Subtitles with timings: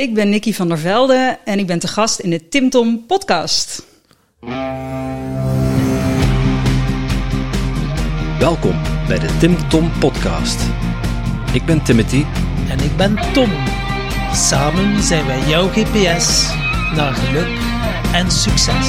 [0.00, 3.06] Ik ben Nicky van der Velde en ik ben te gast in de Tim Tom
[3.06, 3.86] podcast.
[8.38, 10.60] Welkom bij de Tim Tom podcast.
[11.52, 12.24] Ik ben Timothy
[12.68, 13.50] En ik ben Tom.
[14.32, 16.52] Samen zijn wij jouw GPS
[16.94, 17.58] naar geluk
[18.12, 18.88] en succes.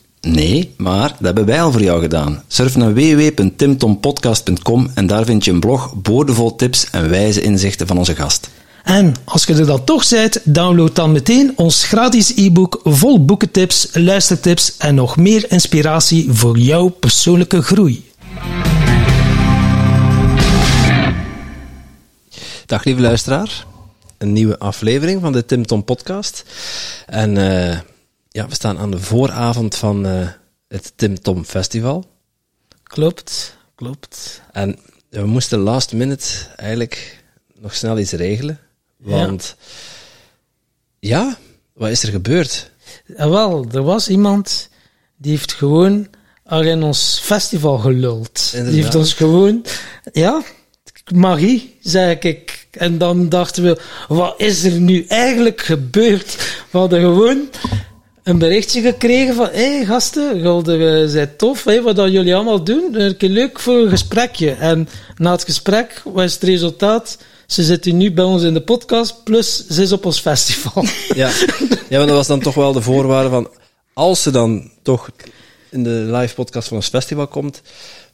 [0.27, 2.43] Nee, maar dat hebben wij al voor jou gedaan.
[2.47, 7.97] Surf naar www.timtompodcast.com en daar vind je een blog boordevol tips en wijze inzichten van
[7.97, 8.49] onze gast.
[8.83, 13.89] En als je er dan toch bent, download dan meteen ons gratis e-book vol boekentips,
[13.93, 18.09] luistertips en nog meer inspiratie voor jouw persoonlijke groei.
[22.65, 23.65] Dag lieve luisteraar.
[24.17, 26.45] Een nieuwe aflevering van de Tim Tom podcast.
[27.05, 27.77] En uh,
[28.31, 30.27] ja, we staan aan de vooravond van uh,
[30.67, 32.05] het Tim Tom Festival.
[32.83, 34.41] Klopt, klopt.
[34.51, 34.79] En
[35.09, 37.23] we moesten last minute eigenlijk
[37.59, 38.59] nog snel iets regelen.
[38.97, 39.55] Want
[40.99, 41.37] ja, ja
[41.73, 42.71] wat is er gebeurd?
[43.05, 44.69] Ja, wel, er was iemand
[45.17, 46.07] die heeft gewoon
[46.45, 48.49] al in ons festival geluld.
[48.51, 48.73] Inderdaad.
[48.73, 49.65] Die heeft ons gewoon,
[50.13, 50.41] ja,
[51.13, 52.67] magie, zeg ik.
[52.71, 56.35] En dan dachten we, wat is er nu eigenlijk gebeurd?
[56.71, 57.49] We hadden gewoon
[58.23, 63.29] een berichtje gekregen van, hé hey, gasten, jullie zijn tof, wat jullie allemaal doen, keer
[63.29, 64.51] leuk voor een gesprekje.
[64.51, 69.23] En na het gesprek was het resultaat, ze zitten nu bij ons in de podcast,
[69.23, 70.85] plus ze is op ons festival.
[71.15, 71.31] Ja,
[71.89, 73.49] ja maar dat was dan toch wel de voorwaarde van,
[73.93, 75.09] als ze dan toch
[75.69, 77.61] in de live podcast van ons festival komt,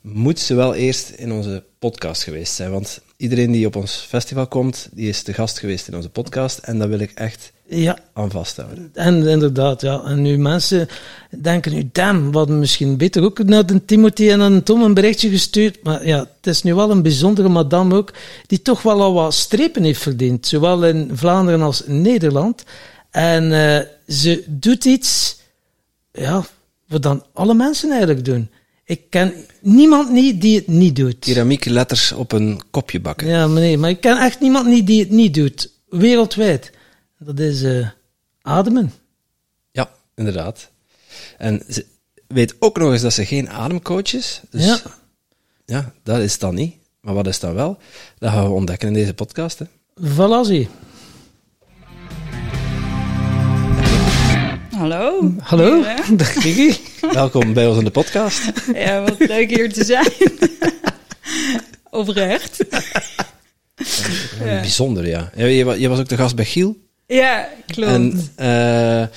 [0.02, 2.72] moet ze wel eerst in onze podcast geweest zijn.
[2.72, 6.58] Want iedereen die op ons festival komt, die is de gast geweest in onze podcast.
[6.58, 7.98] En dat wil ik echt ja.
[8.14, 8.90] aan vasthouden.
[8.94, 10.04] En inderdaad, ja.
[10.04, 10.88] En nu mensen
[11.42, 15.30] denken nu, damn, hadden misschien beter ook naar de Timothy en aan Tom een berichtje
[15.30, 15.84] gestuurd.
[15.84, 18.14] Maar ja, het is nu wel een bijzondere madame ook,
[18.48, 20.48] die toch wel al wat strepen heeft verdiend.
[20.48, 22.64] Zowel in Vlaanderen als in Nederland.
[23.12, 23.80] En uh,
[24.16, 25.40] ze doet iets,
[26.12, 26.46] ja,
[26.88, 28.50] wat dan alle mensen eigenlijk doen.
[28.88, 31.20] Ik ken niemand niet die het niet doet.
[31.20, 33.28] Keramieke letters op een kopje bakken.
[33.28, 35.72] Ja, nee, maar ik ken echt niemand niet die het niet doet.
[35.90, 36.72] Wereldwijd.
[37.18, 37.90] Dat is uh,
[38.42, 38.94] ademen.
[39.72, 40.70] Ja, inderdaad.
[41.38, 41.86] En ze
[42.28, 44.42] weet ook nog eens dat ze geen ademcoach is.
[44.50, 44.82] Dus ja.
[45.66, 46.76] ja, dat is dan niet.
[47.02, 47.78] Maar wat is dan wel?
[48.18, 49.60] Dat gaan we ontdekken in deze podcast.
[49.60, 49.66] Hè.
[50.02, 50.70] Voilà, zie.
[54.78, 55.34] Hallo.
[55.40, 55.84] Hallo,
[56.16, 56.78] dag Kiki.
[57.14, 58.52] Welkom bij ons in de podcast.
[58.74, 60.12] Ja, wat leuk hier te zijn.
[61.90, 62.66] Oprecht.
[64.40, 64.60] Ja.
[64.60, 65.32] Bijzonder, ja.
[65.36, 66.78] Je, je was ook de gast bij Giel.
[67.08, 67.92] Ja, klopt.
[67.92, 69.08] En uh,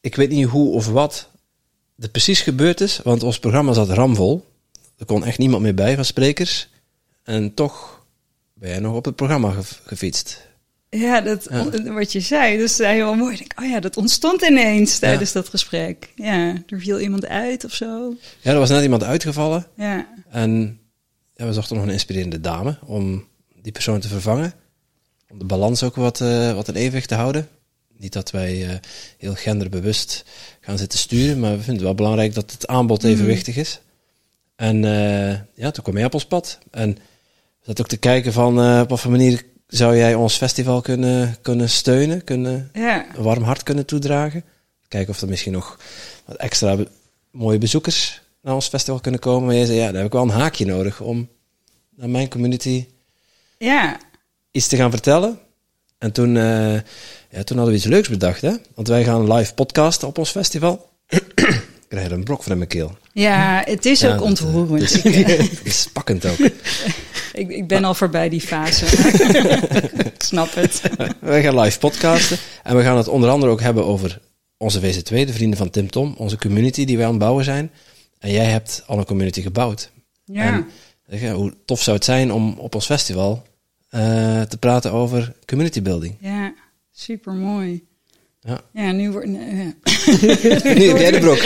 [0.00, 1.28] ik weet niet hoe of wat
[1.98, 4.44] er precies gebeurd is, want ons programma zat ramvol.
[4.98, 6.68] Er kon echt niemand meer bij van sprekers.
[7.22, 8.04] En toch
[8.54, 10.46] ben jij nog op het programma ge gefietst.
[10.98, 11.92] Ja, dat, ja.
[11.92, 13.32] wat je zei, dat is heel mooi.
[13.32, 15.40] Ik denk, oh ja, dat ontstond ineens tijdens ja.
[15.40, 16.12] dat gesprek.
[16.14, 18.16] Ja, er viel iemand uit of zo.
[18.40, 19.66] Ja, er was net iemand uitgevallen.
[19.76, 20.08] Ja.
[20.30, 20.80] En
[21.34, 23.24] ja, we zochten nog een inspirerende dame om
[23.62, 24.52] die persoon te vervangen.
[25.30, 27.48] Om de balans ook wat, uh, wat in evenwicht te houden.
[27.96, 28.74] Niet dat wij uh,
[29.18, 30.24] heel genderbewust
[30.60, 33.80] gaan zitten sturen, maar we vinden het wel belangrijk dat het aanbod evenwichtig is.
[34.56, 36.58] En uh, ja, toen kwam jij op ons pad.
[36.70, 39.42] En we zaten ook te kijken van op wat voor manier
[39.76, 43.06] zou jij ons festival kunnen, kunnen steunen, kunnen, ja.
[43.16, 44.44] een warm hart kunnen toedragen.
[44.88, 45.78] Kijken of er misschien nog
[46.24, 46.88] wat extra be
[47.30, 49.46] mooie bezoekers naar ons festival kunnen komen.
[49.46, 51.28] Maar jij zei, ja, daar heb ik wel een haakje nodig om
[51.96, 52.86] naar mijn community
[53.58, 53.96] ja.
[54.50, 55.38] iets te gaan vertellen.
[55.98, 56.74] En toen, uh,
[57.30, 58.52] ja, toen hadden we iets leuks bedacht, hè?
[58.74, 60.90] Want wij gaan live podcasten op ons festival.
[61.08, 62.96] ik krijg er een brok van in mijn keel.
[63.12, 64.92] Ja, het is ja, ook ontroerend.
[64.92, 66.38] Het is, het is pakkend ook.
[67.34, 68.86] Ik, ik ben al voorbij die fase.
[70.18, 70.82] snap het.
[71.20, 72.38] Wij gaan live podcasten.
[72.62, 74.20] En we gaan het onder andere ook hebben over
[74.56, 76.14] onze VZ2, de vrienden van Tim Tom.
[76.16, 77.70] Onze community die wij aan het bouwen zijn.
[78.18, 79.90] En jij hebt al een community gebouwd.
[80.24, 80.66] Ja.
[81.06, 83.42] En, hoe tof zou het zijn om op ons festival
[83.90, 86.16] uh, te praten over community building.
[86.20, 86.54] Ja,
[86.92, 87.84] super mooi.
[88.46, 88.60] Ja.
[88.72, 89.28] Ja, nu wordt.
[89.28, 89.34] Ja.
[90.74, 91.36] nu heb jij de brok.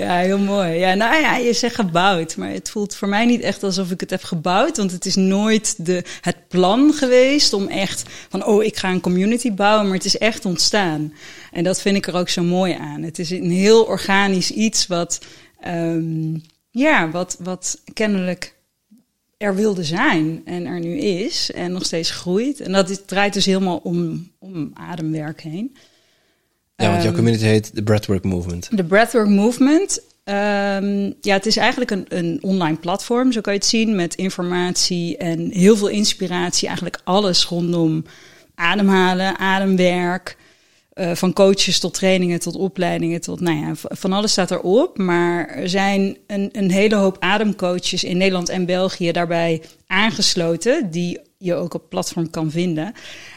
[0.00, 0.72] ja, heel mooi.
[0.72, 4.00] Ja, nou ja, je zegt gebouwd, maar het voelt voor mij niet echt alsof ik
[4.00, 8.64] het heb gebouwd, want het is nooit de, het plan geweest om echt van, oh,
[8.64, 11.12] ik ga een community bouwen, maar het is echt ontstaan.
[11.52, 13.02] En dat vind ik er ook zo mooi aan.
[13.02, 15.20] Het is een heel organisch iets wat,
[15.66, 18.57] um, ja, wat, wat kennelijk
[19.38, 22.60] er wilde zijn en er nu is en nog steeds groeit.
[22.60, 25.76] En dat draait dus helemaal om, om ademwerk heen.
[26.76, 28.68] Ja, want jouw ehm, community heet de Breathwork Movement.
[28.76, 30.00] De Breathwork Movement.
[30.24, 34.14] Um, ja, het is eigenlijk een, een online platform, zo kan je het zien, met
[34.14, 36.66] informatie en heel veel inspiratie.
[36.66, 38.04] Eigenlijk alles rondom
[38.54, 40.36] ademhalen, ademwerk.
[41.00, 44.98] Uh, van coaches tot trainingen, tot opleidingen, tot nou ja, van alles staat erop.
[44.98, 51.18] Maar er zijn een, een hele hoop ademcoaches in Nederland en België daarbij aangesloten, die
[51.38, 52.92] je ook op platform kan vinden.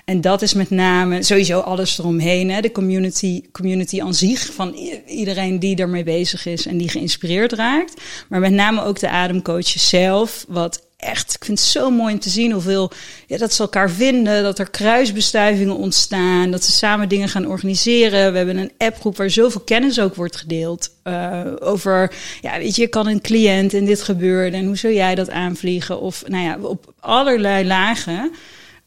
[0.06, 2.50] En dat is met name sowieso alles eromheen.
[2.50, 2.62] Hè?
[2.62, 4.74] De community, community aan zich, van
[5.06, 8.02] iedereen die ermee bezig is en die geïnspireerd raakt.
[8.30, 12.20] Maar met name ook de ademcoaches zelf, wat echt, ik vind het zo mooi om
[12.20, 12.92] te zien hoeveel,
[13.28, 18.32] ja, dat ze elkaar vinden, dat er kruisbestuivingen ontstaan, dat ze samen dingen gaan organiseren.
[18.32, 22.88] We hebben een appgroep waar zoveel kennis ook wordt gedeeld uh, over, ja, weet je,
[22.88, 26.00] kan een cliënt en dit gebeurde en hoe zou jij dat aanvliegen?
[26.02, 28.32] Of, nou ja, op allerlei lagen.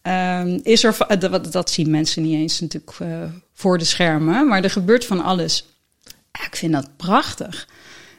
[0.03, 3.09] Um, is er, dat, dat zien mensen niet eens natuurlijk uh,
[3.55, 5.65] voor de schermen, maar er gebeurt van alles.
[6.33, 7.69] Ja, ik vind dat prachtig.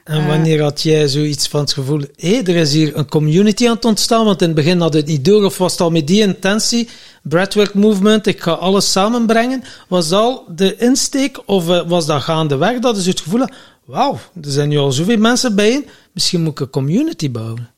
[0.06, 0.26] En eh.
[0.26, 3.74] wanneer had jij zoiets van het gevoel, hé, hey, er is hier een community aan
[3.74, 6.06] het ontstaan, want in het begin had het niet door, of was het al met
[6.06, 6.88] die intentie,
[7.22, 12.22] Breathwork Movement, ik ga alles samenbrengen, was dat al de insteek, of uh, was dat
[12.22, 13.46] gaandeweg, dat is het gevoel,
[13.84, 17.70] wauw, er zijn nu al zoveel mensen bijeen, misschien moet ik een community bouwen.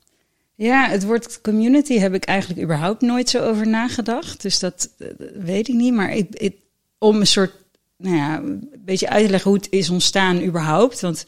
[0.54, 5.08] Ja, het woord community heb ik eigenlijk überhaupt nooit zo over nagedacht, dus dat, dat
[5.34, 6.56] weet ik niet, maar ik, ik,
[6.98, 7.52] om een soort,
[7.96, 11.24] nou ja, een beetje uit te leggen hoe het is ontstaan überhaupt, want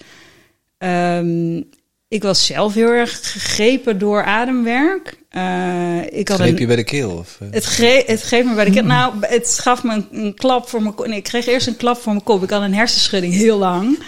[0.84, 1.68] Um,
[2.08, 5.18] ik was zelf heel erg gegrepen door ademwerk.
[5.32, 7.10] Uh, ik had Greep je bij de keel?
[7.10, 7.48] Of, uh?
[7.50, 8.84] het, greep, het greep me bij de keel.
[8.84, 11.06] Nou, het gaf me een, een klap voor mijn kop.
[11.06, 12.42] Nee, ik kreeg eerst een klap voor mijn kop.
[12.42, 13.98] Ik had een hersenschudding heel lang.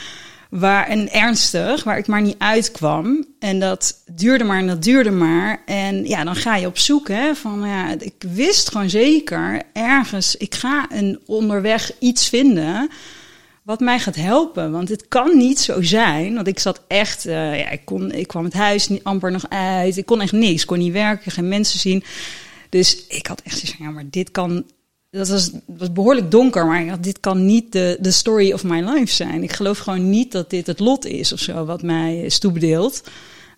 [0.50, 3.26] Waar, en ernstig, waar ik maar niet uitkwam.
[3.38, 5.62] En dat duurde maar en dat duurde maar.
[5.66, 7.08] En ja, dan ga je op zoek.
[7.08, 12.90] Hè, van, ja, ik wist gewoon zeker ergens, ik ga een onderweg iets vinden
[13.62, 14.70] wat mij gaat helpen.
[14.70, 16.34] Want het kan niet zo zijn.
[16.34, 19.48] Want ik zat echt, uh, ja, ik, kon, ik kwam het huis niet amper nog
[19.48, 19.96] uit.
[19.96, 20.60] Ik kon echt niks.
[20.60, 22.04] Ik kon niet werken, geen mensen zien.
[22.68, 24.64] Dus ik had echt zoiets van, ja, maar dit kan.
[25.10, 28.80] Dat was, was behoorlijk donker, maar had, dit kan niet de, de story of my
[28.80, 29.42] life zijn.
[29.42, 33.02] Ik geloof gewoon niet dat dit het lot is of zo, wat mij is toebedeeld.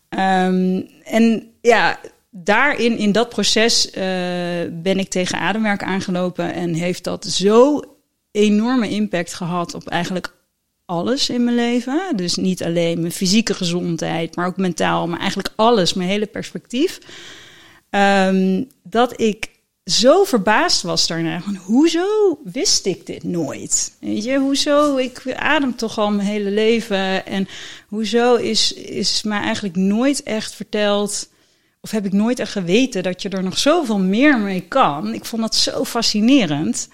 [0.09, 1.99] Um, en ja,
[2.31, 3.93] daarin, in dat proces, uh,
[4.73, 7.83] ben ik tegen ademwerk aangelopen en heeft dat zo
[8.35, 10.35] enorme impact gehad op eigenlijk
[10.85, 12.17] alles in mijn leven.
[12.17, 16.99] Dus niet alleen mijn fysieke gezondheid, maar ook mentaal, maar eigenlijk alles, mijn hele perspectief.
[17.91, 19.51] Um, dat ik
[19.85, 21.41] zo verbaasd was daarna.
[21.41, 23.97] Van, hoezo wist ik dit nooit?
[24.01, 24.97] Weet je, hoezo?
[24.97, 27.27] Ik adem toch al mijn hele leven.
[27.27, 27.49] En
[27.89, 31.29] hoezo is, is mij eigenlijk nooit echt verteld.
[31.81, 35.15] Of heb ik nooit echt geweten dat je er nog zoveel meer mee kan?
[35.15, 36.89] Ik vond dat zo fascinerend.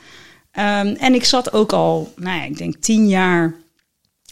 [0.59, 3.55] Um, en ik zat ook al, nou ja, ik denk tien jaar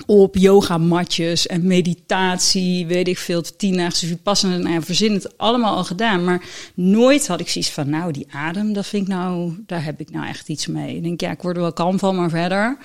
[0.06, 5.84] op yogamatjes en meditatie, weet ik veel, tiendaagse vipassana, nou ja, verzin het allemaal al
[5.84, 6.24] gedaan.
[6.24, 6.44] Maar
[6.74, 10.10] nooit had ik zoiets van, nou, die adem, dat vind ik nou, daar heb ik
[10.10, 10.96] nou echt iets mee.
[10.96, 12.78] Ik denk, ja, ik word er wel kalm van, maar verder.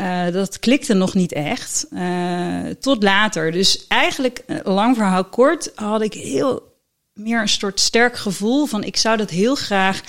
[0.00, 1.86] Uh, dat klikte nog niet echt.
[1.90, 3.52] Uh, tot later.
[3.52, 6.72] Dus eigenlijk, uh, lang verhaal kort, had ik heel
[7.12, 10.02] meer een soort sterk gevoel van, ik zou dat heel graag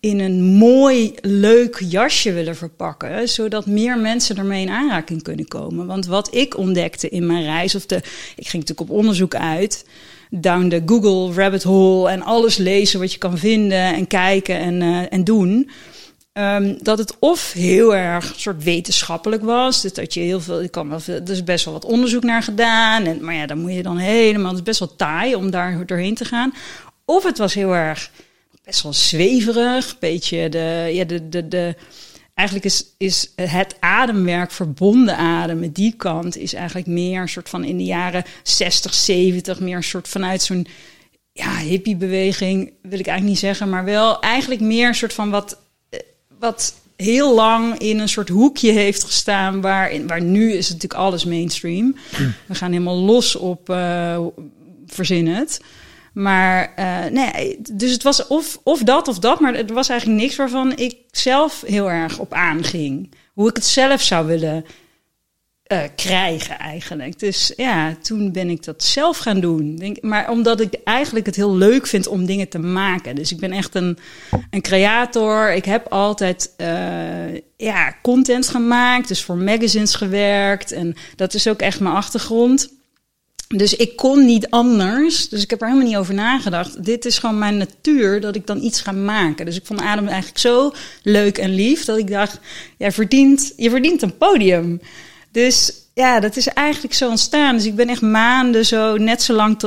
[0.00, 5.86] in een mooi, leuk jasje willen verpakken, zodat meer mensen ermee in aanraking kunnen komen.
[5.86, 7.96] Want wat ik ontdekte in mijn reis, of de,
[8.36, 9.84] ik ging natuurlijk op onderzoek uit,
[10.30, 14.80] down de Google rabbit hole en alles lezen wat je kan vinden en kijken en,
[14.82, 15.70] uh, en doen.
[16.38, 19.82] Um, dat het of heel erg soort wetenschappelijk was.
[19.82, 20.62] Dus dat je heel veel.
[20.62, 23.04] Ik kan wel veel, er is best wel wat onderzoek naar gedaan.
[23.04, 24.48] En, maar ja, dan moet je dan helemaal.
[24.48, 26.54] Het is best wel taai om daar doorheen te gaan.
[27.04, 28.10] Of het was heel erg
[28.66, 29.98] best wel zweverig.
[29.98, 31.74] Beetje de, ja, de, de, de,
[32.34, 37.64] eigenlijk is, is het ademwerk verbonden ademen, die kant, is eigenlijk meer een soort van
[37.64, 40.66] in de jaren 60, 70, meer een soort vanuit zo'n
[41.32, 45.58] ja, hippiebeweging, wil ik eigenlijk niet zeggen, maar wel eigenlijk meer een soort van wat,
[45.88, 46.00] eh,
[46.38, 51.00] wat heel lang in een soort hoekje heeft gestaan, waar, waar nu is het natuurlijk
[51.00, 51.96] alles mainstream.
[52.46, 54.26] We gaan helemaal los op, uh,
[54.86, 55.60] verzin het.
[56.16, 60.20] Maar uh, nee, dus het was of, of dat of dat, maar het was eigenlijk
[60.20, 63.10] niks waarvan ik zelf heel erg op aanging.
[63.34, 64.64] Hoe ik het zelf zou willen
[65.62, 67.18] eh, krijgen eigenlijk.
[67.18, 69.76] Dus ja, toen ben ik dat zelf gaan doen.
[69.76, 73.14] Denk, maar omdat ik eigenlijk het heel leuk vind om dingen te maken.
[73.14, 73.98] Dus ik ben echt een,
[74.50, 75.52] een creator.
[75.52, 80.72] Ik heb altijd uh, ja, content gemaakt, dus voor magazines gewerkt.
[80.72, 82.74] En dat is ook echt mijn achtergrond.
[83.48, 85.28] Dus ik kon niet anders.
[85.28, 86.84] Dus ik heb er helemaal niet over nagedacht.
[86.84, 89.46] Dit is gewoon mijn natuur dat ik dan iets ga maken.
[89.46, 90.72] Dus ik vond Adem eigenlijk zo
[91.02, 92.38] leuk en lief dat ik dacht:
[92.76, 94.80] jij verdient, je verdient een podium.
[95.30, 97.56] Dus ja, dat is eigenlijk zo ontstaan.
[97.56, 99.58] Dus ik ben echt maanden zo, net zo lang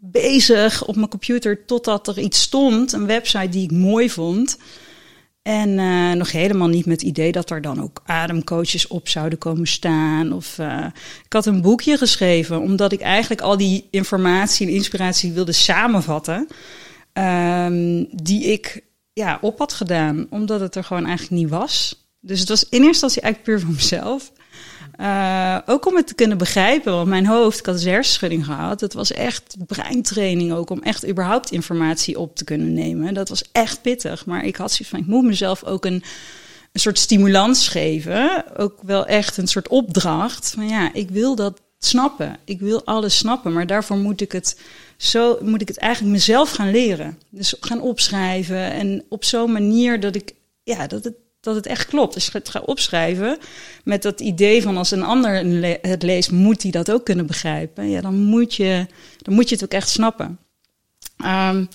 [0.00, 4.58] bezig op mijn computer totdat er iets stond, een website die ik mooi vond.
[5.48, 9.38] En uh, nog helemaal niet met het idee dat er dan ook ademcoaches op zouden
[9.38, 10.32] komen staan.
[10.32, 10.86] Of uh,
[11.24, 16.48] ik had een boekje geschreven, omdat ik eigenlijk al die informatie en inspiratie wilde samenvatten.
[17.12, 22.06] Um, die ik ja, op had gedaan, omdat het er gewoon eigenlijk niet was.
[22.20, 24.32] Dus het was in eerste instantie eigenlijk puur voor mezelf.
[25.00, 28.80] Uh, ook om het te kunnen begrijpen, want mijn hoofd, ik had een hersenschudding gehad.
[28.80, 33.14] Het was echt breintraining ook, om echt überhaupt informatie op te kunnen nemen.
[33.14, 36.02] Dat was echt pittig, maar ik had zoiets van, ik moet mezelf ook een,
[36.72, 38.44] een soort stimulans geven.
[38.56, 40.50] Ook wel echt een soort opdracht.
[40.50, 42.36] Van ja, ik wil dat snappen.
[42.44, 44.56] Ik wil alles snappen, maar daarvoor moet ik het
[44.96, 47.18] zo moet ik het eigenlijk mezelf gaan leren.
[47.30, 51.86] Dus gaan opschrijven en op zo'n manier dat ik ja, dat het dat het echt
[51.86, 52.14] klopt.
[52.14, 53.38] Als je het gaat opschrijven
[53.84, 55.44] met dat idee van als een ander
[55.80, 57.90] het leest, moet hij dat ook kunnen begrijpen.
[57.90, 58.86] Ja, dan moet je,
[59.18, 60.38] dan moet je het ook echt snappen.
[61.24, 61.68] Um,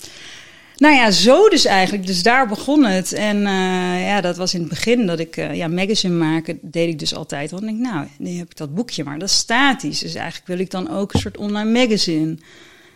[0.76, 2.06] nou ja, zo dus eigenlijk.
[2.06, 3.12] Dus daar begon het.
[3.12, 6.88] En uh, ja, dat was in het begin dat ik uh, ja, magazine maken deed
[6.88, 7.50] ik dus altijd.
[7.50, 9.98] Want ik nou, nu heb ik dat boekje, maar dat is statisch.
[9.98, 12.36] Dus eigenlijk wil ik dan ook een soort online magazine.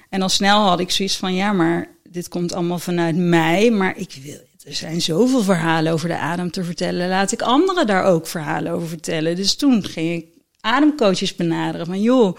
[0.08, 3.96] En al snel had ik zoiets van, ja, maar dit komt allemaal vanuit mij, maar
[3.96, 7.08] ik wil, er zijn zoveel verhalen over de adem te vertellen.
[7.08, 9.36] Laat ik anderen daar ook verhalen over vertellen.
[9.36, 10.26] Dus toen ging ik
[10.60, 11.86] ademcoaches benaderen.
[11.86, 12.36] Van joh,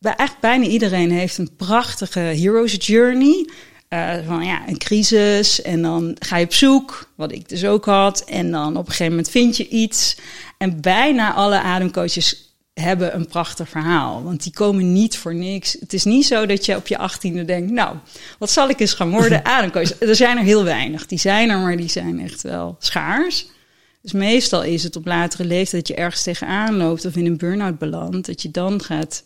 [0.00, 3.48] echt bijna iedereen heeft een prachtige hero's journey.
[3.88, 7.84] Uh, van ja, een crisis en dan ga je op zoek, wat ik dus ook
[7.84, 8.24] had.
[8.24, 10.16] En dan op een gegeven moment vind je iets.
[10.58, 14.22] En bijna alle ademcoaches hebben een prachtig verhaal.
[14.22, 15.76] Want die komen niet voor niks.
[15.80, 17.70] Het is niet zo dat je op je achttiende denkt...
[17.70, 17.96] nou,
[18.38, 19.44] wat zal ik eens gaan worden?
[19.56, 20.00] Ademcoach.
[20.00, 21.06] er zijn er heel weinig.
[21.06, 23.46] Die zijn er, maar die zijn echt wel schaars.
[24.02, 27.04] Dus meestal is het op latere leeftijd dat je ergens tegenaan loopt...
[27.04, 29.22] of in een burn-out belandt, dat je dan gaat...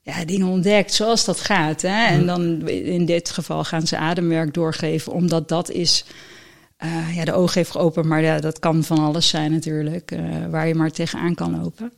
[0.00, 1.82] Ja, dingen ontdekt zoals dat gaat.
[1.82, 2.06] Hè?
[2.06, 6.04] En dan in dit geval gaan ze ademwerk doorgeven, omdat dat is...
[6.84, 10.46] Uh, ja, de oog heeft geopend, maar ja, dat kan van alles zijn natuurlijk, uh,
[10.50, 11.92] waar je maar tegenaan kan lopen.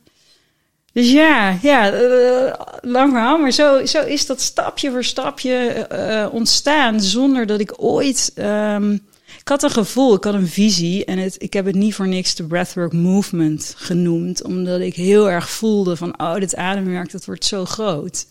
[0.95, 6.33] Dus ja, ja uh, lang verhaal, maar zo, zo is dat stapje voor stapje uh,
[6.33, 8.33] ontstaan zonder dat ik ooit.
[8.35, 8.91] Um,
[9.39, 12.07] ik had een gevoel, ik had een visie en het, ik heb het niet voor
[12.07, 17.25] niks de breathwork movement genoemd, omdat ik heel erg voelde van, oh, dit ademwerk, dat
[17.25, 18.25] wordt zo groot.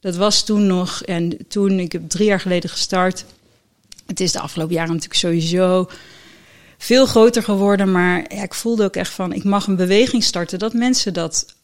[0.00, 3.24] Dat was toen nog, en toen, ik heb drie jaar geleden gestart.
[4.06, 5.88] Het is de afgelopen jaren natuurlijk sowieso
[6.78, 10.58] veel groter geworden, maar ja, ik voelde ook echt van, ik mag een beweging starten
[10.58, 11.56] dat mensen dat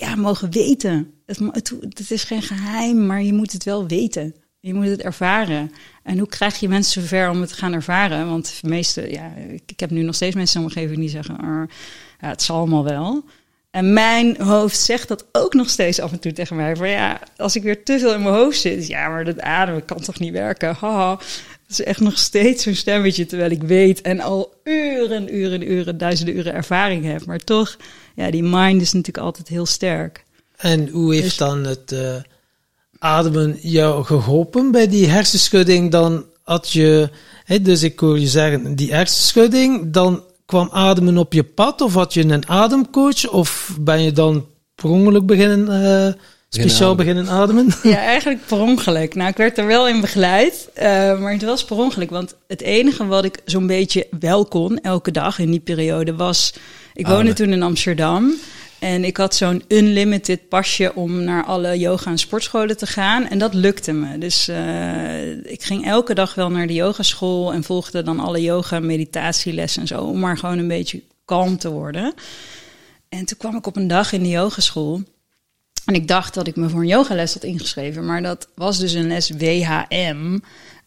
[0.00, 1.12] ja, mogen weten.
[1.26, 4.34] Het, het, het, is geen geheim, maar je moet het wel weten.
[4.60, 5.72] Je moet het ervaren.
[6.02, 8.28] En hoe krijg je mensen zover om het te gaan ervaren?
[8.28, 9.32] Want de meeste, ja,
[9.66, 11.68] ik heb nu nog steeds mensen in mijn omgeving die zeggen,
[12.20, 13.24] ja, het zal allemaal wel.
[13.70, 16.76] En mijn hoofd zegt dat ook nog steeds af en toe tegen mij.
[16.76, 19.84] Van ja, als ik weer te veel in mijn hoofd zit, ja, maar dat ademen
[19.84, 20.74] kan toch niet werken?
[20.74, 21.18] Haha.
[21.70, 25.98] Dat is echt nog steeds zo'n stemmetje, terwijl ik weet en al uren, uren, uren,
[25.98, 27.26] duizenden uren ervaring heb.
[27.26, 27.76] Maar toch,
[28.14, 30.24] ja, die mind is natuurlijk altijd heel sterk.
[30.56, 32.14] En hoe heeft dus- dan het uh,
[32.98, 35.90] ademen jou geholpen bij die hersenschudding?
[35.90, 37.10] Dan had je,
[37.44, 41.80] hè, dus ik hoor je zeggen, die hersenschudding, dan kwam ademen op je pad?
[41.80, 43.28] Of had je een ademcoach?
[43.28, 45.82] Of ben je dan per ongeluk beginnen...
[45.82, 47.66] Uh, speciaal beginnen ademen?
[47.82, 49.14] Ja, eigenlijk per ongeluk.
[49.14, 50.84] Nou, ik werd er wel in begeleid, uh,
[51.20, 52.10] maar het was per ongeluk.
[52.10, 56.54] Want het enige wat ik zo'n beetje wel kon, elke dag in die periode, was...
[56.94, 58.34] Ik woonde toen in Amsterdam.
[58.78, 63.26] En ik had zo'n unlimited pasje om naar alle yoga- en sportscholen te gaan.
[63.26, 64.18] En dat lukte me.
[64.18, 68.76] Dus uh, ik ging elke dag wel naar de yogaschool en volgde dan alle yoga-
[68.76, 70.02] en meditatielessen en zo.
[70.02, 72.14] Om maar gewoon een beetje kalm te worden.
[73.08, 75.02] En toen kwam ik op een dag in de yogaschool.
[75.84, 78.06] En ik dacht dat ik me voor een yogales had ingeschreven.
[78.06, 80.38] Maar dat was dus een les WHM.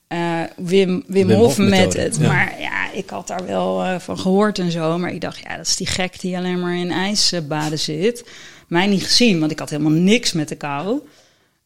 [0.09, 2.19] Uh, Wim, Wim, Hof met het.
[2.19, 4.97] Maar ja, ik had daar wel uh, van gehoord en zo.
[4.97, 8.29] Maar ik dacht, ja, dat is die gek die alleen maar in ijsbaden zit.
[8.67, 11.01] Mij niet gezien, want ik had helemaal niks met de kou.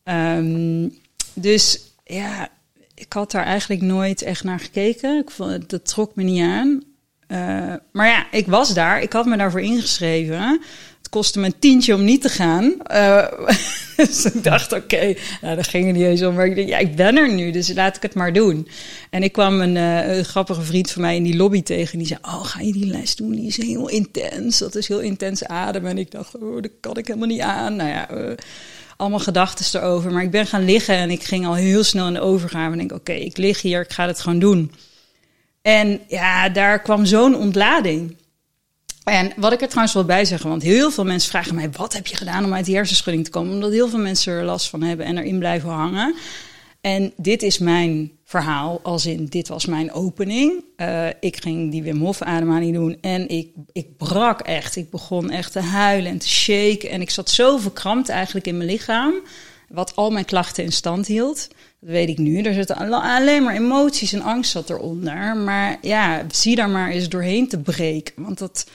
[0.04, 0.98] Um,
[1.34, 2.50] dus ja,
[2.96, 5.18] ik had daar eigenlijk nooit echt naar gekeken.
[5.18, 6.84] Ik vond, dat trok me niet aan.
[7.28, 9.02] Uh, maar ja, ik was daar.
[9.02, 10.62] Ik had me daarvoor ingeschreven.
[11.08, 12.74] Het kostte me een tientje om niet te gaan.
[12.92, 13.28] Uh,
[13.98, 16.36] dus ik dacht, oké, nou, dat ging er niet eens om.
[16.36, 18.68] Maar ik dacht, ja, ik ben er nu, dus laat ik het maar doen.
[19.10, 21.98] En ik kwam een, een, grappige vriend van mij in die lobby tegen.
[21.98, 23.32] Die zei, oh, ga je die les doen?
[23.32, 24.58] Die is heel intens.
[24.58, 25.90] Dat is heel intens ademen.
[25.90, 27.76] En ik dacht, oh, dat kan ik helemaal niet aan.
[27.76, 28.12] Nou ja...
[28.12, 28.32] Uh,
[28.98, 30.12] allemaal gedachten erover.
[30.12, 32.72] Maar ik ben gaan liggen en ik ging al heel snel in de overgave.
[32.72, 34.72] En denk, oké, ik lig hier, ik ga het gewoon doen.
[35.62, 38.16] En ja, daar kwam zo'n ontlading.
[39.08, 41.94] En wat ik er trouwens wel bij zeggen, want heel veel mensen vragen mij: wat
[41.94, 43.54] heb je gedaan om uit die hersenschudding te komen?
[43.54, 46.16] Omdat heel veel mensen er last van hebben en erin blijven hangen.
[46.82, 50.64] En dit is mijn verhaal, als in dit was mijn opening.
[50.78, 54.76] Uh, ik ging die Wim Hof ademhaling doen en ik, ik brak echt.
[54.76, 56.90] Ik begon echt te huilen en te shaken.
[56.90, 59.14] En ik zat zo verkrampt eigenlijk in mijn lichaam,
[59.70, 61.48] wat al mijn klachten in stand hield.
[61.80, 62.42] Dat weet ik nu.
[62.42, 65.38] Er zitten alleen maar emoties en angst zat eronder.
[65.38, 68.24] Maar ja, zie daar maar eens doorheen te breken.
[68.24, 68.66] Want dat,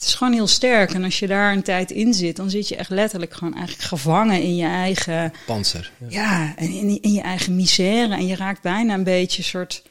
[0.00, 0.92] het is gewoon heel sterk.
[0.92, 3.88] En als je daar een tijd in zit, dan zit je echt letterlijk gewoon eigenlijk
[3.88, 5.32] gevangen in je eigen...
[5.46, 5.92] Panzer.
[5.98, 8.14] Ja, ja en in, in je eigen misère.
[8.14, 9.82] En je raakt bijna een beetje een soort...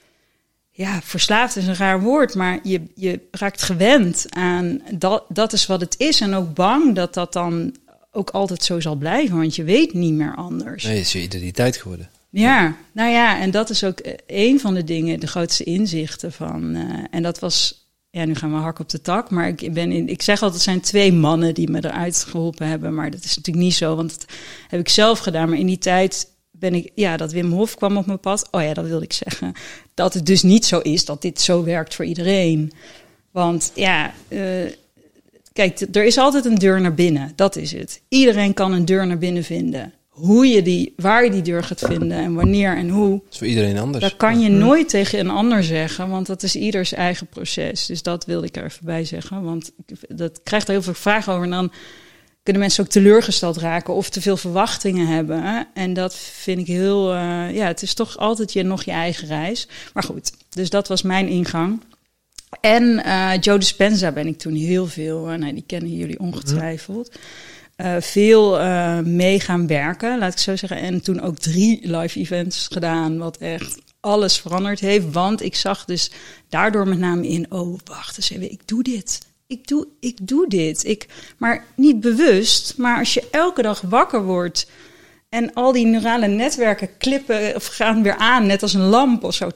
[0.72, 5.66] Ja, verslaafd is een raar woord, maar je, je raakt gewend aan dat, dat is
[5.66, 6.22] wat het is.
[6.22, 7.76] En ook bang dat dat dan
[8.12, 10.84] ook altijd zo zal blijven, want je weet niet meer anders.
[10.84, 12.10] Nee, het is je identiteit geworden.
[12.30, 16.32] Ja, nou ja, en dat is ook eh, een van de dingen, de grootste inzichten
[16.32, 16.76] van.
[16.76, 19.92] Uh, en dat was, ja, nu gaan we hak op de tak, maar ik ben
[19.92, 23.24] in, ik zeg altijd, het zijn twee mannen die me eruit geholpen hebben, maar dat
[23.24, 24.26] is natuurlijk niet zo, want dat
[24.68, 25.50] heb ik zelf gedaan.
[25.50, 28.48] Maar in die tijd ben ik, ja, dat Wim Hof kwam op mijn pad.
[28.52, 29.54] Oh ja, dat wilde ik zeggen.
[29.94, 32.72] Dat het dus niet zo is dat dit zo werkt voor iedereen.
[33.32, 34.72] Want ja, uh,
[35.54, 37.34] kijk, er is altijd een deur naar binnen.
[37.36, 38.02] Dat is het.
[38.08, 41.80] Iedereen kan een deur naar binnen vinden hoe je die, waar je die deur gaat
[41.86, 43.10] vinden en wanneer en hoe.
[43.10, 44.04] Dat is voor iedereen anders.
[44.04, 47.86] Dat kan je nooit tegen een ander zeggen, want dat is ieders eigen proces.
[47.86, 49.72] Dus dat wilde ik er even bij zeggen, want
[50.08, 51.46] dat krijgt er heel veel vragen over.
[51.46, 51.72] En dan
[52.44, 55.68] kunnen mensen ook teleurgesteld raken of te veel verwachtingen hebben.
[55.74, 59.28] En dat vind ik heel, uh, ja, het is toch altijd je, nog je eigen
[59.28, 59.68] reis.
[59.94, 61.82] Maar goed, dus dat was mijn ingang.
[62.62, 67.18] En uh, Joe Dispenza ben ik toen heel veel, uh, nee, die kennen jullie ongetwijfeld.
[67.82, 70.78] Uh, veel uh, mee gaan werken, laat ik zo zeggen.
[70.78, 75.12] En toen ook drie live events gedaan, wat echt alles veranderd heeft.
[75.12, 76.12] Want ik zag dus
[76.50, 79.20] daardoor met name in, oh wacht eens even, ik doe dit.
[79.48, 80.86] Ik doe, ik doe dit.
[80.86, 84.70] Ik, maar niet bewust, maar als je elke dag wakker wordt
[85.30, 89.34] en al die neurale netwerken klippen of gaan weer aan, net als een lamp of
[89.34, 89.50] zo.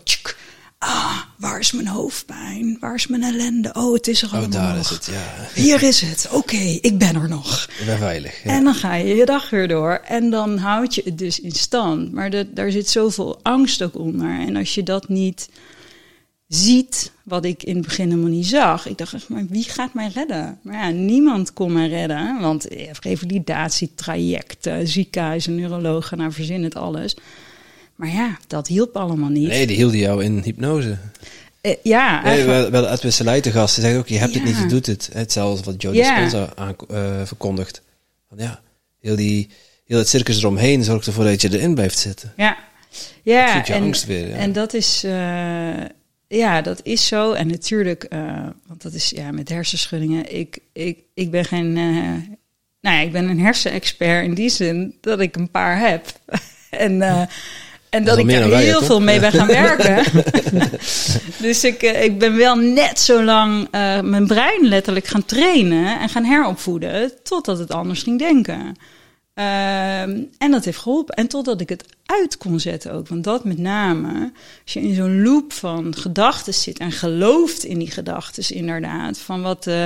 [0.86, 2.78] Ah, waar is mijn hoofdpijn?
[2.80, 3.74] Waar is mijn ellende?
[3.74, 4.80] Oh, het is er allemaal Oh, daar nog.
[4.84, 5.62] is het, ja.
[5.62, 6.28] Hier is het.
[6.32, 7.67] Oké, ik ben er nog.
[7.80, 8.43] Ik ben veilig.
[8.43, 8.50] Ja.
[8.50, 10.02] En dan ga je je dag weer door.
[10.06, 12.12] En dan houd je het dus in stand.
[12.13, 14.39] Maar de, daar zit zoveel angst ook onder.
[14.39, 15.50] En als je dat niet
[16.48, 18.88] ziet, wat ik in het begin helemaal niet zag.
[18.88, 20.60] Ik dacht echt, maar wie gaat mij redden?
[20.62, 22.39] Maar ja, niemand kon mij redden.
[22.39, 27.15] Want hebt revalidatietrajecten, ziekenhuizen, neurologen, nou verzin het alles.
[28.03, 29.47] Maar ja, dat hielp allemaal niet.
[29.47, 30.97] Nee, die hielden jou in hypnose.
[31.61, 33.75] Uh, ja, nee, wel, wel Edwin Selei te gast.
[33.75, 34.39] Zegt ook, je hebt Ja.
[34.39, 35.09] het niet, je doet het.
[35.13, 36.19] Hetzelfde wat Joe Ja.
[36.19, 36.53] Dispenza
[37.25, 37.81] verkondigt.
[38.29, 38.61] Van, ja,
[38.99, 39.49] heel, die,
[39.85, 42.33] heel het circus eromheen zorgt ervoor dat je erin blijft zitten.
[42.37, 42.57] Ja,
[43.23, 44.27] ja je en, angst weer.
[44.27, 44.35] Ja.
[44.35, 45.85] en dat is, eh,
[46.27, 47.31] ja, dat is zo.
[47.31, 50.35] En natuurlijk, eh, want dat is ja, met hersenschuddingen.
[50.35, 55.19] Ik, ik, ik ben geen, nou ja, ik ben een hersenexpert in die zin dat
[55.19, 56.05] ik een paar heb.
[56.69, 57.01] en,
[57.93, 60.03] en dat ik er wij, heel veel mee ben gaan werken.
[61.45, 65.99] dus ik, eh, ik ben wel net zo lang eh, mijn brein letterlijk gaan trainen
[65.99, 68.75] en gaan heropvoeden, totdat het anders ging denken.
[69.34, 71.15] Ehm, en dat heeft geholpen.
[71.15, 73.08] En totdat ik het uit kon zetten ook.
[73.08, 74.32] Want dat met name,
[74.63, 79.17] als je in zo'n loop van gedachten zit en gelooft in die gedachten inderdaad.
[79.17, 79.86] Van wat, eh,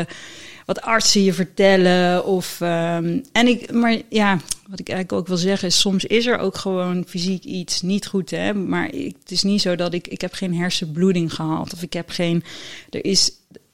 [0.67, 2.25] wat artsen je vertellen.
[2.25, 6.25] Of, ehm, en ik, maar ja, wat ik eigenlijk ook wil zeggen is, soms is
[6.25, 8.29] er ook gewoon fysiek iets niet goed.
[8.29, 8.53] Hè?
[8.53, 11.73] Maar ik, het is niet zo dat ik, ik heb geen hersenbloeding gehad.
[11.73, 12.43] Of ik heb geen,
[12.89, 13.31] er is,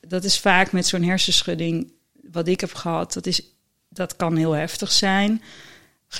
[0.08, 1.92] dat is vaak met zo'n hersenschudding
[2.32, 3.14] wat ik heb gehad.
[3.14, 3.42] Dat is
[3.90, 5.42] dat kan heel heftig zijn.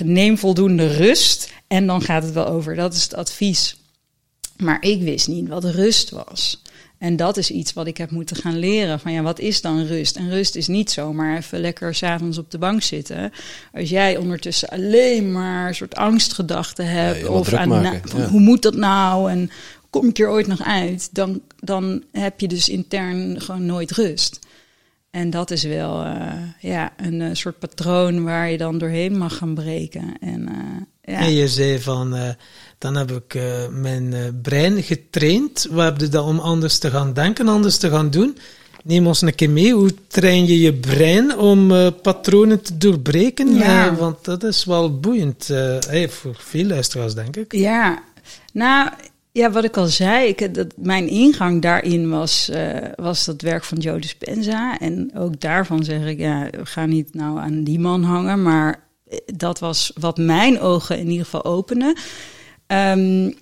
[0.04, 2.74] Neem voldoende rust en dan gaat het wel over.
[2.74, 3.76] Dat is het advies.
[4.56, 6.62] Maar ik wist niet wat rust was.
[6.98, 9.00] En dat is iets wat ik heb moeten gaan leren.
[9.00, 10.16] Van ja, wat is dan rust?
[10.16, 13.32] En rust is niet zomaar even lekker s'avonds op de bank zitten.
[13.72, 17.28] Als jij ondertussen alleen maar een soort angstgedachten hebt.
[17.28, 18.28] of aan, maken, van, ja.
[18.28, 19.30] hoe moet dat nou?
[19.30, 19.50] En
[19.90, 21.08] kom ik er ooit nog uit?
[21.12, 24.38] Dan, dan heb je dus intern gewoon nooit rust.
[25.10, 29.36] En dat is wel eh, ja, een eh, soort patroon waar je dan doorheen mag
[29.36, 30.14] gaan breken.
[30.20, 31.20] En, eh, ja.
[31.20, 32.28] En je zei van, eh,
[32.84, 35.68] dan heb ik eh, mijn eh, brein getraind.
[35.70, 38.36] We hebben dat om anders te gaan denken, anders te gaan doen.
[38.82, 39.72] Neem ons een keer mee.
[39.72, 43.54] Hoe train je je brein om uh, patronen te doorbreken?
[43.54, 43.94] Ja.
[43.94, 45.48] Want dat is wel boeiend.
[45.48, 47.52] Hey, voor veel luisteraars, denk ik.
[47.52, 48.02] Ja,
[48.52, 48.90] nou,
[49.32, 52.50] ja, wat ik al zei, ik, dat, mijn ingang daarin was,
[52.96, 54.78] was dat werk van Joe Dispenza.
[54.78, 58.42] En ook daarvan zeg ik, ja, we gaan niet nou aan die man hangen.
[58.42, 58.82] Maar
[59.26, 61.96] dat was wat mijn ogen in ieder geval openen.
[62.74, 63.34] Um,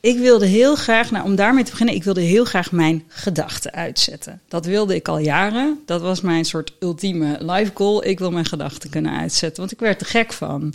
[0.00, 3.72] ik wilde heel graag, nou, om daarmee te beginnen, ik wilde heel graag mijn gedachten
[3.72, 4.40] uitzetten.
[4.48, 5.78] Dat wilde ik al jaren.
[5.86, 8.06] Dat was mijn soort ultieme life goal.
[8.06, 10.74] Ik wil mijn gedachten kunnen uitzetten, want ik werd er gek van.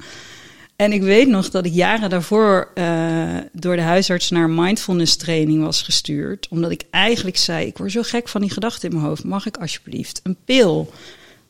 [0.75, 5.63] En ik weet nog dat ik jaren daarvoor uh, door de huisarts naar mindfulness training
[5.63, 6.47] was gestuurd.
[6.49, 9.23] Omdat ik eigenlijk zei, ik word zo gek van die gedachten in mijn hoofd.
[9.23, 10.91] Mag ik alsjeblieft een pil?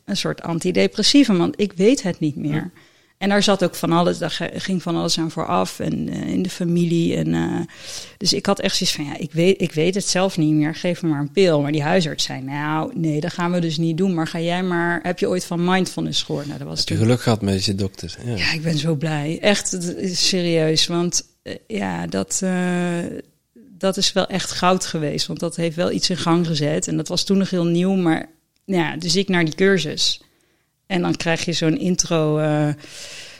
[0.06, 2.71] Een soort antidepressieve, want ik weet het niet meer.
[3.22, 6.42] En daar zat ook van alles, daar ging van alles aan vooraf en uh, in
[6.42, 7.16] de familie.
[7.16, 7.60] En, uh,
[8.18, 10.76] dus ik had echt zoiets van, ja, ik weet, ik weet het zelf niet meer,
[10.76, 11.62] geef me maar een pil.
[11.62, 14.14] Maar die huisarts zei, nou, nee, dat gaan we dus niet doen.
[14.14, 16.46] Maar ga jij maar, heb je ooit van mindfulness gehoord?
[16.46, 18.18] Nou, dat was heb je geluk gehad met je dokter?
[18.26, 18.36] Ja.
[18.36, 19.38] ja, ik ben zo blij.
[19.42, 20.88] Echt, serieus.
[20.88, 22.44] Want uh, ja, dat,
[23.78, 25.28] dat is wel echt goud geweest.
[25.28, 26.88] Want dat heeft wel iets in gang gezet.
[26.88, 28.30] En dat was toen nog heel nieuw, maar
[28.66, 30.22] ja, dus ik naar die cursus.
[30.92, 32.68] En dan krijg je zo'n intro, uh,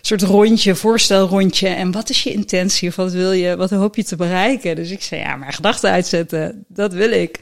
[0.02, 1.68] soort rondje, voorstelrondje.
[1.68, 2.90] En wat is je intentie?
[2.90, 4.76] Of wat wil je, wat hoop je te bereiken?
[4.76, 7.40] Dus ik zei, ja, maar gedachten uitzetten, dat wil ik.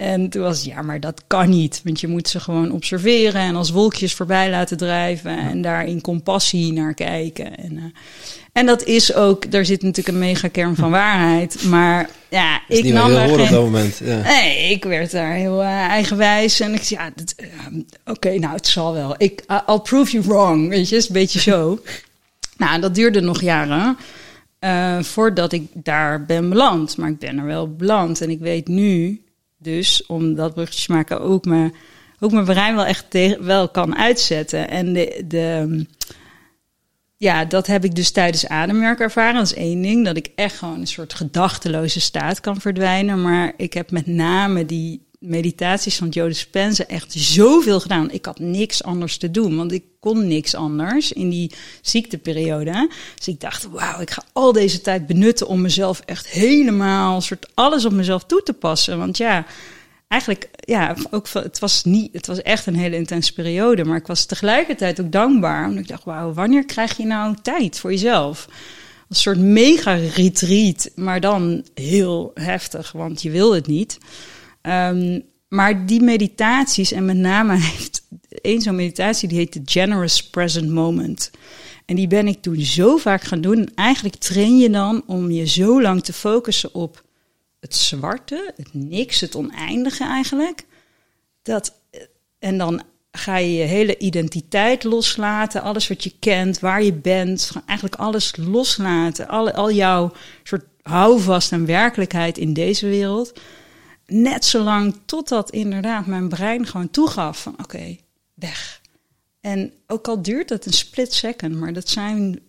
[0.00, 1.80] En toen was het, ja, maar dat kan niet.
[1.84, 5.38] Want je moet ze gewoon observeren en als wolkjes voorbij laten drijven.
[5.38, 7.56] En daar in compassie naar kijken.
[7.56, 7.84] En, uh,
[8.52, 11.64] en dat is ook, daar zit natuurlijk een mega kern van waarheid.
[11.64, 13.40] Maar ja, ik nam daar geen...
[13.40, 14.00] op dat moment.
[14.04, 14.22] Ja.
[14.22, 16.60] Nee, ik werd daar heel uh, eigenwijs.
[16.60, 19.14] En ik zei, ja, uh, oké, okay, nou, het zal wel.
[19.18, 21.80] Ik, uh, I'll prove you wrong, weet je, is een beetje zo.
[22.56, 23.96] nou, dat duurde nog jaren.
[25.04, 26.96] Voordat ik daar ben beland.
[26.96, 28.20] Maar ik ben er wel beland.
[28.20, 29.20] En ik weet nu
[29.62, 31.74] dus, om dat bruggetje maken, ook mijn,
[32.20, 33.06] ook mijn brein wel echt
[33.40, 34.68] wel kan uitzetten.
[34.68, 35.86] En de, de,
[37.16, 39.34] ja, dat heb ik dus tijdens ademwerk ervaren.
[39.34, 43.22] Dat is één ding, dat ik echt gewoon een soort gedachteloze staat kan verdwijnen.
[43.22, 48.10] Maar ik heb met name die meditaties van Joe Dispenza echt zoveel gedaan.
[48.10, 51.52] Ik had niks anders te doen, want ik kon niks anders in die
[51.82, 52.90] ziekteperiode.
[53.16, 57.46] Dus ik dacht, wauw, ik ga al deze tijd benutten om mezelf echt helemaal, soort
[57.54, 58.98] alles op mezelf toe te passen.
[58.98, 59.46] Want ja,
[60.08, 64.06] eigenlijk, ja, ook, het was niet, het was echt een hele intense periode, maar ik
[64.06, 65.68] was tegelijkertijd ook dankbaar.
[65.68, 68.48] Omdat ik dacht, wauw, wanneer krijg je nou tijd voor jezelf?
[69.08, 73.98] Een soort mega retreat, maar dan heel heftig, want je wil het niet.
[74.62, 80.30] Um, maar die meditaties, en met name heeft één zo'n meditatie, die heet de Generous
[80.30, 81.30] Present Moment.
[81.86, 83.58] En die ben ik toen zo vaak gaan doen.
[83.58, 87.04] En eigenlijk train je dan om je zo lang te focussen op
[87.60, 90.66] het zwarte, het niks, het oneindige eigenlijk.
[91.42, 91.80] Dat,
[92.38, 97.52] en dan ga je je hele identiteit loslaten, alles wat je kent, waar je bent,
[97.66, 99.28] eigenlijk alles loslaten.
[99.28, 103.32] Al, al jouw soort houvast en werkelijkheid in deze wereld
[104.10, 107.96] net zo lang totdat inderdaad mijn brein gewoon toegaf van oké,
[108.34, 108.80] weg.
[109.40, 112.40] En ook al duurt het een split second, maar dat zijn,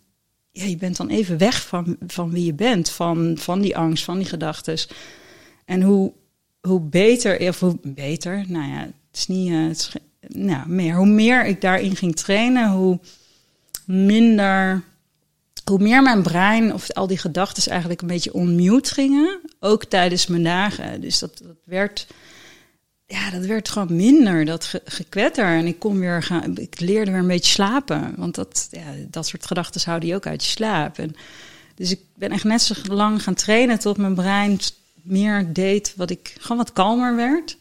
[0.51, 4.03] ja, je bent dan even weg van, van wie je bent, van, van die angst,
[4.03, 4.77] van die gedachten.
[5.65, 6.13] En hoe,
[6.61, 9.91] hoe beter, hoe beter, nou ja, het is niet, uh, het
[10.27, 12.99] nou, meer, hoe meer ik daarin ging trainen, hoe
[13.85, 14.83] minder
[15.71, 20.27] hoe meer mijn brein of al die gedachten eigenlijk een beetje onmute gingen, ook tijdens
[20.27, 21.01] mijn dagen.
[21.01, 22.07] Dus dat, dat werd,
[23.05, 25.45] ja, dat werd gewoon minder, dat ge, gekwetter.
[25.45, 29.27] En ik kon weer gaan, ik leerde weer een beetje slapen, want dat, ja, dat
[29.27, 30.97] soort gedachten houden je ook uit je slaap.
[30.97, 31.15] En,
[31.75, 34.59] dus ik ben echt net zo lang gaan trainen tot mijn brein
[35.01, 37.57] meer deed wat ik gewoon wat kalmer werd.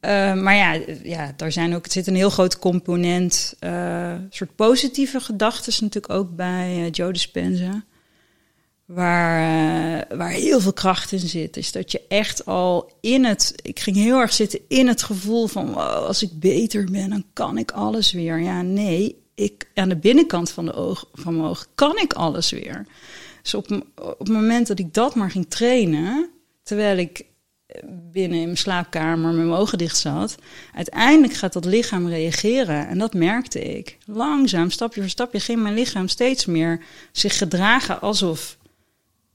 [0.00, 4.56] Uh, maar ja, ja, daar zijn ook, het zit een heel groot component, uh, soort
[4.56, 7.84] positieve gedachten natuurlijk ook bij uh, Joe Dispenza.
[8.84, 11.56] Waar, waar heel veel kracht in zit.
[11.56, 15.46] Is dat je echt al in het, ik ging heel erg zitten in het gevoel
[15.46, 18.40] van, wow, als ik beter ben, dan kan ik alles weer.
[18.40, 22.50] Ja, nee, ik, aan de binnenkant van, de oog, van mijn oog kan ik alles
[22.50, 22.86] weer.
[23.42, 26.30] Dus op, op het moment dat ik dat maar ging trainen,
[26.62, 27.24] terwijl ik
[28.12, 30.36] binnen in mijn slaapkamer met mijn ogen dicht zat.
[30.74, 32.88] Uiteindelijk gaat dat lichaam reageren.
[32.88, 33.98] En dat merkte ik.
[34.06, 38.58] Langzaam, stapje voor stapje, ging mijn lichaam steeds meer zich gedragen alsof,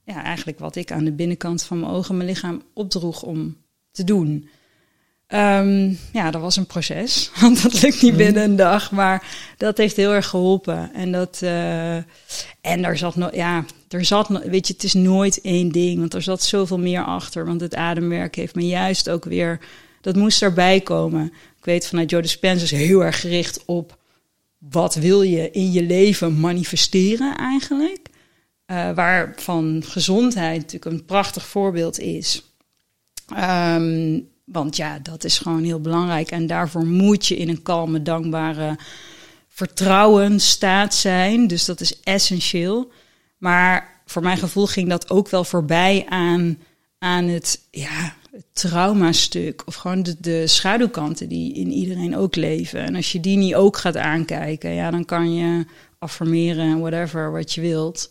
[0.04, 3.56] ja, eigenlijk wat ik aan de binnenkant van mijn ogen mijn lichaam opdroeg om
[3.90, 4.48] te doen.
[5.34, 9.76] Um, ja, dat was een proces, want dat lukt niet binnen een dag, maar dat
[9.76, 10.94] heeft heel erg geholpen.
[10.94, 11.96] En dat, uh,
[12.60, 16.14] en daar zat nog, ja, er zat, weet je, het is nooit één ding, want
[16.14, 17.46] er zat zoveel meer achter.
[17.46, 19.60] Want het ademwerk heeft me juist ook weer,
[20.00, 21.24] dat moest erbij komen.
[21.58, 23.98] Ik weet vanuit Joe Dispenza is heel erg gericht op
[24.58, 28.08] wat wil je in je leven manifesteren eigenlijk.
[28.66, 32.52] Uh, waarvan gezondheid natuurlijk een prachtig voorbeeld is.
[33.34, 36.30] Ehm, want ja, dat is gewoon heel belangrijk.
[36.30, 38.78] En daarvoor moet je in een kalme, dankbare
[39.48, 41.46] vertrouwen staat zijn.
[41.46, 42.92] Dus dat is essentieel.
[43.38, 46.58] Maar voor mijn gevoel ging dat ook wel voorbij aan,
[46.98, 49.62] aan het, ja, het traumastuk.
[49.66, 52.80] Of gewoon de, de schaduwkanten die in iedereen ook leven.
[52.80, 55.64] En als je die niet ook gaat aankijken, ja, dan kan je
[55.98, 58.10] affirmeren, whatever, wat je wilt.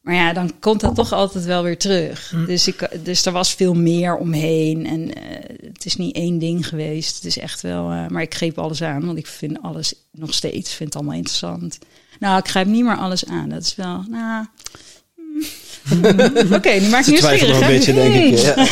[0.00, 2.30] Maar ja, dan komt dat toch altijd wel weer terug.
[2.30, 2.44] Hm.
[2.44, 4.86] Dus, ik, dus er was veel meer omheen.
[4.86, 7.14] En eh, het is niet één ding geweest.
[7.14, 7.90] Het is echt wel.
[7.90, 11.18] eh, maar ik greep alles aan, want ik vind alles nog steeds vind het allemaal
[11.18, 11.78] interessant.
[12.18, 13.48] Nou, ik grijp niet meer alles aan.
[13.48, 14.04] Dat is wel.
[14.08, 14.46] Nou.
[15.82, 16.54] Mm.
[16.54, 18.38] Oké, nu maak twijfelen nog een beetje, denk ik.
[18.38, 18.54] Ja.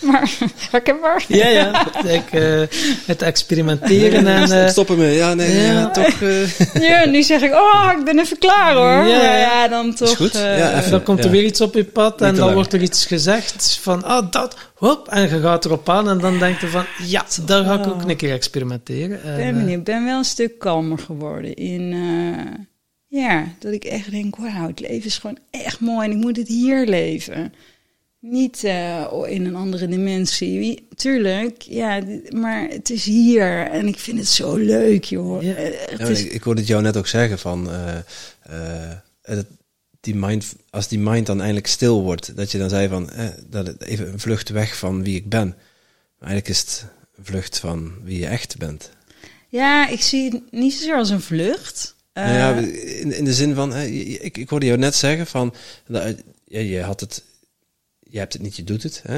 [0.00, 0.30] Maar
[0.70, 1.24] herkenbaar.
[1.28, 1.86] Ja, ja.
[2.04, 2.60] Ik, eh,
[3.06, 4.50] het experimenteren en...
[4.52, 5.14] eh, Ik stop ermee.
[5.16, 5.72] Ja, nee, Ja.
[5.72, 6.22] ja, toch.
[6.22, 9.06] eh, Ja, nu zeg ik, oh, ik ben even klaar hoor.
[9.08, 9.68] Ja, ja.
[9.68, 10.16] dan toch.
[10.16, 10.34] goed.
[10.34, 10.90] eh, Ja, even.
[10.90, 14.04] dan komt er weer iets op je pad en dan wordt er iets gezegd van,
[14.04, 17.64] ah, dat, hop, en je gaat erop aan en dan denk je van, ja, daar
[17.64, 19.22] ga ik ook een keer experimenteren.
[19.22, 19.78] En, Ik ben benieuwd.
[19.78, 21.94] Ik ben wel een stuk kalmer geworden in...
[23.16, 26.36] ja, dat ik echt denk, wauw, het leven is gewoon echt mooi en ik moet
[26.36, 27.52] het hier leven.
[28.20, 30.58] Niet eh, in een andere dimensie.
[30.58, 35.42] Wie- Tuurlijk, ja, maar het is hier en ik vind het zo leuk, joh.
[35.42, 35.54] Ja.
[35.54, 37.70] Eh, Ja, is- ik, ik hoorde het jou net ook zeggen van.
[37.70, 37.96] eh,
[39.22, 39.38] eh,
[40.00, 43.10] die mind, als die mind dan eindelijk stil wordt, dat je dan zei van.
[43.10, 45.46] eh, dat het even een vlucht weg van wie ik ben.
[46.18, 48.90] Maar eigenlijk is het een vlucht van wie je echt bent.
[49.48, 51.94] ja, ik zie het niet zozeer als een vlucht.
[52.16, 54.94] Eh, Nou ja, in, in de zin van, je- je- ik, ik hoorde jou net
[54.94, 55.54] zeggen van,
[55.86, 57.22] dat, ja, je had het,
[58.00, 59.02] je hebt het niet, je doet het.
[59.06, 59.16] Hè?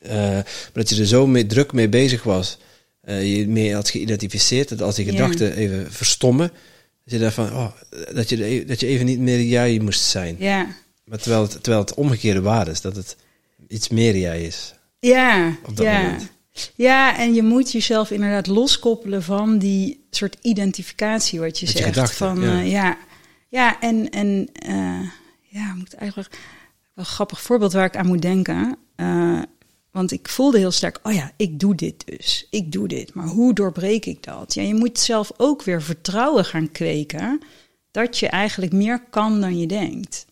[0.00, 2.58] Eh, maar dat je er zo mee, druk mee bezig was,
[3.00, 5.10] eh, je mee had geïdentificeerd, dat als die Ja.
[5.12, 6.48] gedachten even verstommen,
[7.04, 7.72] dat je dacht van, oh,
[8.14, 10.36] dat, je, e- dat je even niet meer jij moest zijn.
[10.38, 10.66] ja.
[11.04, 13.16] Maar terwijl het, terwijl het omgekeerde waar is, dat het
[13.68, 14.74] iets meer jij is.
[15.00, 16.02] Ja, Op dat ja.
[16.02, 16.30] moment.
[16.74, 21.92] Ja, en je moet jezelf inderdaad loskoppelen van die soort identificatie wat je Met je
[21.92, 22.14] zegt.
[22.14, 22.58] van, ja.
[22.58, 22.98] eh, ja.
[23.48, 25.08] ja, en, en eh,
[25.40, 26.30] ja, moet eigenlijk
[26.94, 28.76] wel een grappig voorbeeld waar ik aan moet denken.
[28.94, 29.42] Eh,
[29.90, 32.46] want ik voelde heel sterk, oh ja, ik doe dit dus.
[32.50, 33.14] Ik doe dit.
[33.14, 34.54] Maar hoe doorbreek ik dat?
[34.54, 37.40] Ja, je moet zelf ook weer vertrouwen gaan kweken
[37.90, 40.26] dat je eigenlijk meer kan dan je denkt.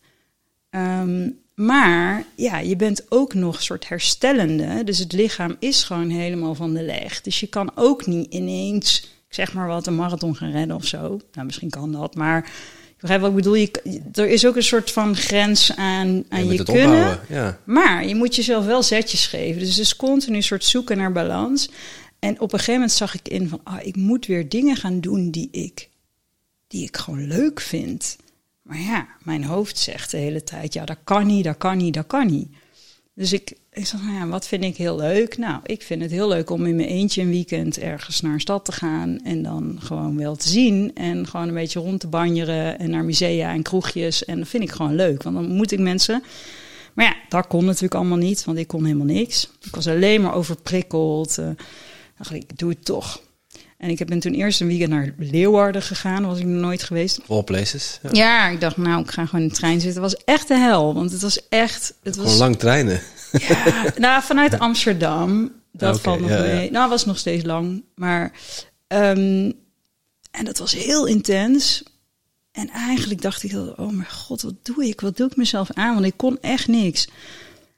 [0.71, 1.29] Ehm,
[1.61, 4.85] maar ja, je bent ook nog een soort herstellende.
[4.85, 7.21] Dus het lichaam is gewoon helemaal van de leg.
[7.21, 10.85] Dus je kan ook niet ineens, ik zeg maar wat, een marathon gaan rennen of
[10.87, 11.21] zo.
[11.33, 12.45] Nou, misschien kan dat, maar
[12.87, 13.55] je begrijpt wat ik bedoel.
[13.55, 17.21] Je, er is ook een soort van grens aan, aan je kunnen.
[17.29, 17.59] Ja.
[17.65, 19.61] Maar je moet jezelf wel zetjes geven.
[19.61, 21.71] Dus het is continu een soort zoeken naar balans.
[22.19, 25.01] En op een gegeven moment zag ik in van, ah, ik moet weer dingen gaan
[25.01, 25.89] doen die ik,
[26.67, 28.17] die ik gewoon leuk vind.
[28.71, 31.95] Maar ja, mijn hoofd zegt de hele tijd, ja, dat kan niet, dat kan niet,
[31.95, 32.49] dat kan niet.
[33.15, 35.39] Dus ik, ik zeg, nou ja, wat vind ik heel leuk?
[35.39, 38.41] Nou, ik vind het heel leuk om in mijn eentje een weekend ergens naar een
[38.41, 42.07] stad te gaan en dan gewoon wel te zien en gewoon een beetje rond te
[42.07, 44.25] banjeren en naar musea en kroegjes.
[44.25, 46.23] En dat vind ik gewoon leuk, want dan moet ik mensen.
[46.95, 49.51] Maar ja, dat kon natuurlijk allemaal niet, want ik kon helemaal niks.
[49.63, 51.39] Ik was alleen maar overprikkeld.
[51.39, 51.49] eh
[52.19, 53.21] dacht ik doe het toch.
[53.81, 57.21] En ik ben toen eerst een weekend naar Leeuwarden gegaan, was ik nog nooit geweest.
[57.27, 57.99] All places.
[58.03, 58.09] Ja.
[58.13, 60.03] Ja, ik dacht, nou, ik ga gewoon in de trein zitten.
[60.03, 61.95] Het was echt de hel, want het was echt...
[62.03, 63.01] Het Gewoon was, lang trainen.
[63.33, 65.53] ja, nou, vanuit Amsterdam.
[65.73, 66.71] Dat valt nog ja, mee.
[66.71, 67.85] Nou, was nog steeds lang.
[67.95, 68.33] Maar,
[68.87, 69.51] ehm,
[70.31, 71.83] en dat was heel intens.
[72.53, 75.01] En eigenlijk dacht ik, oh mijn god, wat doe ik?
[75.01, 75.95] Wat doe ik mezelf aan?
[75.95, 77.09] Want ik kon echt niks.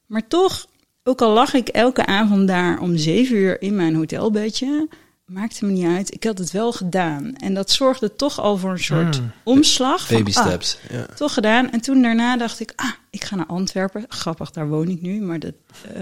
[0.07, 0.67] Maar toch,
[1.03, 4.89] ook al lag ik elke avond daar om zeven uur in mijn hotelbedje,
[5.33, 6.15] maakte me niet uit.
[6.15, 7.37] Ik had het wel gedaan.
[7.37, 9.33] En dat zorgde toch al voor een soort Hmm.
[9.43, 10.07] omslag.
[10.07, 10.79] van, Baby ah, steps.
[10.91, 11.07] Ja.
[11.17, 11.71] toch gedaan.
[11.71, 14.05] En toen daarna dacht ik, ah, ik ga naar Antwerpen.
[14.09, 15.21] Grappig, daar woon ik nu.
[15.21, 15.55] Maar dat,
[15.95, 16.01] eh,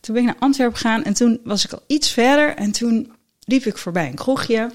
[0.00, 2.54] toen ben ik naar Antwerpen gegaan en toen was ik al iets verder.
[2.54, 3.12] En toen
[3.44, 4.70] liep ik voorbij een kroegje.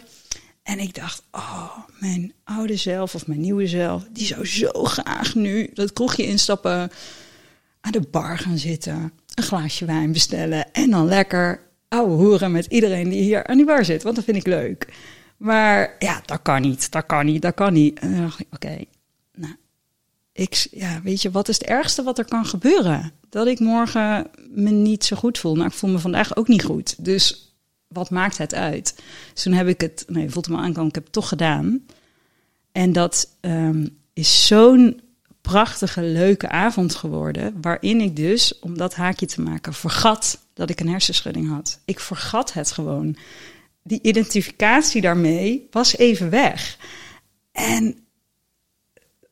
[0.63, 5.36] En ik dacht, oh, mijn oude zelf of mijn nieuwe zelf, die zou zo graag
[5.36, 6.91] nu dat kroegje instappen,
[7.81, 12.65] aan de bar gaan zitten, een glaasje wijn bestellen en dan lekker ouwe hoeren met
[12.65, 14.04] iedereen die hier aan die bar zit.
[14.04, 14.93] Want dat vind ik leuk.
[15.38, 18.00] Maar ja, dat kan niet, dat kan niet, dat kan niet.
[18.00, 18.78] En dan dacht ik, oké,
[19.36, 19.56] nou,
[20.32, 23.12] ik, ja, weet je, wat is het ergste wat er kan gebeuren?
[23.30, 25.56] Dat ik morgen me niet zo goed voel.
[25.56, 27.06] Nou, ik voel me vandaag ook niet goed.
[27.06, 27.56] Dus
[27.88, 29.04] wat maakt het uit?
[29.34, 31.86] Dus toen heb ik het, nee, voelt hem al aankomen, ik heb het toch gedaan.
[32.71, 35.02] En dat ehm, is zo'n
[35.41, 37.62] prachtige, leuke avond geworden.
[37.62, 41.79] Waarin ik dus, om dat haakje te maken, vergat dat ik een hersenschudding had.
[41.85, 43.17] Ik vergat het gewoon.
[43.83, 46.77] Die identificatie daarmee was even weg.
[47.51, 48.07] En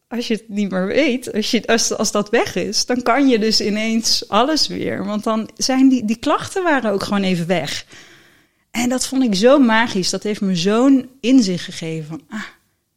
[0.08, 3.28] als je het niet meer weet, als, je, als, als dat weg is, dan kan
[3.28, 5.06] je dus ineens alles weer.
[5.06, 7.86] Want dan zijn die, die klachten waren ook gewoon even weg.
[8.72, 10.10] En dat vond ik zo magisch.
[10.10, 12.44] Dat heeft me zo'n inzicht gegeven van, ah,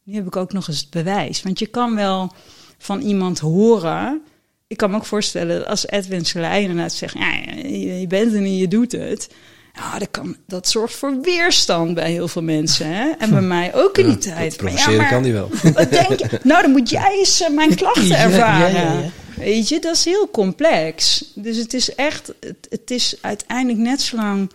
[0.03, 1.41] nu heb ik ook nog eens het bewijs.
[1.43, 2.33] Want je kan wel
[2.77, 4.21] van iemand horen.
[4.69, 8.41] Ik kan me ook voorstellen als Edwin Selei inderdaad zegt, ja, je, je bent er
[8.41, 9.29] niet, je doet het.
[9.73, 12.87] Ja, dat, kan, dat zorgt voor weerstand bij heel veel mensen.
[12.87, 13.09] Hè?
[13.17, 14.57] En bij mij ook in die tijd.
[14.57, 15.49] Provoceren maar ja, kan die wel.
[15.73, 16.39] Wat denk je?
[16.43, 18.71] Nou, dan moet jij eens eh, mijn klachten ervaren.
[18.73, 19.09] ja.
[19.35, 21.25] Weet je, dat is heel complex.
[21.35, 24.51] Dus het is echt, het, het is uiteindelijk net zo lang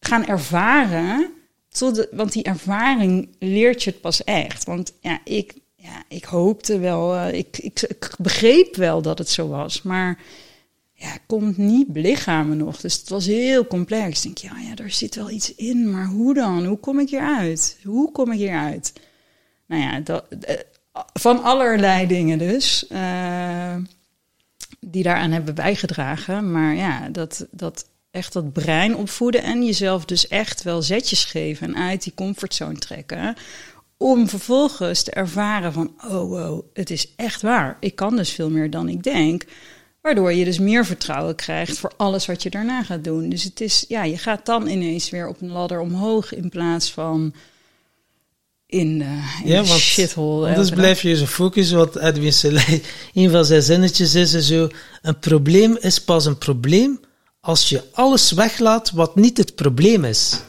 [0.00, 1.30] gaan ervaren.
[1.68, 4.64] Tot de- want die ervaring leert je het pas echt.
[4.64, 9.28] Want ja, ik, ja, ik hoopte wel, eh, ik, ik, ik begreep wel dat het
[9.28, 9.82] zo was.
[9.82, 10.18] Maar
[10.94, 12.80] ja, het niet belichamen nog.
[12.80, 14.24] Dus het was heel complex.
[14.24, 15.90] Ik denk, ja, ja, daar zit wel iets in.
[15.90, 16.64] Maar hoe dan?
[16.64, 17.78] Hoe kom ik hieruit?
[17.84, 18.92] Hoe kom ik hieruit?
[19.66, 20.56] Nou ja, dat, eh,
[21.12, 22.86] van allerlei dingen dus.
[22.86, 23.76] eh,
[24.80, 26.50] die daaraan hebben bijgedragen.
[26.50, 31.66] Maar ja, dat, dat echt dat brein opvoeden en jezelf dus echt wel zetjes geven
[31.66, 33.36] en uit die comfortzone trekken.
[34.02, 37.76] Om vervolgens te ervaren van, oh wow, het is echt waar.
[37.80, 39.44] Ik kan dus veel meer dan ik denk.
[40.00, 43.28] Waardoor je dus meer vertrouwen krijgt voor alles wat je daarna gaat doen.
[43.28, 46.90] Dus het is, ja, je gaat dan ineens weer op een ladder omhoog in plaats
[46.90, 47.34] van
[48.66, 50.48] in, eh in Ja, de want shithole.
[50.48, 52.82] Elke blijf je zo focussen wat Edwin Selei,
[53.14, 54.68] een van zijn zinnetjes is er zo,
[55.02, 57.00] een probleem is pas een probleem
[57.40, 60.40] als je alles weglaat wat niet het probleem is.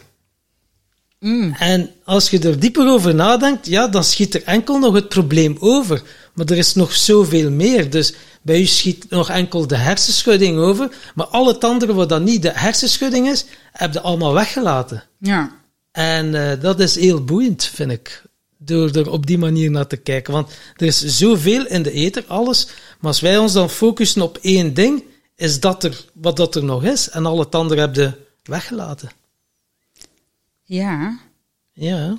[1.24, 1.56] Mm.
[1.60, 5.58] En als je er dieper over nadenkt, ja, dan schiet er enkel nog het probleem
[5.60, 6.02] over.
[6.34, 7.90] Maar er is nog zoveel meer.
[7.90, 10.90] Dus bij u schiet nog enkel de hersenschudding over.
[11.16, 15.04] Maar al het andere wat dan niet de hersenschudding is, heb je allemaal weggelaten.
[15.20, 15.52] Ja,
[15.92, 18.22] En eh, dat is heel boeiend, vind ik.
[18.58, 20.34] Door er op die manier naar te kijken.
[20.34, 22.68] Want er is zoveel in de ether, alles.
[23.00, 25.04] Maar als wij ons dan focussen op één ding,
[25.36, 27.10] is dat er wat dat er nog is.
[27.10, 28.12] En al het andere heb je
[28.44, 29.10] weggelaten.
[30.64, 31.20] Ja.
[31.74, 32.18] Ja.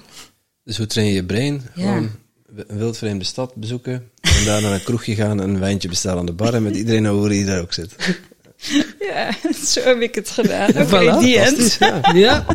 [0.64, 1.62] Dus hoe train je je brein?
[1.74, 1.83] Ja.
[1.83, 2.11] Gewoon
[2.57, 4.11] een wildvreemde stad bezoeken.
[4.20, 6.54] En daar naar een kroegje gaan en een wijntje bestellen aan de bar.
[6.54, 7.94] En met iedereen horen die daar ook zit.
[8.98, 9.30] Ja,
[9.66, 10.68] zo heb ik het gedaan.
[10.68, 11.76] Oké, Voilà, die end.
[11.80, 12.12] ja.
[12.14, 12.46] Ja.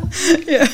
[0.45, 0.67] Ja.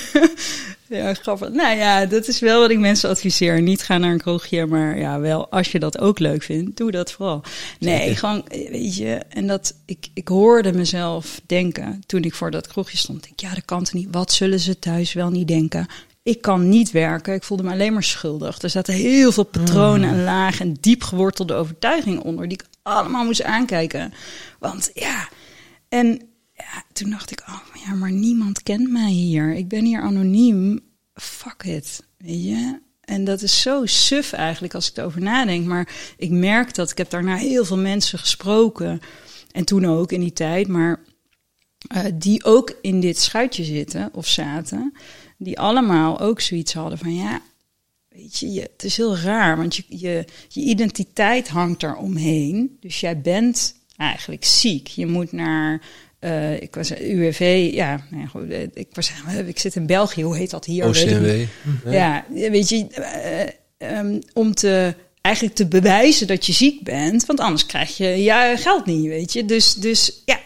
[0.96, 1.50] Ja, grappig.
[1.50, 3.62] Nou ja, dat is wel wat ik mensen adviseer.
[3.62, 6.92] Niet gaan naar een kroegje, maar ja, wel als je dat ook leuk vindt, doe
[6.92, 7.44] dat vooral.
[7.80, 12.68] Nee, gewoon, weet je, en dat ik, ik hoorde mezelf denken toen ik voor dat
[12.68, 13.24] kroegje stond.
[13.24, 14.08] Denk, ja, dat kan toch niet.
[14.12, 15.88] Wat zullen ze thuis wel niet denken?
[16.24, 17.34] Ik kan niet werken.
[17.34, 18.62] Ik voelde me alleen maar schuldig.
[18.62, 23.26] Er zaten heel veel patronen en lagen en diep gewortelde overtuigingen onder die ik allemaal
[23.26, 24.14] moest aankijken.
[24.60, 25.30] Want ja,
[25.90, 26.22] en
[26.94, 29.54] toen dacht ik, oh ja, maar niemand kent mij hier.
[29.54, 30.80] Ik ben hier anoniem.
[31.14, 32.80] Fuck it, weet je.
[33.02, 35.66] En dat is zo suf eigenlijk als ik erover nadenk.
[35.66, 39.00] Maar ik merk dat ik heb daarna heel veel mensen gesproken.
[39.52, 40.68] En toen ook in die tijd.
[40.68, 41.00] Maar
[41.88, 44.94] eh, die ook in dit schuitje zitten of zaten.
[45.38, 47.42] Die allemaal ook zoiets hadden van ja,
[48.16, 52.78] Weet je, je, het is heel raar, want je, je, je identiteit hangt er omheen.
[52.80, 54.88] Dus jij bent eigenlijk ziek.
[54.88, 55.82] Je moet naar,
[56.26, 59.12] eh, ik was UWV, ja, nou ja, goed, eh, ik, was,
[59.48, 60.86] ik zit in België, hoe heet dat hier?
[60.86, 61.48] Weet ik niet.
[61.66, 61.94] OCMW.
[61.94, 67.40] Ja, weet je, eh, ehm, om te eigenlijk te bewijzen dat je ziek bent, want
[67.40, 69.46] anders krijg je je geld niet, weet je.
[69.46, 70.40] Dus, dus ja,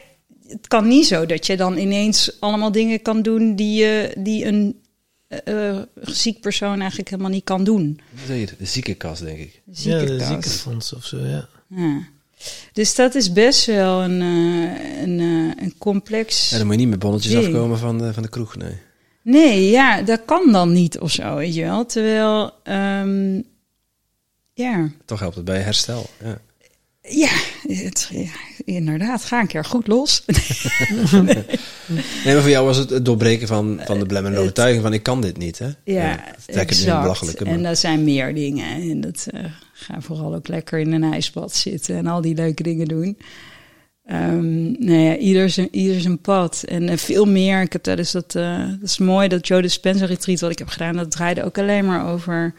[0.48, 4.46] het kan niet zo dat je dan ineens allemaal dingen kan doen die, je die
[4.46, 4.80] een
[5.28, 8.00] eh, eh, ziek persoon eigenlijk helemaal niet kan doen.
[8.28, 8.56] Zeg je?
[8.58, 9.54] De ziekenkast, denk ik.
[9.54, 10.28] ja, de Ziekenkast.
[10.28, 11.50] ziekenfonds of zo, ja.
[11.68, 12.08] Ja.
[12.74, 16.50] Dus dat is best wel een, eh, een, eh, een complex.
[16.50, 17.46] Ja, dan moet je niet met bonnetjes Ding.
[17.46, 18.78] afkomen van de, van de kroeg, nee.
[19.24, 21.86] Nee, ja, dat kan dan niet of zo, weet je wel.
[21.86, 23.42] Terwijl, ehm,
[24.54, 26.10] ja, Toch helpt het bij herstel.
[26.24, 26.38] Ja.
[27.02, 27.30] ja,
[27.74, 28.30] het, ja,
[28.66, 30.24] inderdaad, ga een keer goed los.
[32.26, 34.94] Nee, maar voor jou was het het doorbreken van, van de belemmerende het- overtuiging van
[34.94, 35.70] ik kan dit niet, hè?
[35.84, 37.46] Ja, Trek het het belachelijke.
[37.46, 38.66] En dat zijn meer dingen.
[38.90, 39.44] En dat eh,
[39.80, 43.18] ga vooral ook lekker in een ijsbad zitten en al die leuke dingen doen.
[44.06, 46.64] Ehm nou ja, ieder zijn, ieder zijn pad.
[46.68, 47.62] En eh, veel meer.
[47.62, 51.12] Ik heb dat, dat is mooi, dat Joe Dispenza retreat wat ik heb gedaan, dat
[51.12, 52.54] draaide ook alleen maar over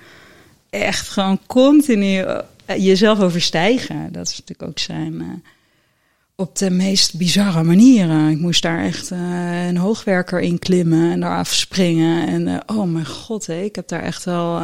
[0.70, 4.12] echt gewoon continu eh, jezelf overstijgen.
[4.12, 5.42] Dat is natuurlijk ook zijn.
[6.36, 8.28] op de meest bizarre manieren.
[8.28, 12.28] Ik moest daar echt een hoogwerker in klimmen en daar afspringen.
[12.28, 14.62] En oh mijn god, ik heb daar echt wel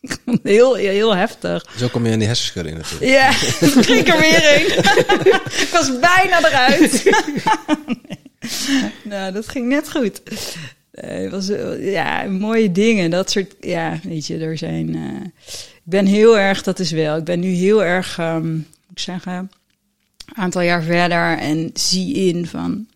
[0.42, 1.64] heel, heel heftig.
[1.76, 3.10] Zo kom je in die hersenschudding natuurlijk.
[3.10, 3.32] Ja,
[3.82, 4.66] ging er weer in.
[5.64, 7.10] ik was bijna eruit.
[9.02, 10.22] nou, dat ging net goed.
[10.90, 13.10] Het was ja, mooie dingen.
[13.10, 14.94] Dat soort, ja, weet je, er zijn.
[14.94, 15.26] eh,
[15.56, 17.16] ik ben heel erg, dat is wel.
[17.16, 19.50] Ik ben nu heel erg, ehm, moet ik zeggen, een
[20.34, 22.86] aantal jaar verder en zie in van.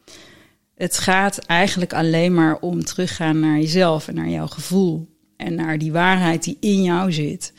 [0.74, 5.08] Het gaat eigenlijk alleen maar om teruggaan naar jezelf en naar jouw gevoel.
[5.44, 7.52] En naar die waarheid die in jou zit.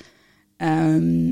[0.58, 1.32] Ehm,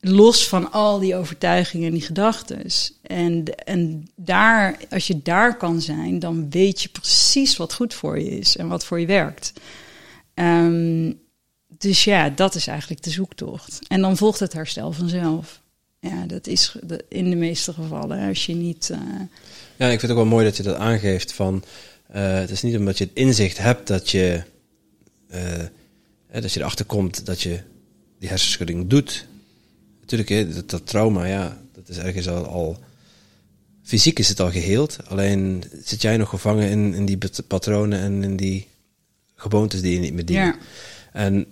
[0.00, 2.64] los van al die overtuigingen en die gedachten.
[3.02, 8.18] En, en daar, als je daar kan zijn, dan weet je precies wat goed voor
[8.18, 9.52] je is en wat voor je werkt.
[10.34, 11.12] Ehm,
[11.78, 13.78] dus ja, dat is eigenlijk de zoektocht.
[13.88, 15.62] En dan volgt het herstel vanzelf.
[16.00, 16.76] Ja, dat is
[17.08, 18.28] in de meeste gevallen.
[18.28, 18.90] Als je niet.
[18.90, 18.98] eh,
[19.76, 21.64] Ja, ik vind het ook wel mooi dat je dat aangeeft van...
[22.06, 24.42] eh, het is niet omdat je het inzicht hebt dat je...
[25.28, 25.42] eh,
[26.34, 27.60] hè, dat je erachter komt dat je
[28.18, 29.26] die hersenschudding doet.
[30.00, 32.78] Natuurlijk, hè, dat, dat trauma, ja, dat is ergens al, al...
[33.82, 34.96] Fysiek is het al geheeld.
[35.06, 38.66] Alleen zit jij nog gevangen in, in die pat- patronen en in die
[39.34, 40.46] gewoontes die je niet meer dienen.
[40.46, 40.56] ja,
[41.12, 41.46] En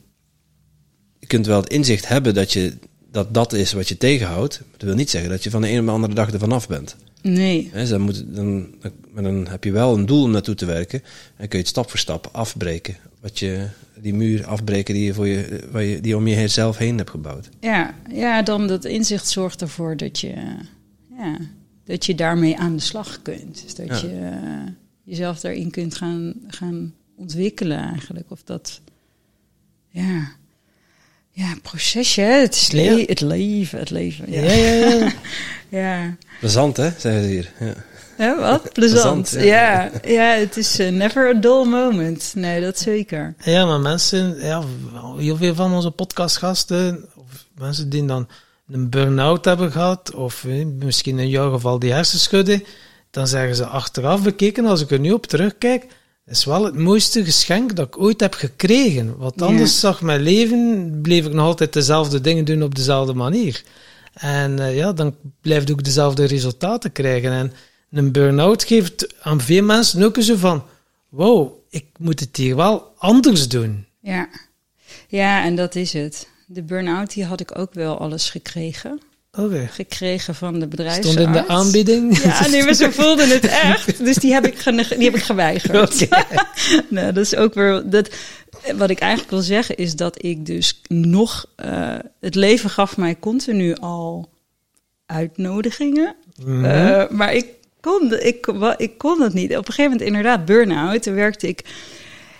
[1.18, 2.76] je kunt wel het inzicht hebben dat, je,
[3.10, 4.58] dat dat is wat je tegenhoudt.
[4.60, 6.38] Maar dat wil niet zeggen dat je van de een op de andere dag er
[6.38, 6.96] vanaf bent.
[7.22, 7.70] nee.
[7.72, 10.66] Dus dan, moet, dan, dan, maar dan heb je wel een doel om naartoe te
[10.66, 11.02] werken.
[11.36, 12.96] En kun je het stap voor stap afbreken.
[13.22, 13.66] Wat je,
[14.00, 17.10] die muur afbreken die je, voor je, waar je, die je om jezelf heen hebt
[17.10, 17.48] gebouwd.
[17.60, 20.34] Ja, ja, dan dat inzicht zorgt ervoor dat je,
[21.18, 21.36] ja,
[21.84, 23.62] dat je daarmee aan de slag kunt.
[23.62, 24.08] Dus dat Ja.
[24.08, 24.72] je eh,
[25.04, 28.30] jezelf daarin kunt gaan, gaan ontwikkelen eigenlijk.
[28.30, 28.80] Of dat,
[29.88, 30.28] ja,
[31.30, 32.20] ja, procesje.
[32.20, 33.04] Het is le- Ja.
[33.06, 34.32] het leven, het leven.
[34.32, 35.12] Ja, Ja, ja,
[35.68, 36.16] ja.
[36.76, 37.52] hè, zeggen ze hier.
[37.60, 37.74] Ja.
[38.22, 38.72] Hè, wat?
[38.72, 39.30] Plezant.
[39.30, 39.82] Plezant, ja.
[39.82, 39.90] ja.
[40.04, 42.32] ja, het is eh, never a dull moment.
[42.36, 43.34] Nee, dat zeker.
[43.44, 44.62] Ja, maar mensen, ja,
[45.16, 48.28] heel veel van onze podcastgasten, of mensen die dan
[48.68, 52.64] een burn-out hebben gehad, of eh, misschien in jouw geval die hersenschudden,
[53.10, 55.86] dan zeggen ze achteraf bekeken, als ik er nu op terugkijk,
[56.26, 59.16] is wel het mooiste geschenk dat ik ooit heb gekregen.
[59.16, 59.46] Want Ja.
[59.46, 63.62] anders zag mijn leven, bleef ik nog altijd dezelfde dingen doen op dezelfde manier.
[64.14, 67.32] En eh, ja, dan blijf ik ook dezelfde resultaten krijgen.
[67.32, 67.52] En
[67.92, 70.64] een burn-out geeft aan veel mensen ook zo van,
[71.08, 73.86] wow, ik moet het hier wel anders doen.
[74.00, 74.28] Ja.
[75.08, 76.28] ja, en dat is het.
[76.46, 79.00] De burn-out die had ik ook wel alles gekregen.
[79.38, 79.66] Oké.
[79.70, 81.10] gekregen van de bedrijfsarts.
[81.10, 82.18] Stond in de aanbieding.
[82.22, 84.04] Ja, nee, maar ze voelden het echt.
[84.04, 86.08] Dus die heb ik, die heb ik geweigerd.
[86.88, 87.82] nou, dat is ook weer...
[87.90, 88.10] Dat,
[88.76, 91.46] wat ik eigenlijk wil zeggen is dat ik dus nog...
[91.56, 94.30] eh, het leven gaf mij continu al
[95.06, 96.14] uitnodigingen.
[96.44, 96.64] Mhm.
[96.64, 97.46] Eh, maar ik
[97.82, 99.50] kon, ik, ik kon dat niet.
[99.50, 101.02] Op een gegeven moment inderdaad burn-out.
[101.02, 101.64] Toen werkte ik...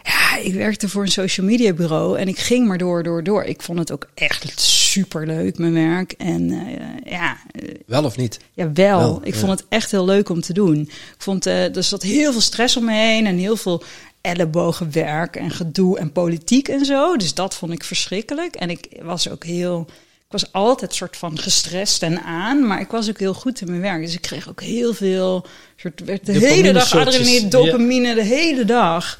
[0.03, 3.45] Ja, ik werkte voor een social media bureau en ik ging maar door, door, door.
[3.45, 6.13] Ik vond het ook echt super leuk, mijn werk.
[6.13, 8.39] En eh, ja, eh, Wel of niet?
[8.53, 8.99] ja, wel.
[8.99, 9.41] Wel, ik ja.
[9.41, 10.81] vond het echt heel leuk om te doen.
[10.81, 13.83] Ik vond, eh er zat heel veel stress om me heen en heel veel
[14.21, 17.17] ellebogenwerk en gedoe en politiek en zo.
[17.17, 18.55] Dus dat vond ik verschrikkelijk.
[18.55, 19.87] En ik was ook heel...
[20.33, 23.69] Ik was altijd soort van gestrest en aan, maar ik was ook heel goed in
[23.69, 24.05] mijn werk.
[24.05, 25.47] Dus ik kreeg ook heel veel...
[25.77, 29.19] Soort, werd de hele dag adrenaline, dopamine, de hele dag.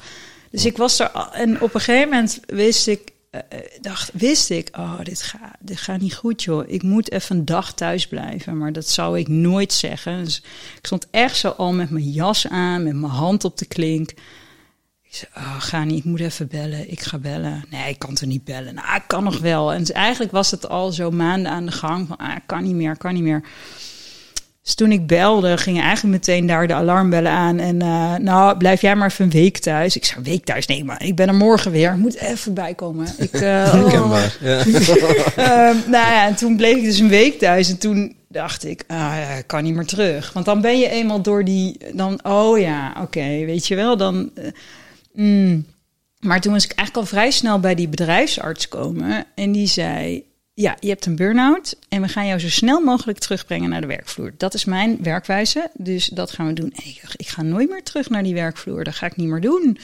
[0.51, 1.11] Dus ik was er...
[1.31, 3.11] En op een gegeven moment wist ik...
[3.29, 6.63] eh, eh, dacht, wist ik, oh, dit gaat dit gaat niet goed, joh.
[6.67, 8.57] Ik moet even een dag thuis blijven.
[8.57, 10.23] Maar dat zou ik nooit zeggen.
[10.23, 10.37] Dus
[10.77, 14.13] ik stond echt zo al met mijn jas aan, met mijn hand op de klink.
[15.13, 16.91] Ik zei, oh, ga niet, ik moet even bellen.
[16.91, 17.63] Ik ga bellen.
[17.69, 18.73] Nee, ik kan er niet bellen.
[18.73, 19.73] Nou, ik kan nog wel.
[19.73, 22.63] En dus eigenlijk was het al zo maanden aan de gang van, ah, ik kan
[22.63, 23.43] niet meer, kan niet meer.
[24.63, 27.59] Dus toen ik belde, gingen eigenlijk meteen daar de alarmbellen aan.
[27.59, 29.95] En eh, nou, blijf jij maar even een week thuis.
[29.95, 30.65] Ik zei, een week thuis?
[30.65, 31.91] Nee, maar ik ben er morgen weer.
[31.91, 33.07] Ik moet even bijkomen.
[33.17, 33.71] Ik, eh, oh.
[33.71, 34.37] Herkenbaar.
[34.41, 34.57] Ja.
[35.35, 37.69] Ehm, nou ja, en toen bleef ik dus een week thuis.
[37.69, 40.33] En toen dacht ik, ah, ja, ik kan niet meer terug.
[40.33, 41.77] Want dan ben je eenmaal door die...
[41.93, 43.97] Dan, oh ja, oké, weet je wel.
[43.97, 44.45] Dan, eh,
[45.13, 45.65] mm.
[46.19, 49.25] Maar toen was ik eigenlijk al vrij snel bij die bedrijfsarts komen.
[49.35, 51.77] En die zei, ja, je hebt een burn-out.
[51.89, 54.33] En we gaan jou zo snel mogelijk terugbrengen naar de werkvloer.
[54.37, 55.69] Dat is mijn werkwijze.
[55.73, 56.73] Dus dat gaan we doen.
[57.15, 58.83] Ik ga nooit meer terug naar die werkvloer.
[58.83, 59.77] Dat ga ik niet meer doen.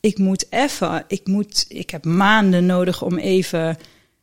[0.00, 3.76] Ik moet even, ik moet, ik heb maanden nodig om even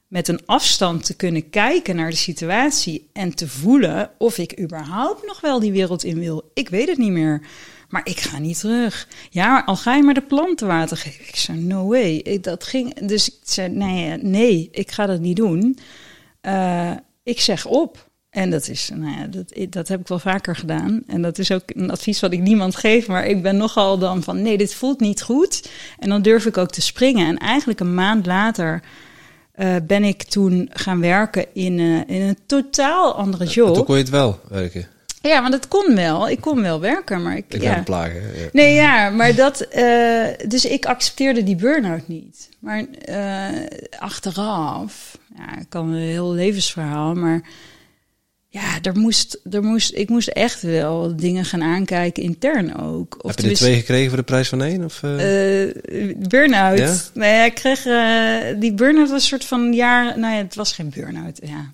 [0.08, 5.26] met een afstand te kunnen kijken naar de situatie en te voelen of ik überhaupt
[5.26, 6.52] nog wel die wereld in wil.
[6.54, 7.42] Ik weet het niet meer.
[7.90, 9.08] Maar ik ga niet terug.
[9.30, 11.28] Ja, al ga je maar de planten water geven.
[11.28, 12.16] Ik zei, no way.
[12.16, 15.78] Ik, dat ging, dus ik zei, nee, nee, ik ga dat niet doen.
[16.42, 16.92] Eh,
[17.24, 18.08] ik zeg op.
[18.30, 21.04] En dat is, nou ja, dat, dat heb ik wel vaker gedaan.
[21.08, 23.08] En dat is ook een advies wat ik niemand geef.
[23.08, 25.70] Maar ik ben nogal dan van, nee, dit voelt niet goed.
[26.00, 27.28] En dan durf ik ook te springen.
[27.28, 28.82] En eigenlijk een maand later
[29.52, 33.86] eh, ben ik toen gaan werken in, eh, in een totaal andere Toen job.
[33.86, 34.88] kon je het wel werken.
[35.22, 36.30] Ja, want het kon wel.
[36.30, 37.54] Ik kon wel werken, maar ik...
[37.54, 37.82] Ik ja.
[37.84, 38.22] plagen.
[38.22, 38.50] Ja.
[38.52, 39.62] Nee, ja, maar dat.
[39.62, 42.50] eh, dus ik accepteerde die burn-out niet.
[42.60, 47.42] Maar eh, achteraf, ja, ik kan een heel levensverhaal, maar
[48.48, 53.24] ja, er moest, er moest, ik moest echt wel dingen gaan aankijken, intern ook.
[53.24, 54.84] Of Heb je er twee gekregen voor de prijs van één?
[54.84, 55.64] Of, eh?
[55.64, 55.76] eh,
[56.18, 56.78] burn-out.
[56.78, 56.96] Ja?
[57.14, 57.84] Nee, ik kreeg
[58.60, 60.20] die burn-out was een soort van jaar.
[60.20, 61.40] Nou ja, het was geen burn-out.
[61.44, 61.72] Ja,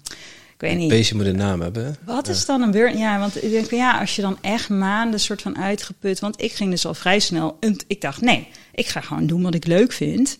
[0.66, 0.90] weet niet.
[0.90, 1.96] beestje moet een naam hebben.
[2.06, 2.98] Wat is dan een burn?
[2.98, 6.20] Ja, want ik denk van ja, als je dan echt maanden soort van uitgeput.
[6.20, 7.58] Want ik ging dus al vrij snel.
[7.60, 10.38] en Ik dacht, nee, ik ga gewoon doen wat ik leuk vind.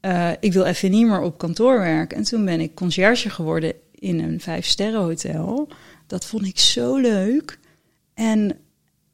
[0.00, 2.16] Eh, ik wil even niet meer op kantoor werken.
[2.16, 5.68] En toen ben ik conciërge geworden in een vijf sterren hotel.
[6.06, 7.58] Dat vond ik zo leuk.
[8.14, 8.56] En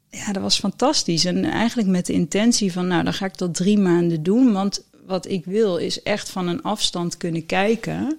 [0.09, 1.25] ja, dat was fantastisch.
[1.25, 4.51] En eigenlijk met de intentie van, nou, dan ga ik dat drie maanden doen.
[4.51, 8.17] Want wat ik wil is echt van een afstand kunnen kijken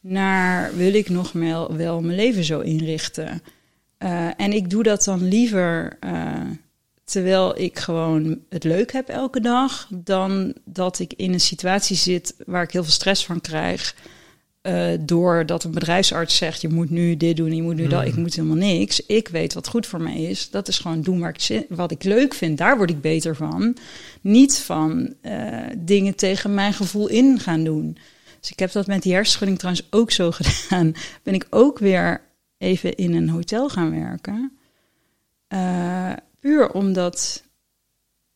[0.00, 3.42] naar wil ik nog wel, wel mijn leven zo inrichten.
[3.98, 6.40] Eh, en ik doe dat dan liever eh,
[7.04, 12.34] terwijl ik gewoon het leuk heb elke dag, dan dat ik in een situatie zit
[12.46, 13.94] waar ik heel veel stress van krijg.
[14.62, 18.04] eh, doordat een bedrijfsarts zegt: je moet nu dit doen, je moet nu dat.
[18.06, 19.06] Ik moet helemaal niks.
[19.06, 20.50] Ik weet wat goed voor mij is.
[20.50, 22.58] Dat is gewoon doen waar ik zin- wat ik leuk vind.
[22.58, 23.76] Daar word ik beter van.
[24.20, 25.14] Niet van
[25.78, 27.96] dingen tegen mijn gevoel in gaan doen.
[28.40, 30.92] Dus ik heb dat met die hersenschudding trouwens ook zo gedaan.
[31.22, 32.20] Ben ik ook weer
[32.58, 34.58] even in een hotel gaan werken.
[35.48, 37.42] Eh, puur omdat.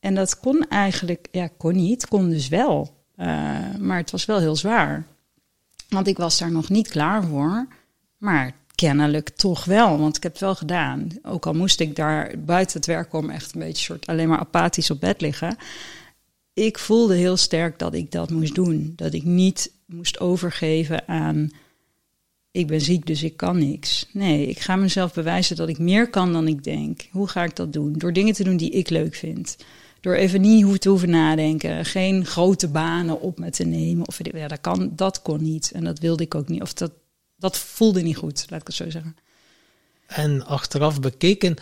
[0.00, 1.28] En dat kon eigenlijk.
[1.30, 2.08] Ja, kon niet.
[2.08, 3.04] Kon dus wel.
[3.16, 3.26] Eh,
[3.78, 5.06] maar het was wel heel zwaar.
[5.88, 7.66] Want ik was daar nog niet klaar voor.
[8.18, 9.98] Maar kennelijk toch wel.
[9.98, 11.08] Want ik heb het wel gedaan.
[11.22, 14.38] Ook al moest ik daar buiten het werk om echt een beetje soort alleen maar
[14.38, 15.56] apathisch op bed liggen
[16.54, 18.92] ik voelde heel sterk dat ik dat moest doen.
[18.96, 21.50] Dat ik niet moest overgeven aan.
[22.50, 24.06] Ik ben ziek, dus ik kan niks.
[24.12, 27.08] Nee, ik ga mezelf bewijzen dat ik meer kan dan ik denk.
[27.10, 27.92] Hoe ga ik dat doen?
[27.92, 29.56] Door dingen te doen die ik leuk vind.
[30.00, 31.84] Door even niet te hoeven nadenken.
[31.84, 34.06] Geen grote banen op me te nemen.
[34.08, 35.70] Of, ja, dat, kan, dat kon niet.
[35.74, 36.62] En dat wilde ik ook niet.
[36.62, 36.92] Of dat,
[37.36, 39.16] dat voelde niet goed, laat ik het zo zeggen.
[40.14, 41.56] En achteraf bekeken,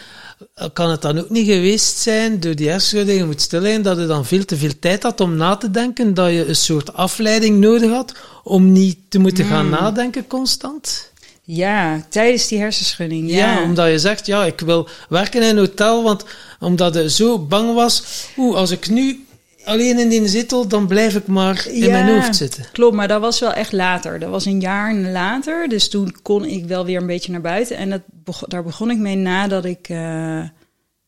[0.54, 3.98] eh, kan het dan ook niet geweest zijn, door die hersenschudding, je moet stilleggen, dat
[3.98, 6.92] je dan veel te veel tijd had om na te denken, dat je een soort
[6.94, 9.70] afleiding nodig had, om niet te moeten gaan Hmm.
[9.70, 11.08] nadenken constant?
[11.42, 13.30] Ja, tijdens die hersenschudding.
[13.30, 13.36] Ja.
[13.36, 16.24] Ja, omdat je zegt, ja, ik wil werken in een hotel, want
[16.60, 18.02] omdat je zo bang was,
[18.36, 19.24] oeh, als ik nu
[19.70, 21.90] alleen in die zetel, dan blijf ik maar in Ja.
[21.90, 22.64] mijn hoofd zitten.
[22.72, 24.18] Klopt, maar dat was wel echt later.
[24.18, 25.68] Dat was een jaar later.
[25.68, 27.76] Dus toen kon ik wel weer een beetje naar buiten.
[27.76, 28.02] En dat
[28.48, 30.42] daar begon ik mee nadat ik eh,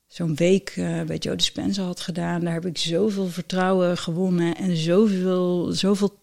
[0.06, 2.40] zo'n week eh, bij Joe Dispenza had gedaan.
[2.40, 4.56] Daar heb ik zoveel vertrouwen gewonnen.
[4.56, 6.20] En zoveel, zoveel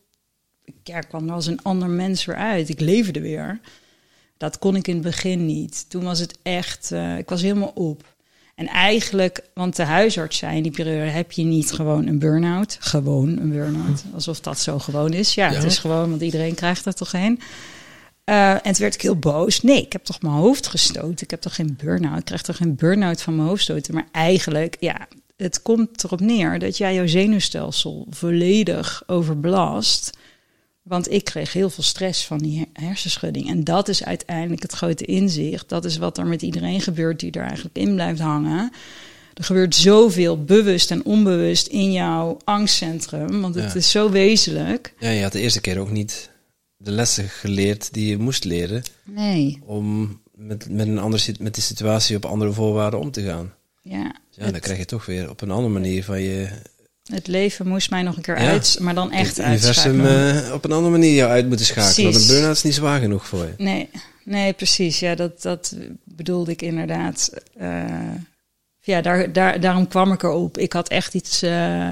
[0.84, 2.70] ja, ik kwam er als een ander mens weer uit.
[2.70, 3.60] Ik leefde weer.
[4.38, 5.86] Dat kon ik in het begin niet.
[5.90, 8.18] Toen was het echt, eh, ik was helemaal op.
[8.60, 12.78] En eigenlijk, want de huisarts zei in die periode, heb je niet gewoon een burn-out?
[12.80, 14.04] Gewoon een burn-out.
[14.14, 15.34] Alsof dat zo gewoon is.
[15.34, 17.40] Ja, het is gewoon, want iedereen krijgt er toch een.
[18.24, 19.62] Eh, en toen werd ik heel boos.
[19.62, 21.24] Nee, ik heb toch mijn hoofd gestoten.
[21.24, 22.20] Ik heb toch geen burn-out.
[22.20, 23.94] Ik krijg toch geen burn-out van mijn hoofd stoten.
[23.94, 25.08] Maar eigenlijk, ja,
[25.38, 30.18] het komt erop neer dat jij jouw zenuwstelsel volledig overbelast.
[30.90, 33.50] Want ik kreeg heel veel stress van die her- hersenschudding.
[33.50, 35.70] En dat is uiteindelijk het grote inzicht.
[35.70, 38.72] Dat is wat er met iedereen gebeurt die er eigenlijk in blijft hangen.
[39.34, 43.42] Er gebeurt zoveel bewust en onbewust in jouw angstcentrum.
[43.42, 43.78] Want het Ja.
[43.78, 44.94] is zo wezenlijk.
[45.00, 46.30] Ja, je had de eerste keer ook niet
[46.78, 51.64] de lessen geleerd die je moest leren Nee, om met, met, een andere, met die
[51.64, 53.54] situatie op andere voorwaarden om te gaan.
[53.82, 54.16] ja.
[54.32, 56.50] Ja, dan het, krijg je toch weer op een andere manier van je
[57.10, 58.50] het leven moest mij nog een keer Ja.
[58.50, 62.12] uit, maar dan echt het universum eh, op een andere manier jou uit moeten schakelen.
[62.12, 63.54] Want een burn-out is niet zwaar genoeg voor je.
[63.64, 63.90] Nee,
[64.26, 65.00] nee, precies.
[65.00, 67.30] Ja, dat, dat bedoelde ik inderdaad.
[67.58, 67.84] Eh,
[68.82, 70.58] ja, daar, daar, daarom kwam ik erop.
[70.58, 71.50] Ik had echt iets, eh,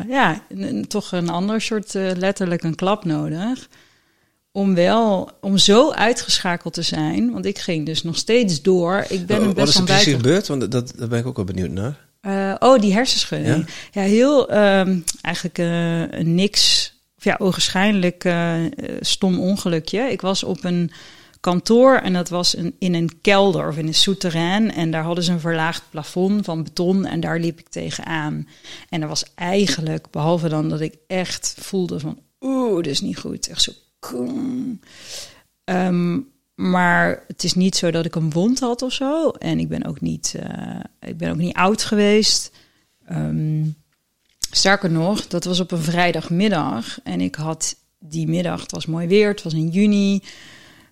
[0.09, 3.67] ja, een- een- toch een ander soort, letterlijk een klap nodig.
[4.51, 7.31] Om wel, om zo uitgeschakeld te zijn.
[7.31, 9.05] Want ik ging dus nog steeds door.
[9.09, 10.25] Ik ben er Wat best is er precies buiten.
[10.25, 10.47] gebeurd?
[10.47, 12.05] Want dat, daar ben ik ook wel benieuwd naar.
[12.21, 13.67] Eh, oh, die hersenschudding.
[13.91, 18.55] Ja, heel ehm, eigenlijk een niks, of ja, ogenschijnlijk eh,
[18.99, 20.01] stom ongelukje.
[20.11, 20.91] Ik was op een
[21.39, 24.73] kantoor en dat was een, in een kelder of in een souterrain.
[24.73, 28.47] En daar hadden ze een verlaagd plafond van beton en daar liep ik tegenaan.
[28.89, 33.17] En er was eigenlijk, behalve dan dat ik echt voelde van, oeh, dit is niet
[33.17, 33.47] goed.
[33.47, 33.71] Echt zo.
[36.57, 39.29] Maar het is niet zo dat ik een wond had of zo.
[39.29, 42.51] En ik ben ook niet, eh, ik ben ook niet oud geweest.
[43.05, 43.63] Ehm,
[44.51, 46.99] sterker nog, dat was op een vrijdagmiddag.
[47.03, 50.23] En ik had die middag, het was mooi weer, het was in juni.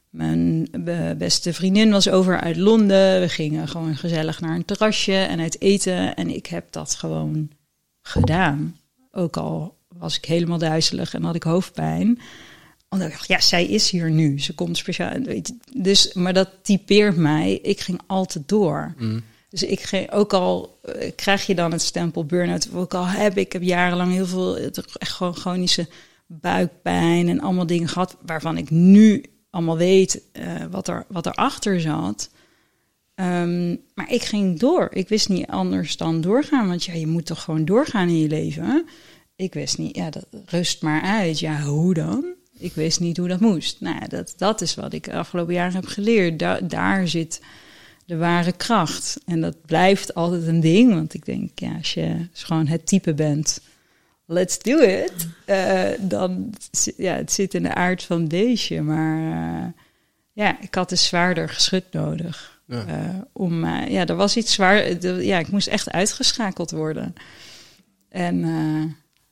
[0.10, 3.20] Mijn be- beste vriendin was over uit Londen.
[3.20, 6.16] We gingen gewoon gezellig naar een terrasje en uit eten.
[6.16, 7.50] En ik heb dat gewoon
[8.02, 8.80] gedaan.
[9.12, 12.20] Ook al was ik helemaal duizelig en had ik hoofdpijn.
[12.96, 14.40] Omdat ik dacht, ja, zij is hier nu.
[14.40, 15.20] Ze komt speciaal.
[15.20, 17.60] Weet je, Dus, maar dat typeert mij.
[17.62, 18.94] Ik ging altijd door.
[18.98, 19.24] Mm.
[19.50, 23.38] Dus ik ging, ook al eh, krijg je dan het stempel burn-out, ook al heb
[23.38, 24.66] ik heb jarenlang heel veel eh,
[24.98, 25.88] echt gewoon chronische
[26.28, 31.82] buikpijn en allemaal dingen gehad waarvan ik nu allemaal weet eh, wat er wat erachter
[31.82, 32.30] zat.
[33.16, 34.90] Ehm, maar ik ging door.
[34.92, 38.28] Ik wist niet anders dan doorgaan, want ja, je moet toch gewoon doorgaan in je
[38.28, 38.86] leven.
[39.36, 41.40] Ik wist niet, ja, dat rust maar uit.
[41.40, 42.26] Ja, hoe dan?
[42.58, 43.82] Ik wist niet hoe dat moest.
[43.82, 46.40] Nou, dat, dat is wat ik de afgelopen jaren heb geleerd.
[46.40, 47.42] Da daar zit
[48.06, 49.18] de ware kracht.
[49.26, 53.14] En dat blijft altijd een ding, want ik denk, ja, als je gewoon het type
[53.14, 53.62] bent,
[54.26, 55.28] let's do it.
[55.46, 56.54] eh, dan,
[56.98, 58.82] ja, het zit in de aard van beestje.
[58.82, 59.32] Maar
[59.64, 59.68] eh,
[60.32, 62.62] ja, ik had een zwaarder geschut nodig.
[62.68, 62.86] Ja.
[62.86, 65.00] Eh, om, ja, er was iets zwaar.
[65.00, 67.14] de- ja, ik moest echt uitgeschakeld worden.
[68.10, 68.38] En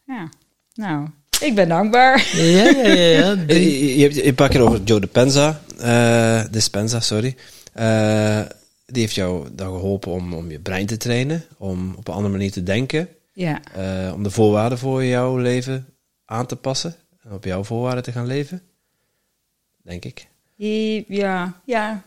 [0.05, 0.29] ja,
[0.73, 1.07] nou,
[1.41, 2.29] ik ben dankbaar.
[2.35, 2.93] Ja, ja, ja.
[2.93, 3.31] ja.
[3.31, 6.99] Je, Drie- je, je hebt je hebt een paar keer over Joe Dispenza, eh Dispenza,
[6.99, 7.35] sorry.
[7.73, 8.41] Eh,
[8.85, 12.31] die heeft jou dan geholpen om, om je brein te trainen, om op een andere
[12.33, 15.85] manier te denken, Ja, eh, om de voorwaarden voor jouw leven
[16.25, 18.61] aan te passen en op jouw voorwaarden te gaan leven.
[19.83, 20.27] Denk ik.
[21.07, 22.03] ja, ja,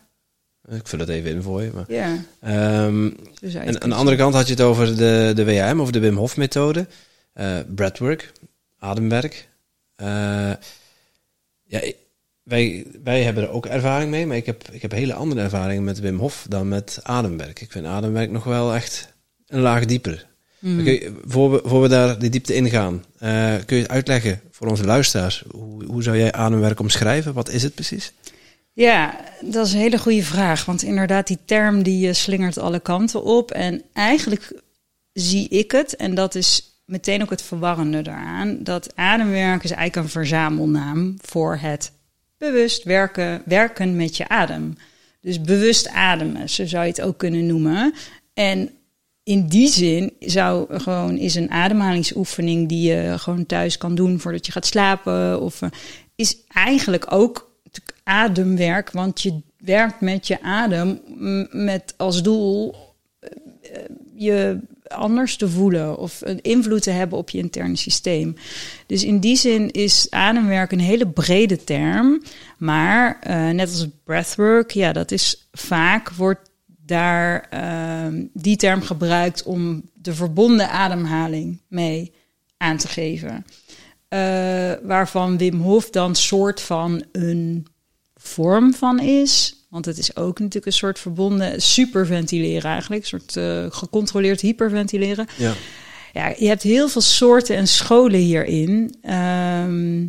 [0.68, 1.70] Ik vul het even in voor je.
[1.74, 1.84] Maar.
[1.88, 2.16] ja.
[2.40, 3.10] Ehm,
[3.54, 6.16] en aan de andere kant had je het over de, de WM, of de Wim
[6.16, 6.86] Hof methode.
[7.32, 8.32] eh breathwork,
[8.86, 9.48] ademwerk.
[9.94, 10.52] Eh,
[11.64, 11.80] ja,
[12.42, 15.84] wij, wij hebben er ook ervaring mee, maar ik heb, ik heb hele andere ervaringen
[15.84, 17.60] met Wim Hof dan met ademwerk.
[17.60, 19.12] Ik vind ademwerk nog wel echt
[19.46, 20.26] een laag dieper.
[20.58, 20.98] Mm.
[21.24, 25.44] Voor, we, voor we daar die diepte ingaan, eh kun je uitleggen voor onze luisteraars,
[25.50, 27.32] hoe, hoe zou jij ademwerk omschrijven?
[27.34, 28.12] Wat is het precies?
[28.72, 30.64] Ja, dat is een hele goede vraag.
[30.64, 33.50] Want inderdaad, die term die eh, slingert alle kanten op.
[33.50, 34.52] En eigenlijk
[35.12, 40.06] zie ik het, en dat is meteen ook het verwarrende daaraan, dat ademwerk is eigenlijk
[40.06, 41.92] een verzamelnaam voor het
[42.38, 44.76] bewust werken, werken met je adem.
[45.20, 47.94] Dus bewust ademen, zo zou je het ook kunnen noemen.
[48.34, 48.70] En
[49.22, 54.46] in die zin zou gewoon is een ademhalingsoefening die je gewoon thuis kan doen voordat
[54.46, 55.40] je gaat slapen.
[55.40, 55.68] Of eh,
[56.14, 57.50] is eigenlijk ook
[58.02, 61.00] ademwerk, want je werkt met je adem
[61.50, 62.74] met als doel
[63.18, 63.30] eh,
[63.72, 63.82] eh,
[64.14, 64.58] je
[64.88, 68.36] anders te voelen of een invloed te hebben op je interne systeem.
[68.86, 72.22] Dus in die zin is ademwerk een hele brede term,
[72.58, 79.42] maar eh, net als breathwork, ja, dat is vaak wordt daar ehm, die term gebruikt
[79.42, 82.12] om de verbonden ademhaling mee
[82.56, 83.44] aan te geven.
[84.08, 87.66] Eh, waarvan Wim Hof dan soort van een
[88.14, 89.65] vorm van is.
[89.76, 93.02] Want het is ook natuurlijk een soort verbonden superventileren eigenlijk.
[93.02, 95.26] Een soort eh, gecontroleerd hyperventileren.
[95.36, 95.52] Ja.
[96.12, 98.94] Ja, je hebt heel veel soorten en scholen hierin.
[99.02, 100.08] Ehm,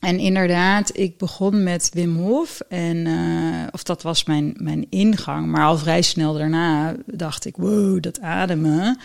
[0.00, 2.60] en inderdaad, ik begon met Wim Hof.
[2.68, 5.46] En, eh, of dat was mijn, mijn ingang.
[5.46, 8.98] Maar al vrij snel daarna dacht ik, wow, dat ademen.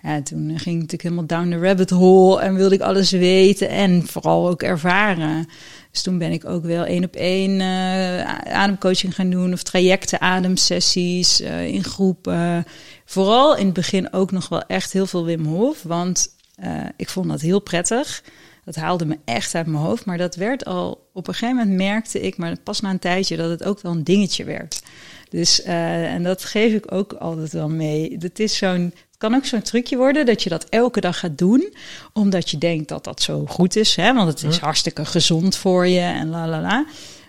[0.00, 2.40] Toen ging ik natuurlijk helemaal down the rabbit hole.
[2.40, 5.46] En wilde ik alles weten en vooral ook ervaren.
[5.90, 9.52] Dus toen ben ik ook wel één op één eh, ademcoaching gaan doen.
[9.52, 12.64] Of trajecten, ademsessies eh, in groepen.
[13.04, 15.82] Vooral in het begin ook nog wel echt heel veel Wim Hof.
[15.82, 18.22] Want eh, ik vond dat heel prettig.
[18.64, 20.04] Dat haalde me echt uit mijn hoofd.
[20.04, 23.36] Maar dat werd al, op een gegeven moment merkte ik, maar pas na een tijdje,
[23.36, 24.82] dat het ook wel een dingetje werd.
[25.30, 28.16] Dus, eh, en dat geef ik ook altijd wel mee.
[28.18, 31.74] Het is zo'n, kan ook zo'n trucje worden dat je dat elke dag gaat doen,
[32.12, 34.14] omdat je denkt dat dat zo goed is, hè?
[34.14, 36.86] want het is hartstikke gezond voor je en la la la.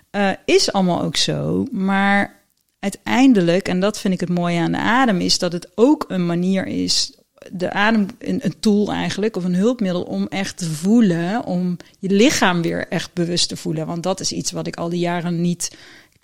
[0.10, 2.44] Eh, is allemaal ook zo, maar
[2.80, 6.26] uiteindelijk, en dat vind ik het mooie aan de adem, is dat het ook een
[6.26, 7.14] manier is,
[7.52, 12.10] de adem, een, een tool eigenlijk, of een hulpmiddel om echt te voelen, om je
[12.10, 13.88] lichaam weer echt bewust te voelen.
[13.88, 15.72] Want dat is iets wat ik al die jaren niet,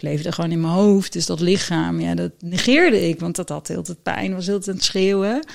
[0.02, 3.68] leefde gewoon in mijn hoofd, dus dat lichaam, ja, dat negeerde ik, want dat had
[3.68, 5.46] heel tijd pijn, was heel tijd schreeuwen.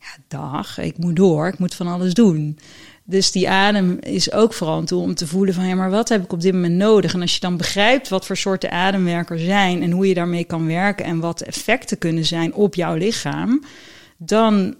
[0.00, 2.58] Ja, dag, ik moet door, ik moet van alles doen.
[3.04, 6.24] Dus die adem is ook vooral een om te voelen van ja, maar wat heb
[6.24, 7.14] ik op dit moment nodig?
[7.14, 10.66] En als je dan begrijpt wat voor soorten ademwerker zijn en hoe je daarmee kan
[10.66, 13.64] werken en wat de effecten kunnen zijn op jouw lichaam,
[14.16, 14.76] dan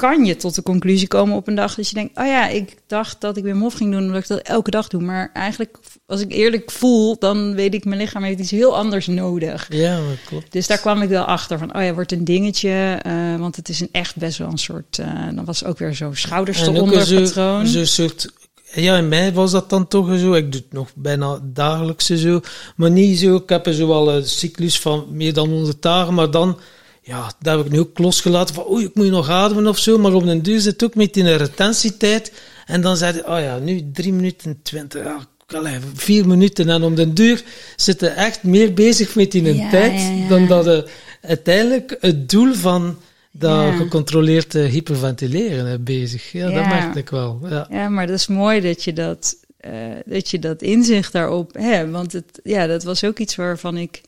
[0.00, 2.76] kan je tot de conclusie komen op een dag dat je denkt, oh ja, ik
[2.86, 5.78] dacht dat ik weer mof ging doen omdat ik dat elke dag doe, maar eigenlijk
[6.06, 9.66] als ik eerlijk voel, dan weet ik mijn lichaam heeft iets heel anders nodig.
[9.70, 10.52] Ja, dat klopt.
[10.52, 13.68] Dus daar kwam ik wel achter van, oh ja, wordt een dingetje, eh, want het
[13.68, 17.06] is een echt best wel een soort, eh, dan was ook weer zo'n schouders eronder
[17.06, 17.66] zo- patroon.
[17.66, 18.28] Zo'n soort
[18.74, 20.32] ja, in mij was dat dan toch zo.
[20.32, 22.40] Ik doe het nog bijna dagelijks zo.
[22.76, 23.34] Maar niet zo.
[23.36, 26.14] Ik heb er zo wel een cyclus van meer dan 100 dagen.
[26.14, 26.58] Maar dan,
[27.02, 29.98] ja, daar heb ik nu ook losgelaten van, oei, ik moet nog ademen of zo.
[29.98, 32.32] Maar op den duur zit ook met in een retentietijd.
[32.66, 35.04] En dan zei hij, oh ja, nu 3 minuten 20.
[35.04, 36.68] Ja, allee, minuten.
[36.68, 37.42] En om den duur
[37.76, 40.88] zitten echt meer bezig met in een Ja, tijd ja, dan dat je
[41.20, 42.98] uiteindelijk het doel van
[43.32, 46.32] dat gecontroleerd eh, hyperventileren hebt bezig.
[46.32, 47.40] Ja, dat merkte ik wel.
[47.48, 47.66] Ja.
[47.70, 49.72] Ja, maar dat is mooi dat je dat, eh,
[50.04, 51.90] dat, je dat inzicht daarop hebt.
[51.90, 54.00] Want het, ja, dat was ook iets waarvan ik,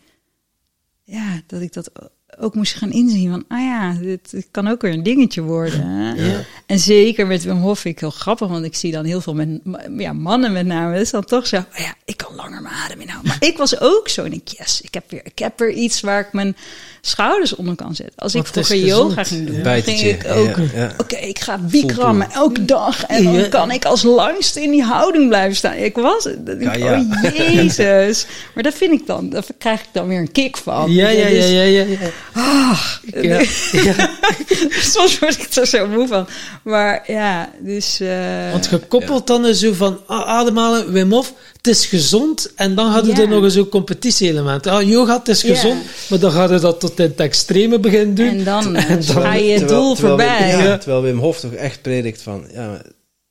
[1.05, 1.91] ja, dat ik dat
[2.39, 3.31] ook moest gaan inzien.
[3.31, 6.17] Van, ah ja, dit, dit kan ook weer een dingetje worden.
[6.17, 6.45] Ja.
[6.67, 9.35] En zeker met Wim Hof vind ik heel grappig, want ik zie dan heel veel
[9.35, 9.61] met,
[9.97, 11.01] ja, mannen met name.
[11.01, 13.29] is dan toch zo, oh ja, ik kan langer mijn adem inhouden.
[13.29, 16.01] Maar ik was ook zo, en ik, yes, ik heb, weer, ik heb weer iets
[16.01, 16.57] waar ik mijn
[17.05, 18.17] schouders onder kan zetten.
[18.17, 20.09] Als ik Want vroeger yoga ging doen, ging Bijtetje.
[20.09, 20.93] ik ook Ja, ja.
[20.99, 23.05] Oké, ik ga bikrammen elke dag.
[23.05, 25.75] En dan kan ik als langste in die houding blijven staan.
[25.75, 26.39] Ik was het.
[26.61, 26.99] Ja, ja.
[27.25, 28.27] Oh, jezus.
[28.55, 30.93] Maar dat vind ik dan, daar krijg ik dan weer een kick van.
[30.93, 31.85] Ja, ja, ja, Dus, ja, ja.
[31.85, 31.97] ja.
[32.33, 32.81] ah,
[33.23, 33.41] Ja,
[33.73, 34.11] ja.
[34.93, 36.27] soms word ik er zo moe van.
[36.63, 38.01] Maar ja, dus...
[38.01, 41.33] eh, Want gekoppeld dan is zo van ah, ademhalen, Wim Hof,
[41.63, 42.53] het is gezond.
[42.55, 43.23] En dan hadden we Ja.
[43.23, 44.67] er nog eens zo'n competitieelement.
[44.67, 45.83] Ah, yoga, het is gezond.
[46.11, 48.27] Maar dan gaan we dat tot in het extreme beginnen doen.
[48.29, 50.39] en dan, eh, En dan- ga je het doel terwijl voorbij.
[50.51, 50.79] Wim, ja, Ja.
[50.79, 52.83] terwijl Wim Hof toch echt predikt van, ja,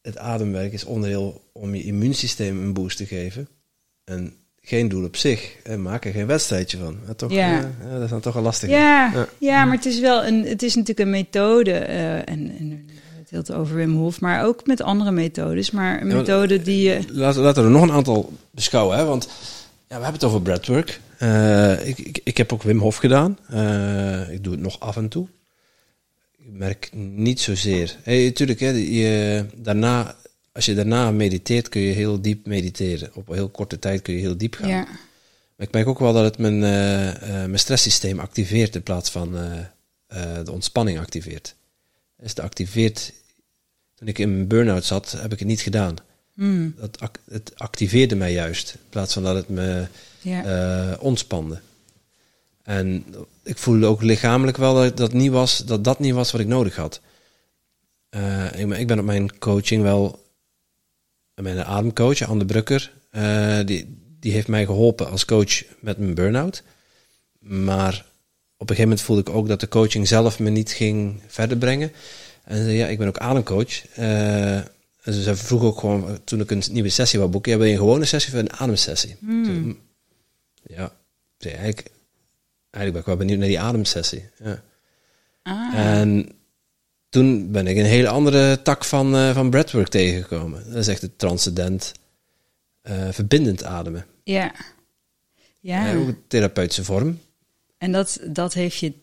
[0.01, 3.47] het ademwerk is onderdeel om je immuunsysteem een boost te geven.
[4.03, 5.55] En geen doel op zich.
[5.63, 6.97] En maak er geen wedstrijdje van.
[7.07, 7.51] Ja, toch, Ja.
[7.51, 8.71] ja, ja, dat is dan toch een lastige.
[8.71, 9.27] Ja, Ja.
[9.39, 9.65] ja.
[9.65, 11.71] maar het is wel een, het is natuurlijk een methode.
[11.71, 12.25] eh, en,
[12.59, 12.85] en
[13.39, 15.71] het heel over Wim Hof, maar ook met andere methodes.
[15.71, 16.99] Maar een Ja, methode die je.
[17.07, 18.97] Laten, laten we er nog een aantal beschouwen.
[18.97, 19.05] Hè?
[19.05, 19.25] Want
[19.87, 20.99] ja, we hebben het over breathwork.
[21.17, 23.37] Eh, ik, ik, ik heb ook Wim Hof gedaan.
[23.49, 25.27] Eh, ik doe het nog af en toe.
[26.37, 27.95] Ik merk niet zozeer.
[28.03, 30.15] Hey, tuurlijk, hè, je, daarna,
[30.51, 33.09] als je daarna mediteert, kun je heel diep mediteren.
[33.13, 34.69] Op een heel korte tijd kun je heel diep gaan.
[34.69, 34.83] Ja,
[35.55, 39.09] Maar ik merk ook wel dat het mijn, eh, eh, mijn stresssysteem activeert in plaats
[39.09, 39.59] van eh,
[40.07, 41.55] eh, de ontspanning activeert.
[42.17, 43.13] Dus het activeert.
[44.01, 45.95] Toen ik in mijn burn-out zat, heb ik het niet gedaan.
[46.33, 49.87] Hmm, Dat het activeerde mij juist, in plaats van dat het me
[50.23, 51.59] eh, ontspande.
[52.63, 53.05] En
[53.43, 56.47] ik voelde ook lichamelijk wel dat dat niet was, dat, dat niet was wat ik
[56.47, 57.01] nodig had.
[58.09, 60.23] Eh, ik, ben, ik ben op mijn coaching wel,
[61.35, 66.63] mijn ademcoach, Anne Brukker, eh, die, die heeft mij geholpen als coach met mijn burn-out.
[67.39, 68.05] Maar
[68.57, 71.57] op een gegeven moment voelde ik ook dat de coaching zelf me niet ging verder
[71.57, 71.91] brengen.
[72.43, 73.87] En ze zei, ja, ik ben ook ademcoach.
[73.87, 74.55] Eh,
[75.03, 77.71] en ze vroeg ook gewoon, toen ik een nieuwe sessie wou boeken, ja, wil je
[77.73, 79.15] een gewone sessie of een ademsessie?
[79.19, 79.79] Toen-
[80.63, 80.91] ja,
[81.37, 81.91] zei, eigenlijk,
[82.71, 84.29] eigenlijk ben ik wel benieuwd naar die ademsessie.
[84.43, 84.63] Ja.
[85.43, 86.29] Ah, En
[87.09, 90.63] toen ben ik een hele andere tak van, eh, van breathwork tegengekomen.
[90.67, 91.91] Dat is echt het transcendent,
[92.81, 94.05] eh, verbindend ademen.
[94.23, 94.51] ja.
[95.63, 97.19] Ja, ook een therapeutische vorm.
[97.77, 98.93] en dat, dat heeft je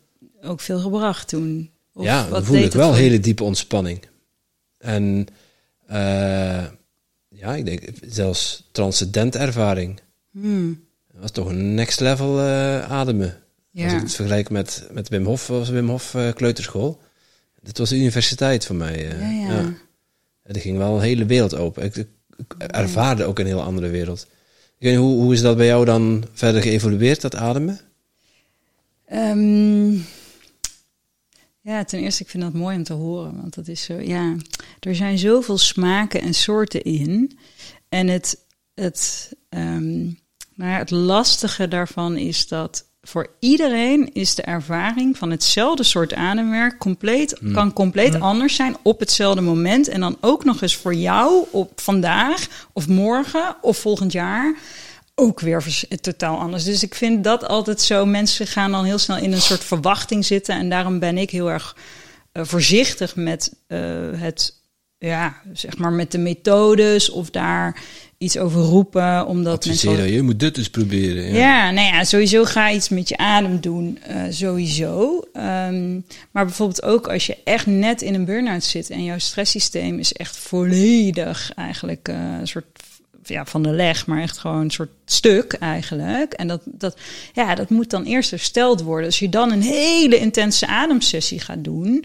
[0.42, 1.70] ook veel gebracht toen.
[1.98, 4.00] Of ja, dan voelde deed ik wel hele diepe ontspanning.
[4.78, 5.26] En
[5.86, 6.64] eh,
[7.28, 10.00] ja, ik denk zelfs transcendent ervaring.
[10.30, 13.26] Hmm, Dat was toch een next level eh, ademen.
[13.26, 14.00] Als ik ja.
[14.00, 17.00] het vergelijk met, met Wim Hof, was Wim Hof eh, kleuterschool.
[17.62, 19.02] Dit was de universiteit voor mij.
[19.02, 19.52] Ja, ja.
[19.52, 19.58] ja.
[20.42, 21.84] En Er ging wel een hele wereld open.
[21.84, 24.26] Ik, ik, ik ervaarde ook een heel andere wereld.
[24.78, 27.80] Ik weet niet, hoe, hoe is dat bij jou dan verder geëvolueerd, dat ademen?
[29.06, 29.94] Ehm,
[31.68, 33.36] ja, ten eerste, ik vind dat mooi om te horen.
[33.40, 34.36] Want dat is zo, ja,
[34.80, 37.38] er zijn zoveel smaken en soorten in.
[37.88, 38.44] En het,
[38.74, 40.02] het, ehm,
[40.54, 46.14] nou ja, het lastige daarvan is dat voor iedereen is de ervaring van hetzelfde soort
[46.14, 49.88] ademwerk compleet, kan compleet anders zijn op hetzelfde moment.
[49.88, 54.56] En dan ook nog eens voor jou op vandaag of morgen of volgend jaar
[55.18, 56.64] ook weer totaal anders.
[56.64, 58.06] Dus ik vind dat altijd zo.
[58.06, 60.54] Mensen gaan dan heel snel in een soort verwachting zitten.
[60.54, 61.76] En daarom ben ik heel erg
[62.32, 63.78] eh, voorzichtig met eh,
[64.12, 64.54] het,
[64.98, 67.82] ja, zeg maar met de methodes of daar
[68.18, 69.26] iets over roepen.
[69.26, 69.88] Omdat mensen.
[69.88, 71.24] Adviseren, je moet dit eens proberen.
[71.24, 71.38] Ja.
[71.38, 75.20] Ja, nou ja, sowieso ga iets met je adem doen, eh, sowieso.
[75.32, 75.94] Ehm,
[76.30, 80.12] maar bijvoorbeeld ook als je echt net in een burn-out zit en jouw stresssysteem is
[80.12, 82.66] echt volledig eigenlijk een soort
[83.28, 86.32] ja, van de leg, maar echt gewoon een soort stuk eigenlijk.
[86.32, 86.96] En dat, dat,
[87.32, 89.06] ja, dat moet dan eerst hersteld worden.
[89.06, 92.04] Als je dan een hele intense ademsessie gaat doen,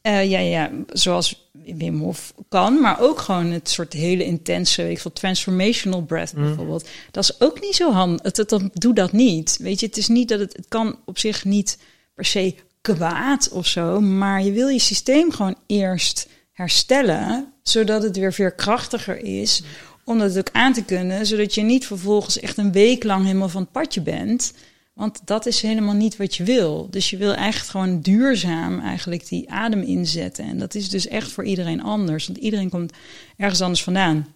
[0.00, 4.90] eh, ja, ja, zoals Wim Hof kan, maar ook gewoon het soort hele intense, weet
[4.90, 6.88] ik veel, transformational breath bijvoorbeeld.
[7.10, 8.22] Dat is ook niet zo handig.
[8.22, 9.56] Het, het, het- doe dat niet.
[9.60, 11.78] Weet je, het is niet dat het, het kan op zich niet
[12.14, 18.16] per se kwaad of zo, maar je wil je systeem gewoon eerst herstellen zodat het
[18.16, 19.62] weer veerkrachtiger is
[20.04, 23.48] om dat ook aan te kunnen, zodat je niet vervolgens echt een week lang helemaal
[23.48, 24.52] van het padje bent.
[24.94, 26.86] Want dat is helemaal niet wat je wil.
[26.90, 30.44] Dus je wil echt gewoon duurzaam eigenlijk die adem inzetten.
[30.44, 32.26] En dat is dus echt voor iedereen anders.
[32.26, 32.92] Want iedereen komt
[33.36, 34.34] ergens anders vandaan.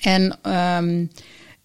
[0.00, 1.06] En ehm,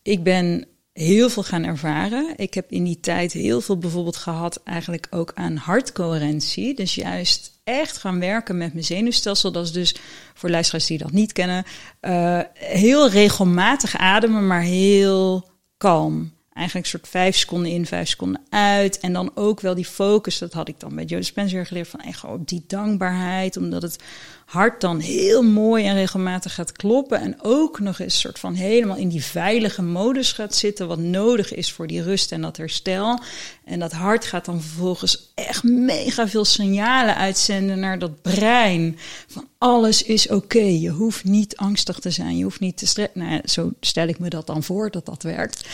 [0.01, 2.33] ik ben heel veel gaan ervaren.
[2.35, 6.75] Ik heb in die tijd heel veel bijvoorbeeld gehad eigenlijk ook aan hartcoherentie.
[6.75, 9.51] Dus juist echt gaan werken met mijn zenuwstelsel.
[9.51, 9.95] Dat is dus
[10.33, 11.63] voor luisteraars die dat niet kennen,
[12.01, 16.34] uh, heel regelmatig ademen, maar heel kalm.
[16.55, 18.99] Eigenlijk soort vijf seconden in, vijf seconden uit.
[18.99, 21.99] En dan ook wel die focus, dat had ik dan bij Joe Spencer geleerd, van
[21.99, 23.57] echt op die dankbaarheid.
[23.57, 24.03] Omdat het
[24.45, 27.19] hart dan heel mooi en regelmatig gaat kloppen.
[27.19, 30.87] En ook nog eens soort van helemaal in die veilige modus gaat zitten.
[30.87, 33.19] Wat nodig is voor die rust en dat herstel.
[33.65, 38.97] En dat hart gaat dan vervolgens echt mega veel signalen uitzenden naar dat brein.
[39.27, 40.59] Van alles is oké.
[40.59, 42.37] Je hoeft niet angstig te zijn.
[42.37, 43.19] Je hoeft niet te stressen.
[43.19, 45.67] Nou, zo stel ik me dat dan voor dat dat werkt.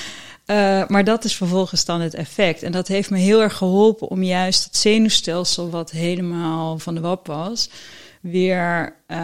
[0.46, 2.64] Uh, maar dat is vervolgens dan het effect.
[2.64, 7.02] En dat heeft me heel erg geholpen om juist het zenuwstelsel, wat helemaal van de
[7.02, 7.70] wap was,
[8.22, 9.18] weer uh,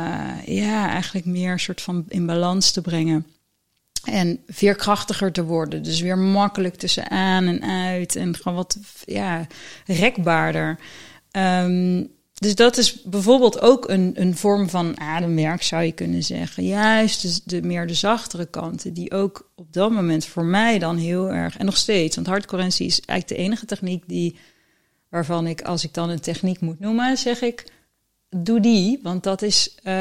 [0.46, 3.26] ja, eigenlijk meer soort van in balans te brengen.
[4.04, 5.84] En veerkrachtiger te worden.
[5.84, 8.16] Dus weer makkelijk tussen aan en uit.
[8.16, 9.48] En gewoon wat ja,
[9.86, 10.80] rekbaarder.
[11.32, 16.66] Um, dus dat is bijvoorbeeld ook een, een vorm van ademwerk, zou je kunnen zeggen.
[16.66, 20.98] Juist de, de, meer de zachtere kanten, die ook op dat moment voor mij dan
[20.98, 24.36] heel erg, en nog steeds, want hartcoherentie is eigenlijk de enige techniek die,
[25.10, 27.66] waarvan ik, als ik dan een techniek moet noemen, zeg ik,
[28.30, 29.94] doe die, want dat is uh,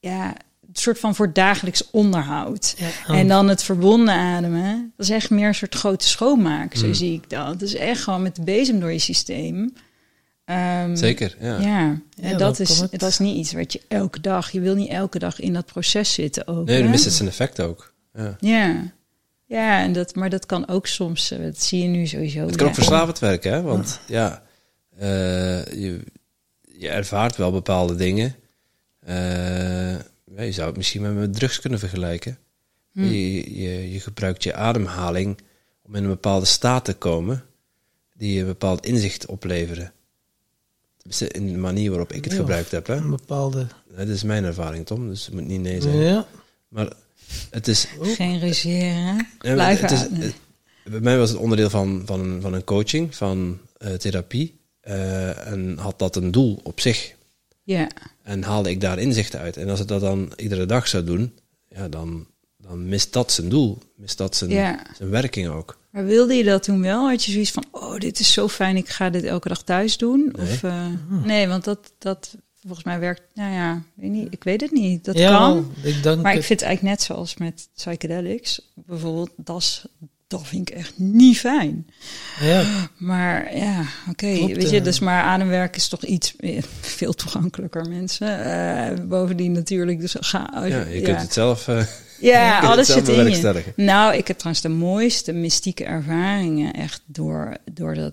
[0.00, 2.74] ja, een soort van voor dagelijks onderhoud.
[2.78, 6.86] Ja, En dan het verbonden ademen, dat is echt meer een soort grote schoonmaak, zo
[6.86, 6.94] mm.
[6.94, 7.46] zie ik dat.
[7.46, 9.72] Dat is echt gewoon met de bezem door je systeem.
[10.50, 11.60] Um, Zeker, ja.
[11.60, 14.50] Ja, en dat, is, dat is niet iets wat je elke dag...
[14.50, 16.66] Je wil niet elke dag in dat proces zitten ook.
[16.66, 17.92] Nee, dan mist het zijn effect ook.
[18.14, 18.36] Ja.
[18.40, 18.92] ja.
[19.48, 22.46] Ja, en dat, maar dat kan ook soms, eh, dat zie je nu sowieso.
[22.46, 23.62] Het kan ook verslavend werken, hè?
[23.62, 24.42] Want ja,
[25.00, 26.00] uh, je,
[26.60, 28.34] je ervaart wel bepaalde dingen.
[29.08, 29.98] Uh,
[30.36, 32.38] je zou het misschien met drugs kunnen vergelijken.
[32.92, 33.02] Hm.
[33.02, 35.38] Je, je, je, gebruikt je ademhaling
[35.82, 37.44] om in een bepaalde staat te komen
[38.14, 39.92] die een bepaald inzicht opleveren.
[41.28, 42.86] In de manier waarop ik het gebruikt heb.
[42.86, 42.96] Hè?
[42.96, 43.66] Een bepaalde...
[43.96, 45.96] Dat is mijn ervaring, Tom, dus het moet niet nee zijn.
[45.96, 46.26] Ja.
[46.68, 46.92] Maar
[47.50, 47.88] het is...
[48.00, 50.32] Geen regeren, blijf het is,
[50.84, 54.60] Bij mij was het onderdeel van, van, een, van een coaching, van uh, therapie.
[54.88, 57.14] Uh, en had dat een doel op zich.
[57.62, 57.88] Ja.
[58.22, 59.56] En haalde ik daar inzichten uit.
[59.56, 61.32] En als ik dat dan iedere dag zou doen,
[61.68, 62.26] ja, dan,
[62.56, 63.78] dan mist dat zijn doel.
[63.96, 64.86] Mist dat zijn, ja.
[64.96, 65.77] zijn werking ook.
[65.90, 67.08] Maar wilde je dat toen wel?
[67.08, 69.96] Had je zoiets van, oh, dit is zo fijn, ik ga dit elke dag thuis
[69.96, 70.32] doen?
[70.32, 70.86] Nee, of, uh,
[71.24, 75.04] nee want dat, dat volgens mij werkt, nou ja, weet niet, ik weet het niet.
[75.04, 75.72] Dat ja, kan.
[75.82, 78.60] Ik denk maar ik vind het eigenlijk net zoals met psychedelics.
[78.74, 79.84] Bijvoorbeeld, dat is
[80.28, 81.86] dat vind ik echt niet fijn.
[82.40, 82.90] Ja.
[82.96, 84.26] Maar ja, oké.
[84.26, 84.54] Okay.
[84.54, 86.34] Weet je, dus maar ademwerk is toch iets
[86.80, 88.46] veel toegankelijker, mensen.
[88.46, 90.64] Uh, bovendien natuurlijk, dus ga.
[90.66, 91.68] ja, je kunt het zelf.
[91.68, 91.82] Uh,
[92.20, 93.62] ja, alles zit in je.
[93.76, 98.12] Nou, ik heb trouwens de mooiste mystieke ervaringen echt door, door dat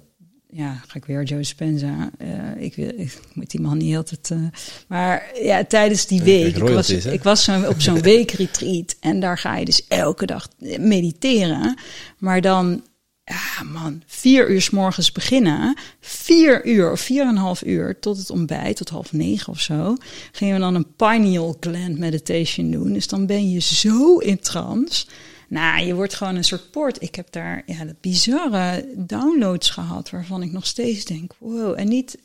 [0.56, 2.10] ja, ga ik weer Joe Spenza.
[2.22, 4.30] Uh, ik, wil, ik moet die man niet altijd.
[4.30, 4.48] Uh,
[4.88, 6.56] maar ja, tijdens die week.
[6.56, 8.96] Ik was, ik was zo, op zo'n weekretreat.
[9.00, 10.48] En daar ga je dus elke dag
[10.80, 11.78] mediteren.
[12.18, 12.84] Maar dan,
[13.26, 15.78] ja man, vier uur s morgens beginnen.
[16.00, 19.60] Vier uur of vier en een half uur tot het ontbijt, tot half negen of
[19.60, 19.96] zo.
[20.32, 22.94] Gingen we dan een pineal gland meditation doen.
[22.94, 25.06] Dus dan ben je zo in trance.
[25.50, 27.02] Nou, je wordt gewoon een soort poort.
[27.02, 31.80] Ik heb daar ja, bizarre downloads gehad waarvan ik nog steeds denk, wow.
[31.80, 32.18] En niet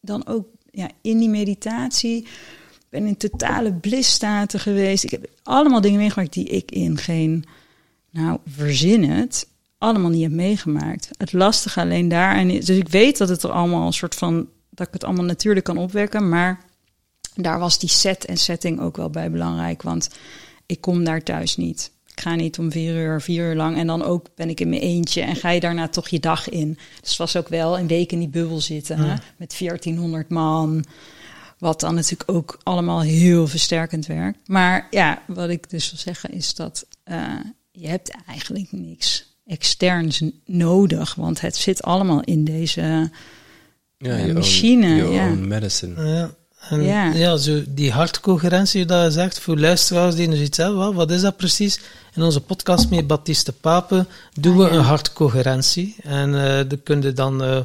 [0.00, 2.26] dan ook ja, in die meditatie.
[2.88, 5.04] ben in totale blisstaten geweest.
[5.04, 7.44] Ik heb allemaal dingen meegemaakt die ik in geen,
[8.10, 9.46] nou, verzin het,
[9.78, 11.10] allemaal niet heb meegemaakt.
[11.16, 12.36] Het lastige alleen daar.
[12.36, 15.24] En dus ik weet dat het er allemaal een soort van, dat ik het allemaal
[15.24, 16.64] natuurlijk kan opwekken, maar
[17.34, 20.10] daar was die set en setting ook wel bij belangrijk, want
[20.66, 21.90] ik kom daar thuis niet.
[22.06, 23.76] Ik ga niet om vier uur, vier uur lang.
[23.76, 25.20] En dan ook ben ik in mijn eentje.
[25.20, 26.78] En ga je daarna toch je dag in.
[27.00, 28.98] Dus was ook wel een week in die bubbel zitten.
[28.98, 29.14] Hè?
[29.36, 30.84] Met 1400 man.
[31.58, 34.48] Wat dan natuurlijk ook allemaal heel versterkend werkt.
[34.48, 37.34] Maar ja, wat ik dus wil zeggen is dat uh,
[37.70, 41.14] je hebt eigenlijk niks externs nodig.
[41.14, 43.10] Want het zit allemaal in deze
[43.98, 45.04] ja, uh, machine.
[45.04, 45.28] Own, ja.
[45.28, 46.06] medicine.
[46.06, 46.30] Ja.
[46.68, 47.12] En ja.
[47.12, 51.20] ja, zo die hartcoherentie dat je zegt, voor luisteraars die dus iets hebben, wat is
[51.20, 51.80] dat precies?
[52.14, 54.06] In onze podcast met Baptiste Pape
[54.40, 55.96] doen we ah, een hartcoherentie.
[56.02, 57.58] En uh, dan kun je dan uh,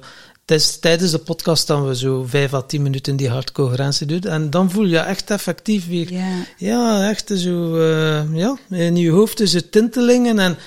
[0.79, 4.21] tijdens de podcast dan we zo vijf à tien minuten die hartcoherentie doen.
[4.21, 6.13] En dan voel je echt effectief weer...
[6.13, 6.45] Ja.
[6.57, 7.77] Ja, echt zo...
[7.77, 10.57] eh, ja, in je hoofd is het tintelingen en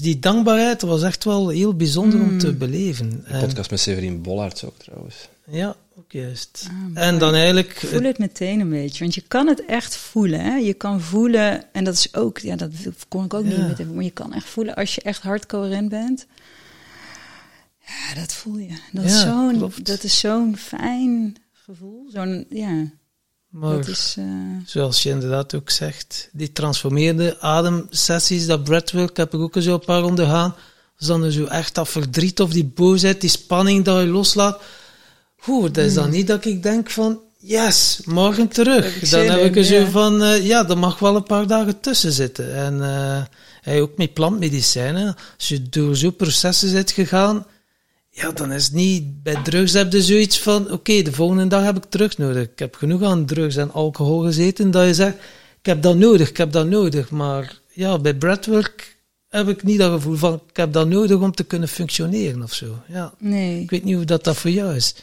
[0.00, 3.10] die dankbaarheid was echt wel heel bijzonder om te beleven.
[3.10, 5.28] De En- podcast met Severin Bollards ook trouwens.
[5.50, 6.68] ja, ook juist.
[6.94, 7.68] Ah, en dan eigenlijk...
[7.82, 10.40] Ik voel het meteen een beetje, want je kan het echt voelen.
[10.40, 10.54] Hè?
[10.56, 12.70] Je kan voelen, en dat is ook, ja, dat
[13.08, 13.66] kon ik ook Ja.
[13.66, 16.26] niet met, maar je kan echt voelen als je echt hardcoherent bent.
[17.86, 18.78] Ja, dat voel je.
[18.92, 19.86] Dat is Ja, zo'n, klopt.
[19.86, 22.06] dat is zo'n fijn gevoel.
[22.12, 22.90] Zo'n, ja,
[23.54, 24.14] maar dat is.
[24.18, 24.24] eh,
[24.66, 29.78] zoals je inderdaad ook zegt, die transformeerde ademsessies, dat breathwork, heb ik ook eens een
[29.80, 30.54] paar ondergaan.
[30.98, 34.60] Als dan zo echt dat verdriet of die boosheid, die spanning dat je loslaat.
[35.48, 36.02] Oeh, dat is Hmm.
[36.02, 38.84] dan niet dat ik denk van, yes, morgen terug.
[38.84, 39.86] Heb ik dan heb in, ik er zo ja.
[39.90, 42.54] van, eh, ja, er mag wel een paar dagen tussen zitten.
[42.54, 42.80] En
[43.60, 47.46] hey, ook met plantmedicijnen, als je door zo'n processen zit gegaan,
[48.14, 51.64] ja, dan is het niet, bij drugs heb je zoiets van, oké, de volgende dag
[51.64, 52.42] heb ik terug nodig.
[52.42, 55.16] Ik heb genoeg aan drugs en alcohol gezeten, dat je zegt,
[55.58, 57.10] ik heb dat nodig, ik heb dat nodig.
[57.10, 58.96] Maar ja, bij breathwork
[59.28, 62.52] heb ik niet dat gevoel van, ik heb dat nodig om te kunnen functioneren of
[62.52, 62.82] zo.
[62.88, 63.62] Ja, nee.
[63.62, 64.94] ik weet niet hoe dat, dat voor jou is.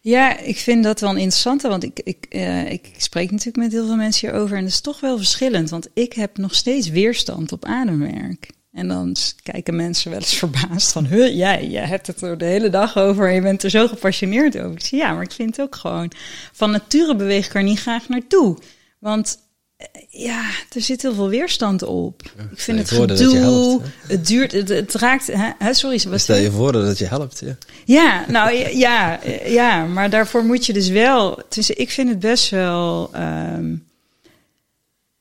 [0.00, 3.72] Ja, ik vind dat wel een interessante, want ik, ik, eh, ik spreek natuurlijk met
[3.72, 6.88] heel veel mensen hierover en dat is toch wel verschillend, want ik heb nog steeds
[6.88, 8.50] weerstand op ademwerk.
[8.76, 12.44] En dan kijken mensen wel eens verbaasd van, huh, jij, jij hebt het er de
[12.44, 14.72] hele dag over en je bent er zo gepassioneerd over.
[14.72, 16.12] Ik zeg, ja, maar ik vind het ook gewoon,
[16.52, 18.58] van nature beweeg ik er niet graag naartoe.
[18.98, 19.38] Want
[19.76, 22.22] eh, ja, er zit heel veel weerstand op.
[22.52, 26.50] ik vind het gedoe, helpt, het duurt, het, het raakt, hè, sorry, wat Stel je
[26.50, 27.42] voor dat het je helpt.
[27.44, 27.56] Ja.
[27.84, 31.42] ja, nou ja, ja, maar daarvoor moet je dus wel.
[31.48, 33.10] Dus ik vind het best wel.
[33.12, 33.74] ehm,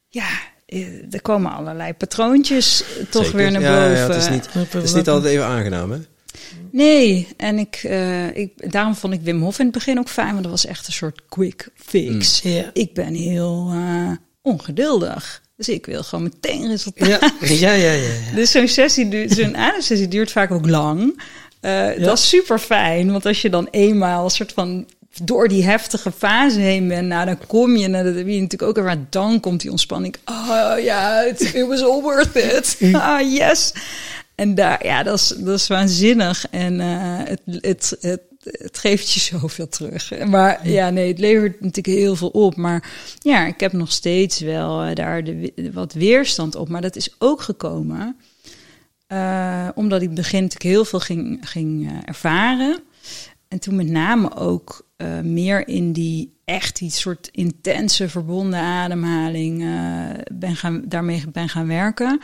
[0.10, 0.30] ja,
[1.12, 3.38] er komen allerlei patroontjes toch Zeker.
[3.40, 3.98] weer naar Ja, boven.
[3.98, 5.98] Ja, het is niet, het is niet altijd even aangenaam, hè?
[6.72, 10.30] Nee, en ik, eh, ik, daarom vond ik Wim Hof in het begin ook fijn,
[10.32, 12.42] want dat was echt een soort quick fix.
[12.42, 12.70] Ja.
[12.74, 14.12] Ik ben heel eh,
[14.42, 17.08] ongeduldig, dus ik wil gewoon meteen resultaat.
[17.08, 17.92] Ja, ja, ja, ja.
[18.30, 18.36] ja.
[18.36, 21.22] Dus zo'n sessie, duurt- zo'n ademsessie duurt vaak ook lang.
[21.60, 24.88] Eh, Dat is super fijn, want als je dan eenmaal een soort van
[25.24, 28.70] door die heftige fase heen bent, nou dan kom je, nou, dat heb je natuurlijk
[28.70, 30.16] ook ervaren, dan komt die ontspanning.
[30.26, 32.78] Oh ja, it, it was all worth it.
[32.94, 33.74] Ah, yes.
[34.36, 36.46] En daar, ja, dat is, dat is waanzinnig.
[36.50, 40.26] En eh, het, het, het, het geeft je zoveel terug.
[40.26, 42.56] Maar ja, nee, het levert natuurlijk heel veel op.
[42.56, 46.70] Maar ja, ik heb nog steeds wel eh, daar de, wat weerstand op.
[46.70, 48.18] Maar dat is ook gekomen
[49.08, 52.80] eh, omdat ik in het begin natuurlijk heel veel ging, ging ervaren.
[53.56, 59.62] En toen met name ook eh, meer in die echt die soort intense verbonden ademhaling
[59.62, 62.22] eh, ben gaan, daarmee ben gaan werken.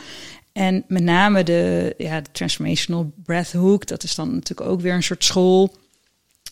[0.52, 4.94] En met name de, ja, de Transformational Breath Hook, dat is dan natuurlijk ook weer
[4.94, 5.76] een soort school.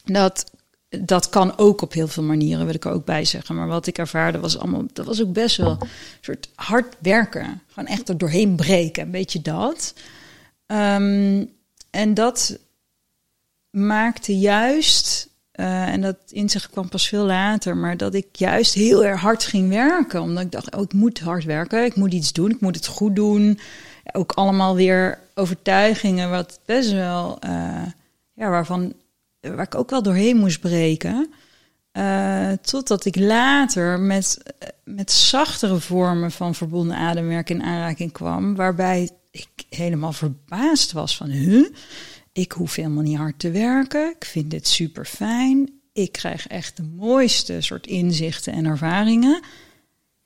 [0.05, 0.51] Dat,
[0.89, 3.55] dat kan ook op heel veel manieren, wil ik er ook bij zeggen.
[3.55, 5.87] Maar wat ik ervaarde was allemaal, dat was ook best wel een
[6.21, 7.61] soort hard werken.
[7.67, 9.93] Gewoon echt er doorheen breken, een beetje dat.
[10.65, 11.45] Ehm,
[11.89, 12.59] en dat
[13.69, 19.05] maakte juist, eh, en dat inzicht kwam pas veel later, maar dat ik juist heel
[19.05, 20.21] erg hard ging werken.
[20.21, 22.87] Omdat ik dacht, oh, ik moet hard werken, ik moet iets doen, ik moet het
[22.87, 23.59] goed doen.
[24.11, 27.85] Ook allemaal weer overtuigingen, wat best wel, eh,
[28.33, 28.93] ja, waarvan,
[29.41, 31.29] waar ik ook wel doorheen moest breken.
[31.91, 34.37] Eh, totdat ik later met,
[34.83, 41.29] met zachtere vormen van verbonden ademwerk in aanraking kwam, waarbij ik helemaal verbaasd was van,
[41.29, 41.67] huh?
[42.39, 44.09] Ik hoef helemaal niet hard te werken.
[44.09, 45.69] Ik vind dit super fijn.
[45.93, 49.41] Ik krijg echt de mooiste soort inzichten en ervaringen.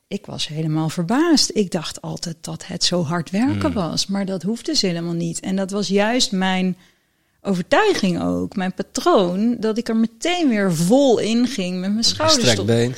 [0.07, 1.51] Ik was helemaal verbaasd.
[1.53, 5.39] Ik dacht altijd dat het zo hard werken was, maar dat hoeft dus helemaal niet.
[5.39, 6.77] En dat was juist mijn
[7.41, 12.43] overtuiging ook, mijn patroon, dat ik er meteen weer vol in ging met mijn schouders.
[12.43, 12.67] Gestrekt op.
[12.67, 12.95] been.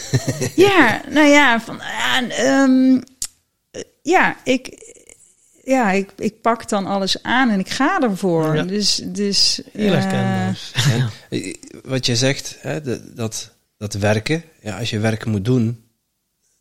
[0.65, 3.01] Ja, nou ja, van, ja, ehm,
[3.71, 4.84] eh, ja, ik,
[5.65, 8.55] ja ik, ik pak dan alles aan en ik ga ervoor.
[8.55, 8.63] Ja.
[8.63, 10.71] Dus, dus Heel eh, herkenbaar.
[10.91, 15.45] En, eh, wat je zegt, hè, de- dat, dat werken, ja, als je werk moet
[15.45, 15.83] doen,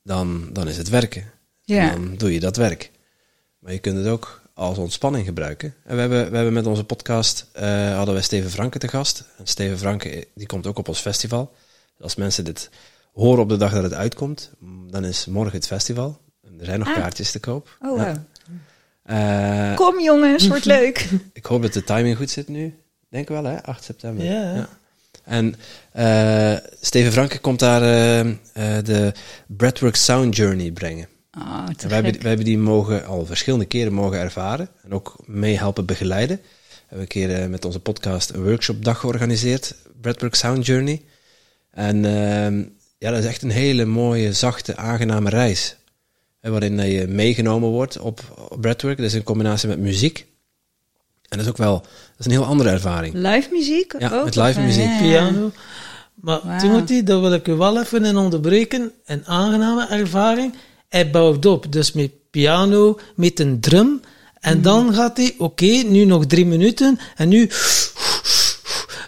[0.02, 1.24] dan, dan is het werken.
[1.62, 1.90] Ja.
[1.90, 2.90] En dan doe je dat werk.
[3.58, 5.74] Maar je kunt het ook als ontspanning gebruiken.
[5.84, 9.24] En we hebben, we hebben met onze podcast, eh, hadden we Steven Franke te gast.
[9.38, 11.54] En Steven Franke, eh, die komt ook op ons festival.
[11.98, 12.70] Als mensen dit
[13.12, 14.50] horen op de dag dat het uitkomt,
[14.90, 16.20] dan is morgen het festival.
[16.42, 16.94] En er zijn nog Ah.
[16.94, 17.76] kaartjes te koop.
[17.80, 18.24] Oh, Ja.
[19.04, 21.08] Eh, Kom jongens, wordt leuk.
[21.32, 22.74] ik hoop dat de timing goed zit nu.
[23.08, 23.62] Denk wel, hè?
[23.62, 24.24] 8 september.
[24.24, 24.68] Ja.
[25.24, 25.54] En
[25.92, 29.12] eh, Steven Franke komt daar eh, eh, de
[29.46, 31.08] Breathwork Sound Journey brengen.
[31.38, 32.20] Oh, En wij hebben, gek.
[32.20, 34.68] wij hebben die mogen al verschillende keren mogen ervaren.
[34.84, 36.40] En ook mee helpen begeleiden.
[36.80, 39.74] hebben een keer met onze podcast een workshopdag georganiseerd.
[40.00, 41.02] Breathwork Sound Journey.
[41.70, 42.62] En ehm,
[42.98, 45.76] ja, dat is echt een hele mooie, zachte, aangename reis.
[46.50, 48.20] Waarin je meegenomen wordt op,
[48.50, 48.96] op breathwork.
[48.96, 50.26] Dat is in combinatie met muziek.
[51.28, 53.14] En dat is ook wel dat is een heel andere ervaring.
[53.14, 53.94] Live muziek?
[53.98, 54.84] Ja, ook, met live muziek.
[54.84, 54.98] ja.
[54.98, 55.50] piano.
[56.14, 56.58] Maar Wauw.
[56.58, 58.92] Timothy, daar wil ik u wel even in onderbreken.
[59.04, 60.54] Een aangename ervaring.
[60.88, 64.00] Hij bouwt op, dus met piano, met een drum.
[64.40, 66.98] En dan gaat hij, oké, nu nog drie minuten.
[67.16, 67.50] En nu,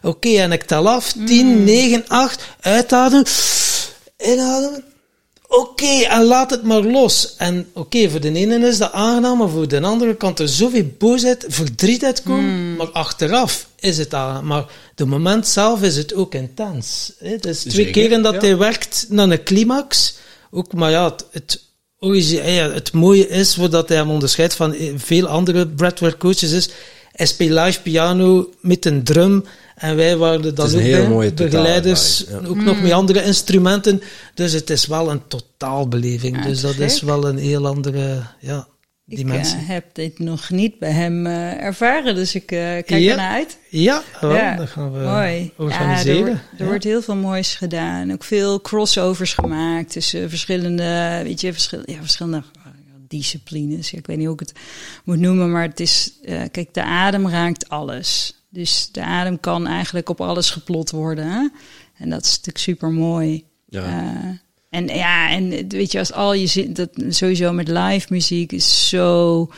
[0.02, 1.12] oké, en ik tel af.
[1.26, 3.24] 10, 9, 8, uitademen,
[4.18, 4.84] inademen.
[5.48, 7.34] Oké, en laat het maar los.
[7.36, 10.84] En oké, voor de ene is dat aangenaam, maar voor de andere kan er zoveel
[10.98, 12.76] boosheid, verdriet uitkomen.
[12.76, 14.46] Maar achteraf is het aan.
[14.46, 17.12] Maar de moment zelf is het ook intens.
[17.18, 17.36] Hè.
[17.36, 18.40] Dus twee Zeker, keren dat ja.
[18.40, 20.16] hij werkt naar een climax.
[20.50, 21.62] Ook, maar ja, het, het,
[21.98, 26.70] ja, het mooie is, voordat hij hem onderscheidt van eh, veel andere breathwork coaches, is
[27.12, 29.44] hij speelt live piano met een drum.
[29.76, 33.22] En wij waren dan ook een hele bij, mooie begeleiders, totalervaring, ook nog met andere
[33.24, 34.02] instrumenten.
[34.34, 36.36] Dus het is wel een totaalbeleving.
[36.36, 38.66] Ja, dus dat is wel een heel andere ja,
[39.06, 39.56] Ik dimensie.
[39.58, 43.10] eh, heb dit nog niet bij hem eh, ervaren, dus ik eh, kijk Ja.
[43.10, 43.58] ernaar uit.
[43.68, 45.34] ja, wel, Ja, dat gaan we Mooi.
[45.42, 46.16] Ja, organiseren.
[46.18, 46.64] er, wordt, er Ja.
[46.64, 48.12] wordt heel veel moois gedaan.
[48.12, 52.42] Ook veel crossovers gemaakt tussen verschillende, weet je, verschil, ja, verschillende
[53.08, 53.90] disciplines.
[53.90, 54.52] Ja, ik weet niet hoe ik het
[55.04, 56.12] moet noemen, maar het is,
[56.50, 58.35] kijk, de adem raakt alles.
[58.48, 61.26] Dus de adem kan eigenlijk op alles geplot worden.
[61.30, 61.48] Hè?
[61.98, 63.44] En dat is natuurlijk super mooi.
[63.68, 64.38] Ja.
[64.70, 68.88] en ja, en weet je, als al je zin, dat sowieso met live muziek is
[68.88, 69.50] zo.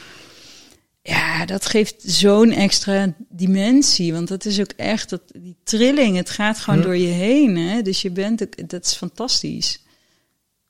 [1.03, 4.13] Ja, dat geeft zo'n extra dimensie.
[4.13, 6.17] Want dat is ook echt dat, die trilling.
[6.17, 6.85] Het gaat gewoon Hm.
[6.85, 7.57] door je heen.
[7.57, 7.83] Hè?
[7.83, 9.83] Dus je bent ook, dat is fantastisch.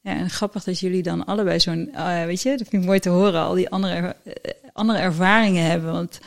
[0.00, 2.98] Ja, en grappig dat jullie dan allebei zo'n, eh, weet je, dat vind ik mooi
[3.00, 5.92] te horen, al die andere, er- eh, andere ervaringen hebben.
[5.92, 6.18] Want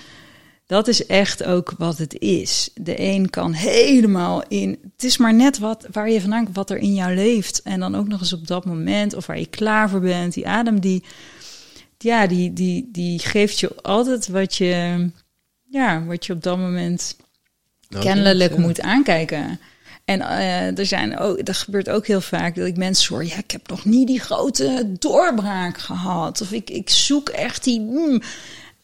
[0.72, 2.70] dat is echt ook wat het is.
[2.76, 4.80] De een kan helemaal in.
[4.94, 7.62] Het is maar net wat waar je vandaan wat er in jou leeft.
[7.62, 10.34] En dan ook nog eens op dat moment, of waar je klaar voor bent.
[10.34, 11.04] Die adem, die,
[11.98, 15.10] ja, die, die, die geeft je altijd wat je,
[15.70, 17.16] ja, wat je op dat moment
[17.90, 18.60] Nou, kennelijk ja.
[18.60, 19.60] moet aankijken.
[20.06, 23.38] En eh, er zijn ook, dat gebeurt ook heel vaak dat ik mensen hoor, ja,
[23.38, 26.42] ik heb nog niet die grote doorbraak gehad.
[26.42, 27.80] Of ik, ik zoek echt die.
[27.80, 28.22] mm.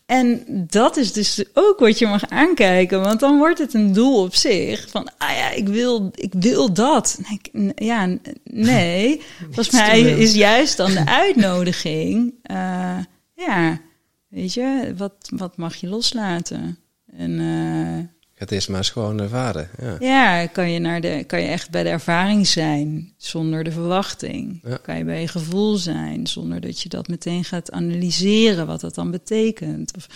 [0.08, 4.22] En dat is dus ook wat je mag aankijken, want dan wordt het een doel
[4.24, 4.90] op zich.
[4.90, 7.20] Van, ah ja, ik wil, ik wil dat.
[7.52, 8.06] Nee, ja,
[8.44, 9.22] nee.
[9.44, 12.34] Volgens mij is juist dan de uitnodiging.
[12.42, 12.98] eh,
[13.34, 13.82] ja,
[14.28, 16.80] weet je, wat, wat mag je loslaten?
[17.18, 19.70] En eh, Ga het eerst maar eens gewoon ervaren.
[19.82, 19.96] Ja.
[20.00, 24.60] ja, kan je, naar de, kan je echt bij de ervaring zijn zonder de verwachting.
[24.64, 24.78] Ja.
[24.78, 28.96] Kan je bij je gevoel zijn zonder dat je dat meteen gaat analyseren wat dat
[28.96, 29.96] dan betekent.
[29.96, 30.08] Of,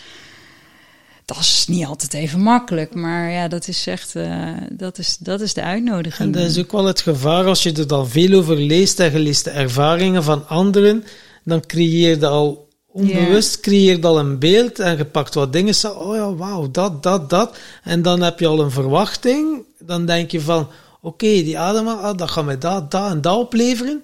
[1.25, 5.41] dat is niet altijd even makkelijk, maar ja, dat is echt eh, dat is, dat
[5.41, 6.35] is de uitnodiging.
[6.35, 9.11] En dat is ook wel het gevaar als je er dan veel over leest en
[9.11, 11.03] je leest de ervaringen van anderen,
[11.43, 15.75] dan creëer je al onbewust creëer je al een beeld en je pakt wat dingen,
[15.75, 17.57] zo, oh ja, wauw, dat, dat, dat.
[17.83, 20.67] En dan heb je al een verwachting, dan denk je van,
[21.01, 24.03] oké, die adem, ah, dat gaat mij dat, dat en dat opleveren.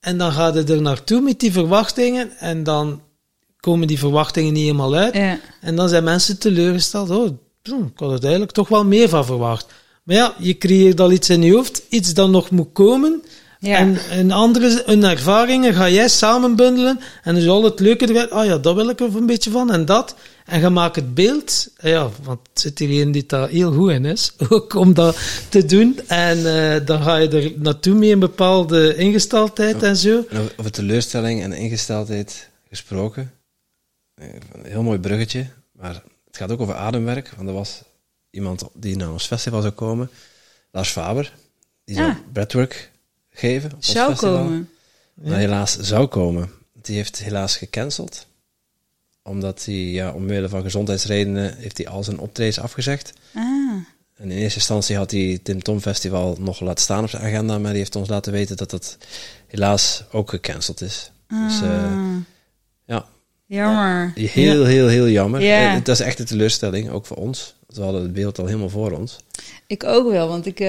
[0.00, 3.00] En dan ga je er naartoe met die verwachtingen en dan
[3.60, 5.14] komen die verwachtingen niet helemaal uit.
[5.14, 5.38] Ja.
[5.60, 7.10] En dan zijn mensen teleurgesteld.
[7.10, 7.26] Oh,
[7.62, 9.66] ik had er eigenlijk toch wel meer van verwacht.
[10.02, 13.22] Maar ja, je creëert al iets in je hoofd, iets dat nog moet komen.
[13.66, 13.76] Ja.
[13.78, 17.00] En, en andere een ervaringen ga jij samen bundelen.
[17.22, 18.30] En dus al het leuke eruit.
[18.30, 19.72] Ah ja, dat wil ik er een beetje van.
[19.72, 20.14] En dat.
[20.44, 21.68] En je maakt het beeld.
[21.76, 24.32] En Ja, want er zit hier een die daar heel goed in is.
[24.48, 25.16] Ook om dat
[25.48, 26.00] te doen.
[26.06, 30.24] En eh, dan ga je er naartoe met een bepaalde ingesteldheid en zo.
[30.30, 33.32] En over- teleurstelling en ingesteldheid gesproken.
[34.14, 35.46] Eh, Een heel mooi bruggetje.
[35.72, 37.32] Maar het gaat ook over ademwerk.
[37.36, 37.82] Want er was
[38.30, 40.10] iemand die naar ons festival zou komen.
[40.70, 41.32] Lars Faber.
[41.84, 42.16] Die zou Ah.
[42.32, 42.90] breathwork
[43.38, 43.72] geven.
[43.72, 44.36] op Zou festival.
[44.36, 44.70] komen.
[45.14, 46.50] Maar helaas zou komen.
[46.82, 48.26] Die heeft helaas gecanceld.
[49.22, 53.12] Omdat hij, ja, omwille van gezondheidsredenen, heeft hij al zijn optredens afgezegd.
[53.34, 53.42] Ah,
[54.16, 57.58] En in eerste instantie had hij Tim Tom Festival nog laten staan op zijn agenda,
[57.58, 58.96] maar die heeft ons laten weten dat dat
[59.46, 61.10] helaas ook gecanceld is.
[61.28, 62.16] Dus eh, ah,
[62.84, 63.06] ja,
[63.46, 64.12] jammer.
[64.14, 65.40] heel, heel, heel jammer.
[65.40, 65.74] Ja.
[65.76, 67.54] Eh, Dat is echt een teleurstelling, ook voor ons.
[67.76, 69.18] We hadden het beeld al helemaal voor ons.
[69.66, 70.68] Ik ook wel, want ik, eh,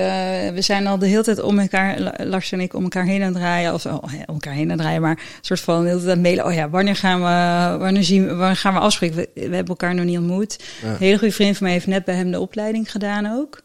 [0.53, 3.21] we zijn al de hele tijd om elkaar, La- Lars en ik, om elkaar heen
[3.21, 3.73] aan het draaien.
[3.73, 5.99] Of oh, ja, om elkaar heen aan het draaien, maar een soort van de hele
[6.01, 6.45] tijd aan het mailen.
[6.45, 9.15] Oh ja, wanneer gaan we, wanneer zien, we- wanneer gaan we afspreken?
[9.17, 10.63] We, we hebben elkaar nog niet ontmoet.
[10.81, 10.87] Ja.
[10.89, 13.61] Een hele goede vriend van mij heeft net bij hem de opleiding gedaan ook.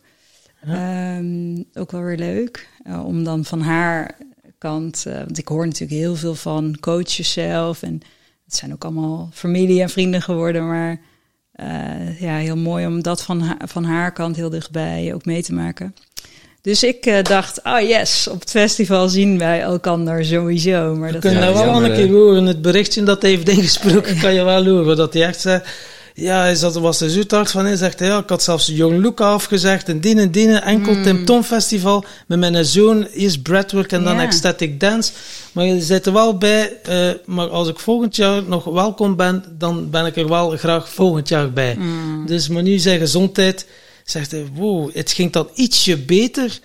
[0.66, 2.68] Ehm, ook wel weer leuk.
[2.84, 4.14] eh, om dan van haar
[4.58, 7.82] kant, eh, want ik hoor natuurlijk heel veel van coaches zelf.
[7.82, 8.00] En
[8.44, 11.00] het zijn ook allemaal familie en vrienden geworden, maar...
[11.62, 15.42] eh, ja, heel mooi om dat van, ha- van haar kant heel dichtbij ook mee
[15.42, 15.94] te maken.
[16.60, 20.94] Dus ik eh, dacht, oh yes, op het festival zien wij elkaar sowieso.
[20.94, 22.12] Maar We dat kunnen Ja, dat wel jammer, een keer hè.
[22.12, 22.46] horen.
[22.46, 24.96] Het berichtje dat hij heeft ingesproken, kan je wel horen.
[24.96, 25.60] Dat hij echt zei,
[26.14, 27.76] ja, hij zat, was er zo hard van in.
[27.76, 29.88] Zegt hij, ja, ik had zelfs Young Luca afgezegd.
[29.88, 31.02] En die en die, enkel Mm.
[31.02, 32.04] Tim Tom Festival.
[32.26, 35.12] Met mijn zoon, eerst breathwork en dan ecstatic dance.
[35.52, 39.44] Maar je zit er wel bij, eh, maar als ik volgend jaar nog welkom ben,
[39.58, 41.76] dan ben ik er wel graag volgend jaar bij.
[41.78, 42.26] Mm.
[42.26, 43.66] Dus, maar nu zijn gezondheid,
[44.04, 46.58] zegt hij, wow, het ging dan ietsje beter.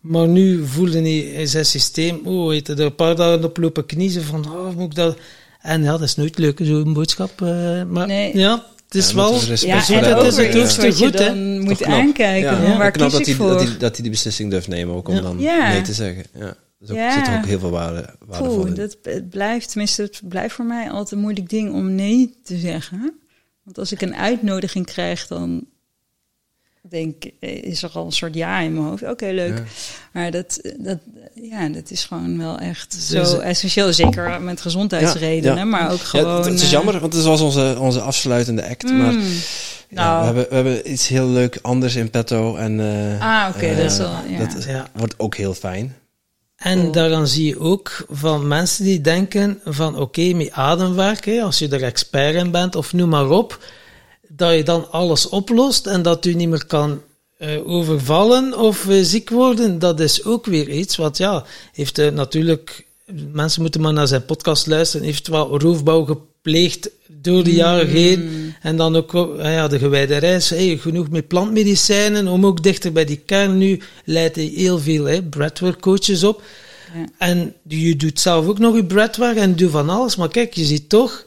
[0.00, 3.86] Maar nu voelde hij in zijn systeem, oh, hij er een paar dagen op lopen
[3.86, 5.16] kniezen van, oh, moet ik dat...
[5.60, 7.42] En ja, dat is nooit leuk, zo'n boodschap.
[7.42, 8.36] eh, maar Nee.
[8.38, 9.32] ja, het is Ja, wel...
[9.34, 11.26] Ja, voor en dat is het hoogste goed, hè?
[11.26, 11.92] dan moet knap.
[11.92, 12.62] aankijken.
[12.62, 13.48] Ja, Waar knap kies dat ik voor?
[13.48, 15.20] dat, hij, dat hij die beslissing durft nemen, ook om Ja.
[15.20, 15.68] dan Ja.
[15.68, 16.24] nee te zeggen.
[16.34, 16.54] Ja.
[16.88, 17.12] Er Ja.
[17.12, 18.74] zit er ook heel veel waarde, waardevol Poeh, in.
[18.74, 22.56] dat het blijft, tenminste, het blijft voor mij altijd een moeilijk ding om nee te
[22.56, 23.20] zeggen.
[23.62, 25.64] Want als ik een uitnodiging krijg, dan
[26.92, 29.02] denk eh, is er al een soort ja in mijn hoofd.
[29.02, 29.56] Oké, leuk.
[29.56, 29.62] Ja.
[30.12, 30.98] Maar dat, dat,
[31.34, 33.92] ja, dat is gewoon wel echt Dus- zo essentieel.
[33.92, 35.64] Zeker met gezondheidsredenen, Ja, ja.
[35.64, 36.44] maar ook gewoon...
[36.44, 38.82] het, is eh, jammer, want het was onze, onze afsluitende act.
[38.82, 39.20] Maar mm.
[39.88, 40.18] ja, Nou.
[40.20, 42.56] we, hebben, we hebben iets heel leuk anders in petto.
[42.56, 44.12] En, eh, Ah, oké, eh, dat is wel...
[44.28, 44.38] Ja.
[44.38, 44.86] dat is- Ja.
[44.94, 45.96] wordt ook heel fijn.
[46.56, 51.58] En daaraan zie je ook van mensen die denken van oké, met ademwerk, hè, als
[51.58, 53.64] je er expert in bent of noem maar op,
[54.36, 57.00] dat je dan alles oplost en dat u niet meer kan
[57.38, 59.78] eh, overvallen of eh, ziek worden.
[59.78, 62.86] Dat is ook weer iets wat ja, heeft eh, natuurlijk,
[63.32, 68.54] mensen moeten maar naar zijn podcast luisteren, heeft wel roofbouw gepleegd door de jaren heen.
[68.60, 72.62] En dan ook wel, ah ja, de gewijde reis, hey, genoeg met plantmedicijnen om ook
[72.62, 73.58] dichter bij die kern.
[73.58, 76.42] Nu leidt hij heel veel breathwork coaches op.
[76.94, 77.04] Ja.
[77.18, 80.16] En je doet zelf ook nog je breathwork en doe van alles.
[80.16, 81.24] Maar kijk, je ziet toch,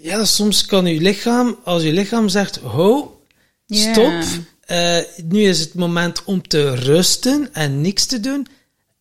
[0.00, 3.20] ja, soms kan je lichaam, als je lichaam zegt, ho,
[3.66, 4.22] stop,
[4.60, 8.46] eh, nu is het moment om te rusten en niks te doen.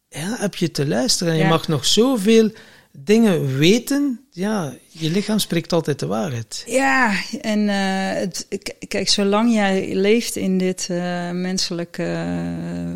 [0.09, 1.33] Ja, heb je te luisteren.
[1.33, 2.51] En je mag nog zoveel
[2.91, 4.25] dingen weten.
[4.31, 6.63] Ja, je lichaam spreekt altijd de waarheid.
[6.65, 8.47] Ja, en eh, het,
[8.87, 12.25] kijk, zolang jij leeft in dit eh, menselijke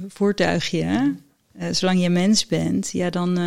[0.07, 0.83] voertuigje,
[1.57, 3.39] hè, zolang je mens bent, ja, dan,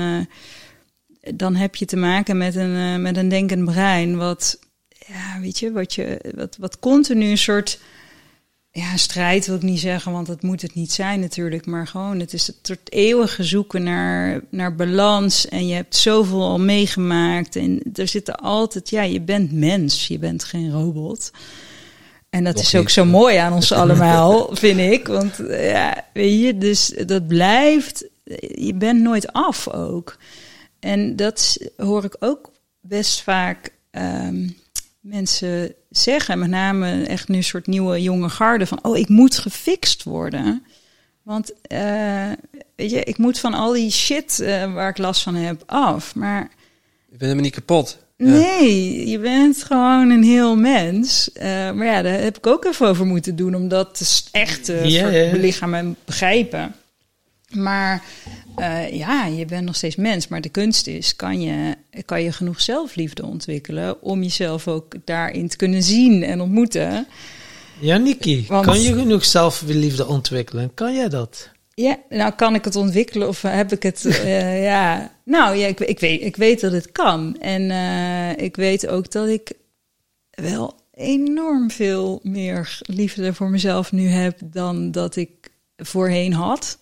[1.35, 4.59] dan heb je te maken met een, eh, met een denkend brein, wat,
[5.07, 7.79] ja, weet je, wat, je, wat, wat continu een soort,
[8.71, 12.21] ja, strijd wil ik niet zeggen, want dat moet het niet zijn natuurlijk, maar gewoon,
[12.21, 17.57] het is het soort eeuwige zoeken naar, naar balans en je hebt zoveel al meegemaakt
[17.57, 21.31] en er zitten altijd, ja, je bent mens, je bent geen robot.
[22.31, 22.91] En dat Nog is ook niet.
[22.91, 25.07] zo mooi aan ons allemaal, vind ik.
[25.07, 28.09] Want ja, weet je, dus dat blijft,
[28.55, 30.17] je bent nooit af ook.
[30.85, 32.51] En dat hoor ik ook
[32.81, 34.49] best vaak ehm,
[35.01, 39.39] mensen zeggen, met name echt nu een soort nieuwe jonge garde, van oh, ik moet
[39.39, 40.65] gefixt worden.
[41.23, 42.31] Want eh,
[42.77, 46.15] weet je, ik moet van al die shit eh, waar ik last van heb af.
[46.15, 46.43] Maar
[47.11, 47.99] Ik ben helemaal niet kapot.
[48.17, 48.27] Ja.
[48.27, 51.33] Nee, je bent gewoon een heel mens.
[51.33, 54.65] Eh, maar ja, daar heb ik ook even over moeten doen om dat te echt
[54.65, 55.31] te ja.
[55.31, 56.75] belichamen en begrijpen.
[57.55, 58.03] Maar
[58.57, 60.29] eh, ja, je bent nog steeds mens.
[60.29, 65.49] Maar de kunst is, kan je, kan je genoeg zelfliefde ontwikkelen om jezelf ook daarin
[65.49, 67.07] te kunnen zien en ontmoeten?
[67.81, 70.75] Ja, Niki, Want- kan je genoeg zelfliefde ontwikkelen?
[70.75, 71.51] Kan jij dat?
[71.75, 74.05] Ja, nou kan ik het ontwikkelen of heb ik het?
[74.07, 77.41] eh, ja, nou ja, ik, ik, weet, ik weet dat het kan.
[77.41, 79.53] En eh, ik weet ook dat ik
[80.31, 85.31] wel enorm veel meer liefde voor mezelf nu heb dan dat ik
[85.77, 86.79] voorheen had.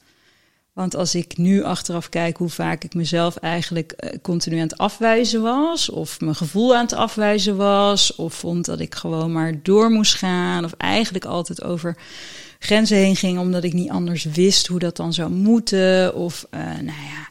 [0.72, 4.78] Want als ik nu achteraf kijk hoe vaak ik mezelf eigenlijk eh, continu aan het
[4.78, 9.62] afwijzen was, of mijn gevoel aan het afwijzen was, of vond dat ik gewoon maar
[9.62, 11.96] door moest gaan, of eigenlijk altijd over
[12.58, 16.60] grenzen heen ging omdat ik niet anders wist hoe dat dan zou moeten, of eh,
[16.60, 17.28] nou ja.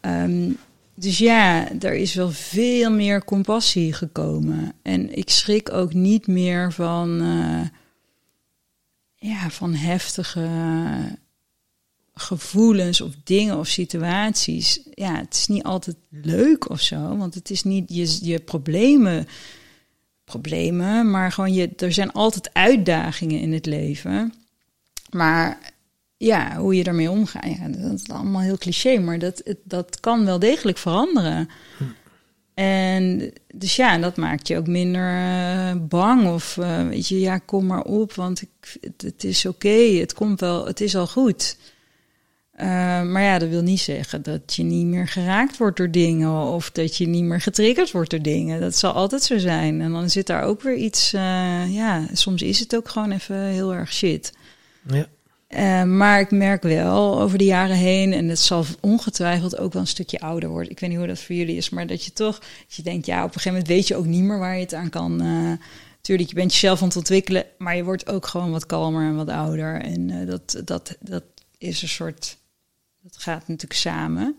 [0.00, 0.50] ehm,
[0.94, 4.72] dus ja, er is wel veel meer compassie gekomen.
[4.82, 7.68] En ik schrik ook niet meer van, eh,
[9.30, 10.48] ja, van heftige
[12.18, 14.80] gevoelens of dingen of situaties.
[14.94, 19.26] Ja, het is niet altijd leuk of zo, want het is niet je, je problemen,
[20.24, 24.34] problemen, maar gewoon je, er zijn altijd uitdagingen in het leven.
[25.10, 25.58] Maar
[26.16, 30.38] ja, hoe je daarmee omgaat, dat is allemaal heel cliché, maar dat, dat kan wel
[30.38, 31.48] degelijk veranderen.
[32.54, 36.28] En dus ja, dat maakt je ook minder eh, bang.
[36.28, 40.40] Of eh, weet je, ja, kom maar op, want ik, het is oké, het komt
[40.40, 41.56] wel, het is al goed.
[42.56, 42.66] Eh,
[43.02, 46.70] maar ja, dat wil niet zeggen dat je niet meer geraakt wordt door dingen of
[46.70, 48.60] dat je niet meer getriggerd wordt door dingen.
[48.60, 49.80] Dat zal altijd zo zijn.
[49.80, 53.36] En dan zit daar ook weer iets, eh, ja, soms is het ook gewoon even
[53.36, 54.32] heel erg shit.
[54.88, 55.06] Ja.
[55.46, 59.82] Eh, maar ik merk wel over de jaren heen, en het zal ongetwijfeld ook wel
[59.82, 60.70] een stukje ouder worden.
[60.70, 63.06] Ik weet niet hoe dat voor jullie is, maar dat je toch, dat je denkt,
[63.06, 65.22] ja, op een gegeven moment weet je ook niet meer waar je het aan kan.
[66.00, 69.16] Tuurlijk, je bent jezelf aan het ontwikkelen, maar je wordt ook gewoon wat kalmer en
[69.16, 69.80] wat ouder.
[69.80, 71.22] En dat, dat, dat
[71.58, 72.38] is een soort,
[73.12, 74.36] dat gaat natuurlijk samen.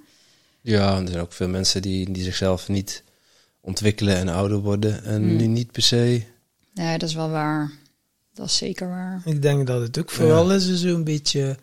[0.61, 3.03] Ja, en er zijn ook veel mensen die, die zichzelf niet
[3.61, 5.03] ontwikkelen en ouder worden.
[5.03, 5.35] En Hmm.
[5.35, 6.23] nu niet per se.
[6.73, 7.71] Ja, dat is wel waar.
[8.33, 9.21] Dat is zeker waar.
[9.25, 11.57] Ik denk dat het ook vooral is zo'n beetje...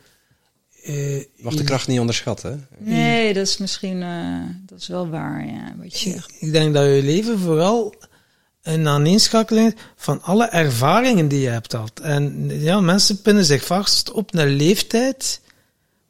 [0.83, 2.67] eh, Je mag de kracht niet onderschatten.
[2.79, 6.33] Nee, dat is misschien, uh, dat is wel waar, ja, wat je zegt.
[6.39, 7.95] Ik denk dat je leven vooral
[8.63, 12.01] een aaneenschakeling van alle ervaringen die je hebt gehad.
[12.01, 15.41] En ja, mensen pinnen zich vast op een leeftijd,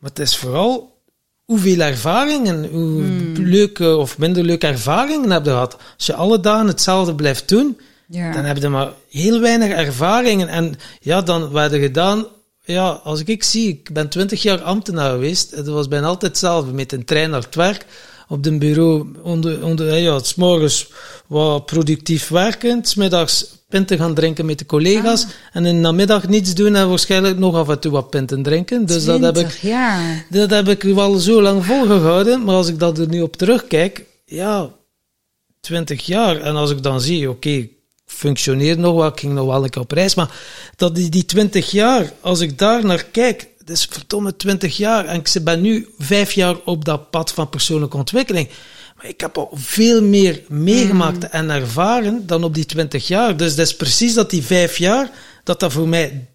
[0.04, 1.02] maar het is vooral
[1.44, 3.32] hoeveel ervaringen, hoe Hmm.
[3.36, 5.76] leuke of minder leuke ervaringen heb je gehad.
[5.96, 7.78] Als je alle dagen hetzelfde blijft doen,
[8.08, 8.32] Ja.
[8.32, 10.48] dan heb je maar heel weinig ervaringen.
[10.48, 12.26] En ja, dan werden gedaan.
[12.64, 15.50] Ja, als ik, ik zie, ik ben twintig jaar ambtenaar geweest.
[15.50, 16.72] Het was bijna altijd hetzelfde.
[16.72, 17.86] Met een trein naar het werk.
[18.28, 20.88] Op de bureau, onder, onder, ja, s morgens
[21.26, 22.84] wat productief werken.
[22.84, 25.26] Smiddags pinten gaan drinken met de collega's.
[25.52, 28.86] En in de namiddag niets doen en waarschijnlijk nog af en toe wat pinten drinken.
[28.86, 30.26] Dus dat heb ik 20 jaar.
[30.30, 34.04] dat heb ik wel zo lang volgehouden, maar als ik dat er nu op terugkijk,
[34.24, 34.70] ja,
[35.60, 36.40] 20 jaar.
[36.40, 37.72] En als ik dan zie, oké, ik
[38.06, 40.30] functioneer nog wel, ik ging nog wel een keer op reis, maar
[40.76, 45.04] dat die, die 20 jaar, als ik daar naar kijk, dat is verdomme 20 jaar.
[45.04, 48.48] En ik ben nu vijf jaar op dat pad van persoonlijke ontwikkeling.
[48.96, 53.36] Maar ik heb al veel meer meegemaakt en ervaren dan op die 20 jaar.
[53.36, 55.10] Dus dat is precies dat die vijf jaar,
[55.44, 56.28] dat dat voor mij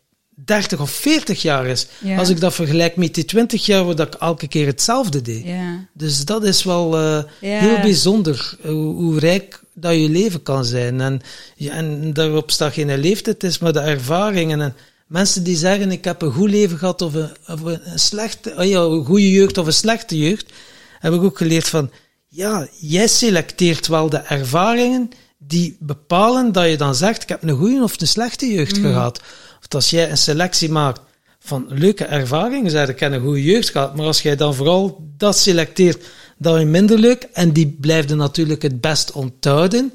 [0.46, 1.88] 30 of 40 jaar is.
[1.98, 2.18] Ja.
[2.18, 5.46] Als ik dat vergelijk met die 20 jaar waar ik elke keer hetzelfde deed.
[5.46, 5.88] Ja.
[5.94, 7.60] Dus dat is wel eh, Ja.
[7.60, 11.02] heel bijzonder, eh, hoe, hoe rijk dat je leven kan zijn.
[11.02, 11.22] En,
[11.56, 14.62] ja, en daarop staat geen leeftijd, het is maar de ervaringen.
[14.62, 14.76] En
[15.10, 18.66] mensen die zeggen, ik heb een goed leven gehad of een, of een slechte, oh
[18.66, 20.52] ja, een goede jeugd of een slechte jeugd,
[21.00, 21.92] heb ik ook geleerd van,
[22.28, 27.58] ja, jij selecteert wel de ervaringen die bepalen dat je dan zegt, ik heb een
[27.58, 29.22] goede of een slechte jeugd gehad.
[29.60, 31.02] Of als jij een selectie maakt
[31.40, 35.10] van leuke ervaringen, zeg ik heb een goede jeugd gehad, maar als jij dan vooral
[35.18, 36.06] dat selecteert,
[36.38, 39.94] dat je minder leuk, en die blijven natuurlijk het best onthouden,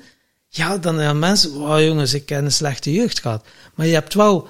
[0.48, 3.44] ja, dan hebben mensen, wow jongens, ik heb een slechte jeugd gehad.
[3.74, 4.48] Maar je hebt wel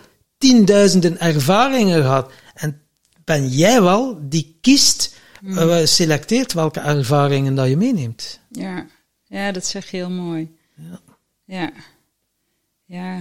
[0.49, 2.81] tienduizenden ervaringen gehad, en
[3.25, 5.17] ben jij wel die kiest,
[5.57, 8.41] eh, selecteert welke ervaringen dat je meeneemt.
[8.51, 8.87] Ja.
[9.27, 10.51] ja, dat zeg je heel mooi.
[10.77, 11.01] Ja.
[11.45, 11.71] Ja.
[12.85, 13.15] Ja.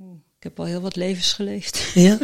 [0.00, 1.90] Oeh, ik heb al heel wat levens geleefd.
[1.94, 2.18] Ja.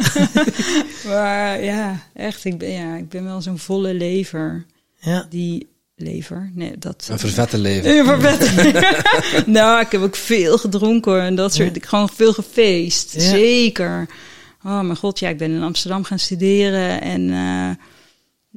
[1.11, 4.65] maar ja, echt, ik ben, ja, ik ben wel zo'n volle lever.
[4.99, 5.25] ja.
[5.29, 7.07] Die lever, nee, dat...
[7.11, 7.93] Een vervette leven.
[7.93, 9.47] Ja, vervet.
[9.57, 11.75] nou, ik heb ook veel gedronken hoor, en dat soort.
[11.75, 13.19] Ik gewoon veel gefeest, Ja.
[13.19, 14.07] zeker.
[14.63, 17.75] Oh mijn god, ja, ik ben in Amsterdam gaan studeren en eh,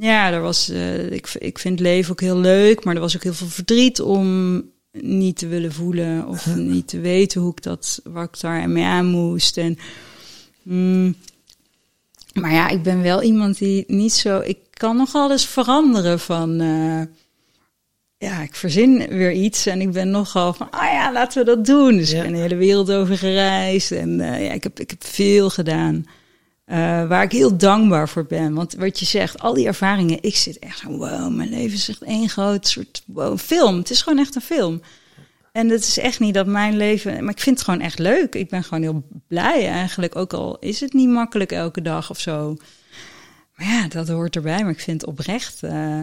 [0.04, 0.68] ja, er was.
[0.68, 3.46] eh, ik, ik vind het leven ook heel leuk, maar er was ook heel veel
[3.46, 4.62] verdriet om
[4.92, 8.84] niet te willen voelen of niet te weten hoe ik dat, waar ik daar mee
[8.84, 9.78] aan moest en.
[10.62, 11.14] mm,
[12.34, 14.38] maar ja, ik ben wel iemand die niet zo.
[14.40, 16.60] Ik kan nogal eens veranderen van.
[16.60, 17.02] eh,
[18.20, 21.64] ja, ik verzin weer iets en ik ben nogal van, ah ja, laten we dat
[21.66, 21.96] doen.
[21.96, 22.16] Dus Ja.
[22.16, 25.50] ik ben de hele wereld over gereisd en eh, ja, ik heb, ik heb veel
[25.50, 26.06] gedaan.
[26.64, 26.76] eh,
[27.08, 28.54] waar ik heel dankbaar voor ben.
[28.54, 31.88] Want wat je zegt, al die ervaringen, ik zit echt zo, wow, mijn leven is
[31.88, 33.76] echt één groot soort wow, film.
[33.78, 34.82] Het is gewoon echt een film.
[35.52, 38.34] En het is echt niet dat mijn leven, maar ik vind het gewoon echt leuk.
[38.34, 42.20] Ik ben gewoon heel blij eigenlijk, ook al is het niet makkelijk elke dag of
[42.20, 42.56] zo.
[43.56, 44.62] Maar ja, dat hoort erbij.
[44.62, 45.62] Maar ik vind het oprecht.
[45.62, 46.00] eh,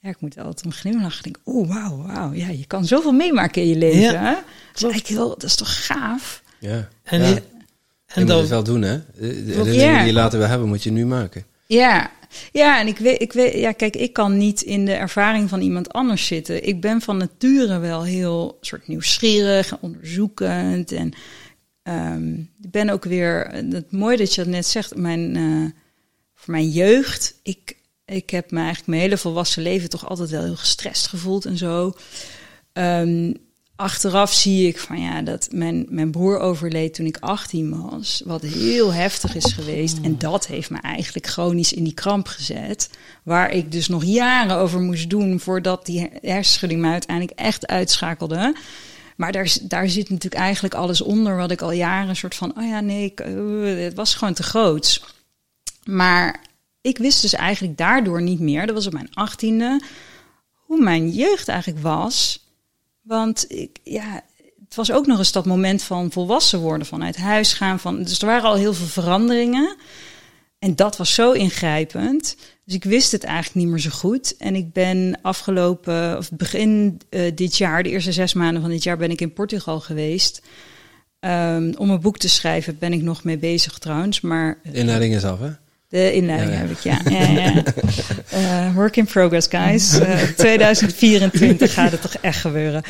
[0.00, 1.18] ja, ik moet altijd om glimlachen.
[1.18, 2.32] Ik denk, oeh, wauw, wauw.
[2.32, 4.00] Ja, je kan zoveel meemaken in je leven.
[4.00, 4.34] Ja, hè?
[4.34, 6.42] Dat is eigenlijk heel, dat is toch gaaf?
[6.60, 6.88] Ja.
[7.02, 7.26] En, ja.
[7.26, 7.40] je- Je
[8.14, 8.96] en moet dan, het wel doen, hè?
[8.96, 9.54] De de Ja.
[9.56, 11.44] herinneringen die je later wil hebben, moet je nu maken.
[11.66, 12.10] Ja,
[12.52, 15.60] ja en ik weet, ik weet, ja, kijk, ik kan niet in de ervaring van
[15.60, 16.66] iemand anders zitten.
[16.66, 20.92] Ik ben van nature wel heel soort nieuwsgierig en onderzoekend.
[20.92, 21.12] En
[21.82, 25.80] ehm, ik ben ook weer, het mooie dat je dat net zegt, mijn, eh,
[26.34, 27.76] voor mijn jeugd, ik,
[28.08, 31.56] ik heb me eigenlijk mijn hele volwassen leven toch altijd wel heel gestrest gevoeld en
[31.56, 31.92] zo.
[32.72, 33.32] Ehm,
[33.76, 38.22] achteraf zie ik van ja, dat mijn, mijn broer overleed toen ik 18 was.
[38.24, 39.98] Wat heel heftig is geweest.
[40.02, 42.90] En dat heeft me eigenlijk chronisch in die kramp gezet.
[43.22, 48.56] Waar ik dus nog jaren over moest doen voordat die hersenschudding me uiteindelijk echt uitschakelde.
[49.16, 52.58] Maar daar, daar zit natuurlijk eigenlijk alles onder wat ik al jaren een soort van,
[52.58, 55.14] oh ja, nee, eh, het was gewoon te groot.
[55.84, 56.46] Maar
[56.80, 59.82] ik wist dus eigenlijk daardoor niet meer, dat was op mijn achttiende,
[60.52, 62.46] hoe mijn jeugd eigenlijk was.
[63.02, 64.22] Want ik, ja,
[64.64, 67.80] het was ook nog eens dat moment van volwassen worden, vanuit huis gaan.
[67.80, 69.76] Van, dus er waren al heel veel veranderingen.
[70.58, 72.36] En dat was zo ingrijpend.
[72.64, 74.36] Dus ik wist het eigenlijk niet meer zo goed.
[74.36, 78.82] En ik ben afgelopen, of begin uh, dit jaar, de eerste zes maanden van dit
[78.82, 80.42] jaar, ben ik in Portugal geweest.
[81.20, 84.20] Um, om een boek te schrijven ben ik nog mee bezig trouwens.
[84.20, 85.50] Maar, de inleiding is af, hè?
[85.88, 86.66] De inleiding ja, ja.
[86.66, 87.00] heb ik, ja.
[87.10, 88.68] ja.
[88.68, 90.00] Uh, work in progress, guys.
[90.00, 92.82] Uh, 2024 gaat het toch echt gebeuren.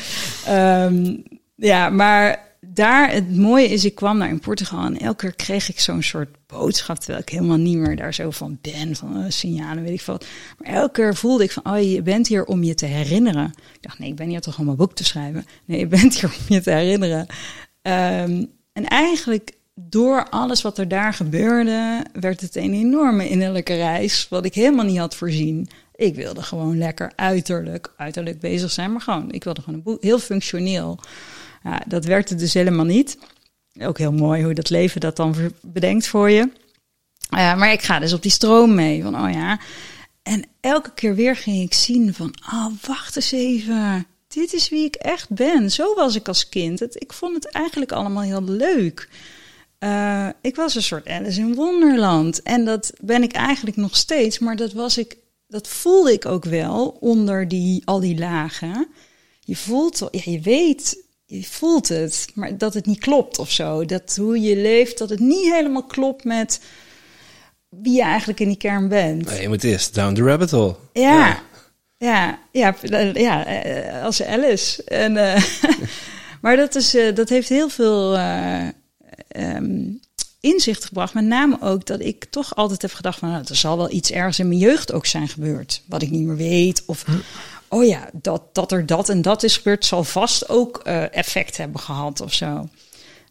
[0.49, 1.23] Um,
[1.55, 5.69] ja, maar daar, het mooie is, ik kwam daar in Portugal en elke keer kreeg
[5.69, 9.25] ik zo'n soort boodschap, terwijl ik helemaal niet meer daar zo van ben, van uh,
[9.27, 10.19] signalen, weet ik veel.
[10.57, 13.45] Maar elke keer voelde ik van, oh, je bent hier om je te herinneren.
[13.45, 15.45] Ik dacht, nee, ik ben hier toch om een boek te schrijven.
[15.65, 17.19] Nee, je bent hier om je te herinneren.
[17.81, 19.51] Um, en eigenlijk
[19.87, 24.85] door alles wat er daar gebeurde, werd het een enorme innerlijke reis, wat ik helemaal
[24.85, 25.69] niet had voorzien.
[25.95, 30.99] Ik wilde gewoon lekker uiterlijk, uiterlijk bezig zijn, maar gewoon, ik wilde gewoon heel functioneel.
[31.63, 33.17] Ja, dat werkte dus helemaal niet.
[33.81, 36.49] Ook heel mooi hoe dat leven dat dan bedenkt voor je.
[37.29, 39.03] Maar ik ga dus op die stroom mee.
[39.03, 39.59] Van, oh ja.
[40.23, 44.05] En elke keer weer ging ik zien van, oh, wacht eens even.
[44.27, 45.71] Dit is wie ik echt ben.
[45.71, 46.79] Zo was ik als kind.
[46.79, 49.09] Het, ik vond het eigenlijk allemaal heel leuk.
[49.79, 52.41] Uh, ik was een soort Alice in Wonderland.
[52.41, 54.39] En dat ben ik eigenlijk nog steeds.
[54.39, 58.87] Maar dat was ik, dat voelde ik ook wel onder die, al die lagen.
[59.39, 63.85] Je voelt, ja, je weet je voelt het, maar dat het niet klopt of zo.
[63.85, 66.61] Dat hoe je leeft, dat het niet helemaal klopt met
[67.69, 69.25] wie je eigenlijk in die kern bent.
[69.25, 70.75] Nee, je moet eerst down the rabbit hole.
[70.93, 71.43] Ja,
[71.97, 74.83] ja, ja, ja, ja eh, als Alice.
[74.83, 75.43] En, uh,
[76.41, 78.17] maar dat, is, uh, dat heeft heel veel
[79.39, 79.99] um,
[80.39, 81.13] inzicht gebracht.
[81.13, 83.29] Met name ook dat ik toch altijd heb gedacht van...
[83.29, 85.81] Nou, er zal wel iets ergens in mijn jeugd ook zijn gebeurd.
[85.85, 86.83] Wat ik niet meer weet.
[86.85, 87.11] Of, hm
[87.69, 91.57] oh ja, dat, dat er dat en dat is gebeurd, zal vast ook uh, effect
[91.57, 92.69] hebben gehad of zo.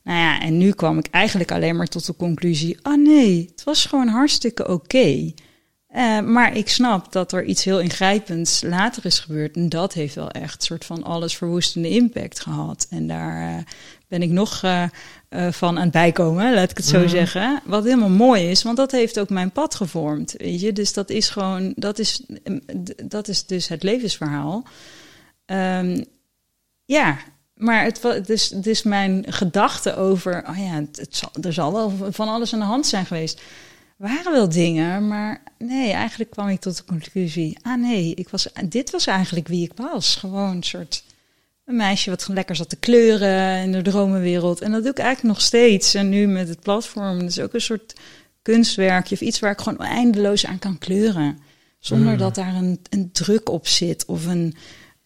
[0.03, 3.49] Nou ja, en nu kwam ik eigenlijk alleen maar tot de conclusie: ah oh nee,
[3.51, 4.73] het was gewoon hartstikke oké.
[4.73, 5.35] Okay.
[5.95, 9.57] Uh, maar ik snap dat er iets heel ingrijpends later is gebeurd.
[9.57, 12.87] En dat heeft wel echt een soort van alles verwoestende impact gehad.
[12.91, 13.65] En daar uh,
[14.09, 14.85] ben ik nog uh,
[15.51, 17.09] van aan het bijkomen, laat ik het zo mm.
[17.09, 17.61] zeggen.
[17.65, 20.35] Wat helemaal mooi is, want dat heeft ook mijn pad gevormd.
[20.37, 22.23] Weet je, dus dat is gewoon, dat is,
[23.05, 24.65] dat is dus het levensverhaal.
[25.47, 26.05] Um,
[26.85, 27.19] ja,
[27.55, 31.53] maar het, het, is, het is mijn gedachte over, oh ja, het, het zal, er
[31.53, 33.41] zal wel van alles aan de hand zijn geweest
[33.99, 38.49] waren wel dingen, maar nee, eigenlijk kwam ik tot de conclusie: ah nee, ik was,
[38.65, 40.17] dit was eigenlijk wie ik was.
[40.17, 41.05] Gewoon een soort
[41.69, 44.61] een meisje wat lekker zat te kleuren in de dromenwereld.
[44.61, 45.95] En dat doe ik eigenlijk nog steeds.
[45.95, 47.95] En nu met het platform, dus ook een soort
[48.43, 51.39] kunstwerkje of iets waar ik gewoon eindeloos aan kan kleuren.
[51.79, 52.19] Zonder mm.
[52.19, 54.55] dat daar een, een druk op zit of een,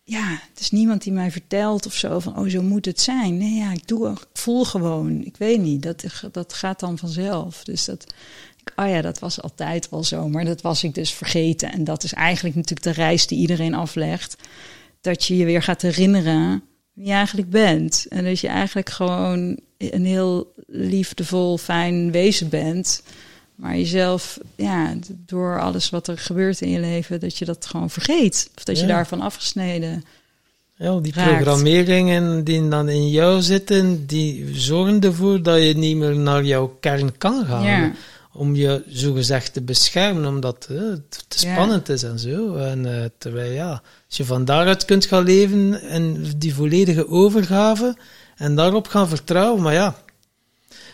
[0.03, 3.37] ja, het is niemand die mij vertelt of zo van, oh, zo moet het zijn.
[3.37, 5.25] Nee, ja, ik doe, ik voel gewoon.
[5.25, 7.65] Ik weet niet, dat, dat gaat dan vanzelf.
[7.65, 8.15] Dus dat,
[8.77, 11.73] oh ja, dat was altijd wel zo, maar dat was ik dus vergeten.
[11.73, 14.37] En dat is eigenlijk natuurlijk de reis die iedereen aflegt.
[15.03, 16.63] Dat je je weer gaat herinneren
[16.93, 18.07] wie je eigenlijk bent.
[18.09, 23.03] En dat je eigenlijk gewoon een heel liefdevol, fijn wezen bent.
[23.55, 24.95] Maar jezelf, ja,
[25.27, 28.51] door alles wat er gebeurt in je leven, dat je dat gewoon vergeet.
[28.57, 30.05] Of dat je daarvan afgesneden
[30.77, 36.17] ja, die programmeringen die dan in jou zitten, die zorgen ervoor dat je niet meer
[36.17, 37.63] naar jouw kern kan gaan.
[37.63, 37.93] Ja
[38.33, 42.55] om je zogezegd te beschermen, omdat uh, het te spannend is en zo.
[42.55, 47.97] En uh, terwijl, ja, als je van daaruit kunt gaan leven en die volledige overgave
[48.37, 49.97] en daarop gaan vertrouwen, maar ja,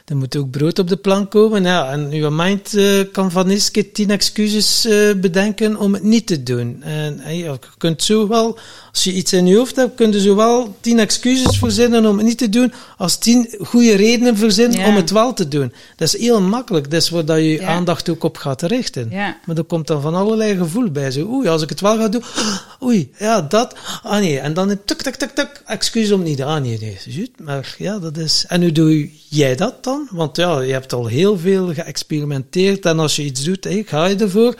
[0.08, 1.62] er moet ook brood op de plank komen.
[1.62, 6.02] Ja, en uw mind uh, kan van eens keer tien excuses uh, bedenken om het
[6.02, 6.82] niet te doen.
[6.82, 8.58] En, en je kunt zo wel,
[8.92, 12.26] als je iets in je hoofd hebt, kun je zowel tien excuses verzinnen om het
[12.26, 15.72] niet te doen, als tien goede redenen verzinnen om het wel te doen.
[15.96, 16.90] Dat is heel makkelijk.
[16.90, 17.66] Dat is waar dat je ja.
[17.66, 19.08] aandacht ook op gaat richten.
[19.10, 19.36] Ja.
[19.44, 21.10] Maar er komt dan van allerlei gevoel bij.
[21.10, 22.22] Zo, oei, als ik het wel ga doen,
[22.84, 24.38] oei, ja, dat, ah nee.
[24.38, 28.16] En dan tuk, tuk, tuk, tuk, excuus om niet, ah nee, nee, Maar ja, dat
[28.16, 29.97] is, en hoe doe jij dat dan?
[30.10, 34.06] Want ja, je hebt al heel veel geëxperimenteerd en als je iets doet, hey, ga
[34.06, 34.54] je ervoor.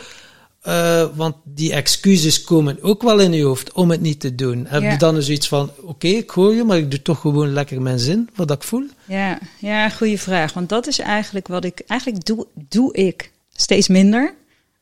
[0.67, 4.67] Uh, want die excuses komen ook wel in je hoofd om het niet te doen.
[4.67, 7.21] Heb je dan dus iets van, oké, okay, ik hoor je, maar ik doe toch
[7.21, 8.87] gewoon lekker mijn zin, wat ik voel?
[9.05, 10.53] Ja, ja goede vraag.
[10.53, 14.35] Want dat is eigenlijk wat ik, eigenlijk doe, doe ik steeds minder.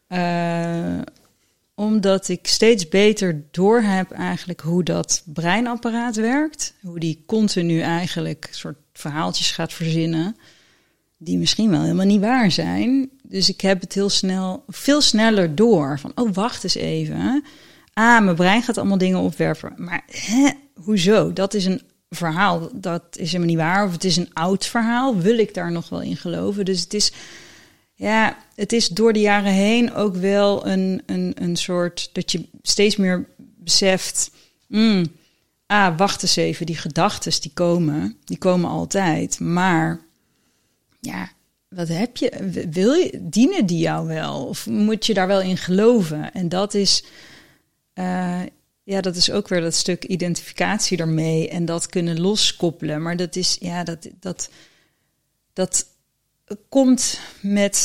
[0.09, 0.99] Uh,
[1.75, 6.75] omdat ik steeds beter doorheb eigenlijk hoe dat breinapparaat werkt.
[6.83, 10.37] Hoe die continu eigenlijk soort verhaaltjes gaat verzinnen.
[11.19, 13.11] die misschien wel helemaal niet waar zijn.
[13.23, 15.99] Dus ik heb het heel snel, veel sneller door.
[15.99, 17.45] Van, oh, wacht eens even.
[17.93, 19.75] Ah, mijn brein gaat allemaal dingen opwerpen.
[19.77, 21.33] Maar hè, hoezo?
[21.33, 22.71] Dat is een verhaal.
[22.73, 23.87] Dat is helemaal niet waar.
[23.87, 25.17] Of het is een oud verhaal.
[25.17, 26.65] Wil ik daar nog wel in geloven?
[26.65, 27.13] Dus het is,
[27.95, 32.49] ja, het is door de jaren heen ook wel een, een, een soort dat je
[32.63, 33.29] steeds meer
[33.59, 34.31] beseft.
[34.67, 35.07] Mm,
[35.67, 39.41] ah, wacht eens even, die gedachten die komen, die komen altijd.
[39.41, 40.01] Maar
[41.01, 41.31] ja,
[41.69, 42.51] wat heb je?
[42.71, 44.47] Wil je, dienen die jou wel?
[44.47, 46.33] Of moet je daar wel in geloven?
[46.33, 47.05] En dat is,
[47.95, 48.43] uh,
[48.83, 53.03] ja, dat is ook weer dat stuk identificatie ermee en dat kunnen loskoppelen.
[53.03, 54.51] Maar dat is, ja, dat, dat,
[55.53, 55.87] dat
[56.69, 57.77] komt met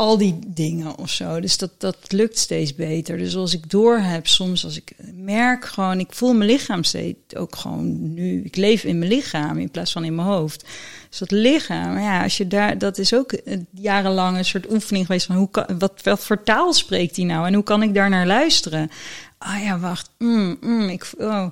[0.00, 1.40] al die dingen of zo.
[1.40, 3.18] Dus dat, dat lukt steeds beter.
[3.18, 7.36] Dus als ik door heb, soms als ik merk gewoon, ik voel mijn lichaam steeds
[7.36, 8.42] ook gewoon nu.
[8.44, 10.64] Ik leef in mijn lichaam in plaats van in mijn hoofd.
[11.08, 13.40] Dus dat lichaam, ja, als je daar, dat is ook
[13.70, 17.46] jarenlang een soort oefening geweest van hoe kan, wat, wat voor taal spreekt hij nou
[17.46, 18.90] en hoe kan ik daar naar luisteren?
[19.38, 21.46] Ah ja, wacht, mm, mm, ik, oh,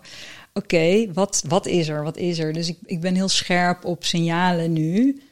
[0.52, 2.52] oké, wat, wat is er, wat is er?
[2.52, 5.22] Dus ik, ik ben heel scherp op signalen nu.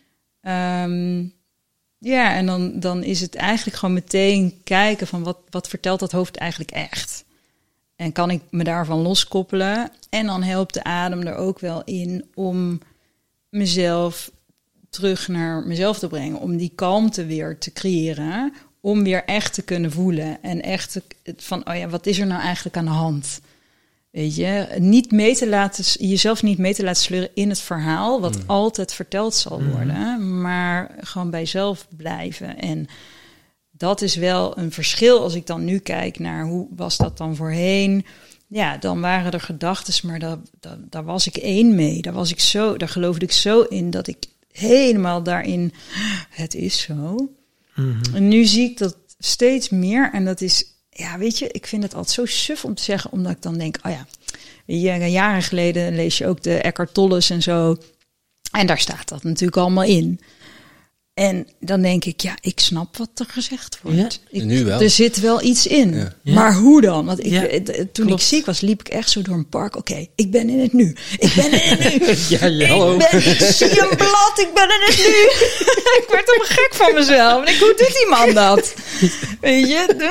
[0.43, 1.35] Um,
[2.07, 6.13] ja, en dan, dan is het eigenlijk gewoon meteen kijken van wat, wat vertelt dat
[6.13, 7.25] hoofd eigenlijk echt.
[7.97, 9.91] En kan ik me daarvan loskoppelen?
[10.11, 12.81] En dan helpt de adem er ook wel in om
[13.49, 14.31] mezelf
[14.91, 16.41] terug naar mezelf te brengen.
[16.41, 18.53] Om die kalmte weer te creëren.
[18.81, 20.43] Om weer echt te kunnen voelen.
[20.43, 21.01] En echt
[21.37, 23.41] van, oh ja, wat is er nou eigenlijk aan de hand?
[24.17, 28.21] Weet je, niet mee te laten, jezelf niet mee te laten sleuren in het verhaal,
[28.21, 28.43] wat mm.
[28.47, 29.73] altijd verteld zal mm-hmm.
[29.73, 32.59] worden, maar gewoon bij jezelf blijven.
[32.59, 32.87] En
[33.71, 37.37] dat is wel een verschil als ik dan nu kijk naar hoe was dat dan
[37.37, 38.07] voorheen.
[38.47, 42.03] Ja, dan waren er gedachten, maar daar, daar, daar was ik één mee.
[42.03, 45.73] Daar was ik zo, daar geloofde ik zo in dat ik helemaal daarin,
[46.31, 47.33] het is zo.
[47.75, 48.15] Mm-hmm.
[48.15, 51.83] En nu zie ik dat steeds meer en dat is ja, weet je, ik vind
[51.83, 54.07] het altijd zo suf om te zeggen, omdat ik dan denk, oh ja,
[55.07, 57.77] jaren geleden lees je ook de Eckhart Tolles en zo.
[58.51, 60.21] En daar staat dat natuurlijk allemaal in.
[61.15, 64.21] En dan denk ik, ja, ik snap wat er gezegd wordt.
[64.31, 64.81] Ja, nu wel.
[64.81, 65.95] Er zit wel iets in.
[65.95, 66.35] Ja.
[66.35, 67.07] Maar hoe dan?
[67.07, 69.77] Want ik, toen ik ziek was, liep ik echt zo door een park.
[69.77, 70.97] Oké, ik ben in het nu.
[71.19, 72.15] Ik ben in het nu.
[72.37, 72.93] ja, ja, hallo.
[72.93, 75.13] Ik, ben, ik zie een blad, ik ben in het nu.
[76.01, 77.47] ik werd helemaal gek van mezelf.
[77.47, 78.75] En ik, hoe doet die man dat?
[79.41, 80.11] Weet je?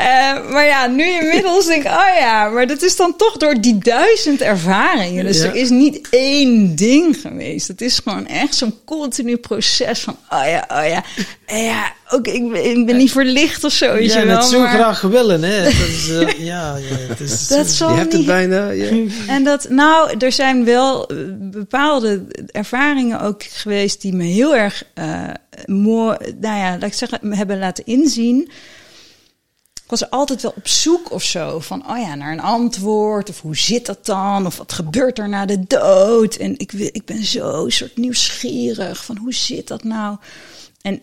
[0.00, 3.60] Uh, maar ja, nu inmiddels denk ik, oh ja, maar dat is dan toch door
[3.60, 5.24] die duizend ervaringen.
[5.24, 7.68] Dus er is niet één ding geweest.
[7.68, 11.04] Het is gewoon echt zo'n continu proces van, oh ja, oh ja.
[11.46, 13.94] En ja, ook ik ben, ik ben niet verlicht of zo.
[13.94, 15.62] Ja, je het zo graag willen, hè.
[15.62, 18.70] Dat is, uh, ja, ja, het is, dat je hebt het bijna.
[18.70, 18.90] Ja.
[19.26, 24.82] En dat, nou, er zijn wel eh, bepaalde ervaringen ook geweest die me heel erg
[24.94, 25.28] uh,
[25.66, 28.50] mooi, nou ja, laat ik zeggen, hebben laten inzien
[29.86, 33.28] ik was altijd wel op zoek of zo van, oh ja, naar een antwoord.
[33.28, 34.46] Of hoe zit dat dan?
[34.46, 36.34] Of wat gebeurt er na de dood?
[36.34, 40.16] En ik, ik ben zo soort nieuwsgierig van, hoe zit dat nou?
[40.80, 41.00] En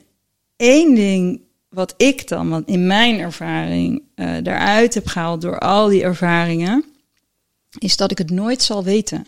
[0.56, 6.04] één ding wat ik dan, want in mijn ervaring, daaruit heb gehaald door al die
[6.04, 6.86] ervaringen,
[7.78, 9.26] is dat ik het nooit zal weten.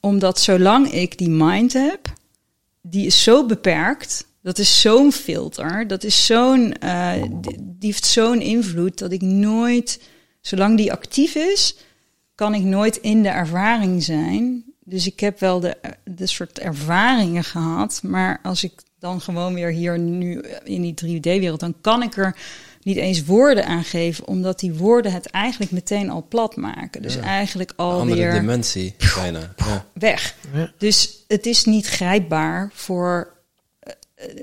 [0.00, 2.12] Omdat zolang ik die mind heb,
[2.82, 5.86] die is zo beperkt dat is zo'n filter.
[5.86, 6.74] Dat is zo'n.
[6.84, 7.12] Uh,
[7.58, 10.00] die heeft zo'n invloed dat ik nooit.
[10.40, 11.76] Zolang die actief is,
[12.34, 14.64] kan ik nooit in de ervaring zijn.
[14.84, 18.00] Dus ik heb wel de, de soort ervaringen gehad.
[18.02, 22.36] Maar als ik dan gewoon weer hier nu in die 3D-wereld, dan kan ik er
[22.82, 27.02] niet eens woorden aan geven, omdat die woorden het eigenlijk meteen al plat maken.
[27.02, 29.54] Dus eigenlijk al andere weer dimensie bijna.
[29.56, 29.86] Ja.
[29.94, 30.34] weg.
[30.54, 30.72] Ja.
[30.78, 33.31] Dus het is niet grijpbaar voor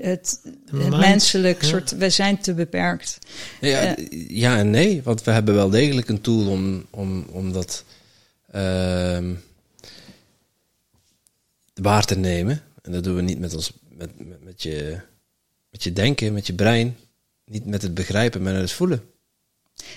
[0.00, 0.40] het,
[0.70, 3.18] het menselijk soort, we zijn te beperkt.
[3.60, 3.96] Ja,
[4.28, 7.84] ja en nee, want we hebben wel degelijk een tool om, om, om dat
[8.54, 9.18] uh,
[11.74, 12.62] waar te nemen.
[12.82, 15.00] En dat doen we niet met, ons, met, met, met, je,
[15.70, 16.96] met je denken, met je brein.
[17.44, 19.02] Niet met het begrijpen, maar met het voelen.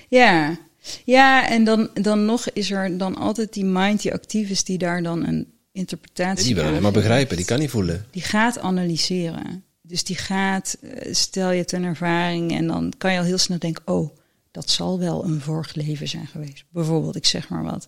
[0.07, 0.59] Ja,
[1.03, 4.77] ja en dan, dan nog is er dan altijd die mind die actief is, die
[4.77, 6.45] daar dan een interpretatie.
[6.45, 8.05] Die wil maar begrijpen, die kan niet voelen.
[8.11, 9.63] Die gaat analyseren.
[9.93, 13.37] Dus die gaat, eh, stel je het een ervaring en dan kan je al heel
[13.37, 14.09] snel denken, oh,
[14.51, 16.63] dat zal wel een vorig leven zijn geweest.
[16.69, 17.87] Bijvoorbeeld, ik zeg maar wat.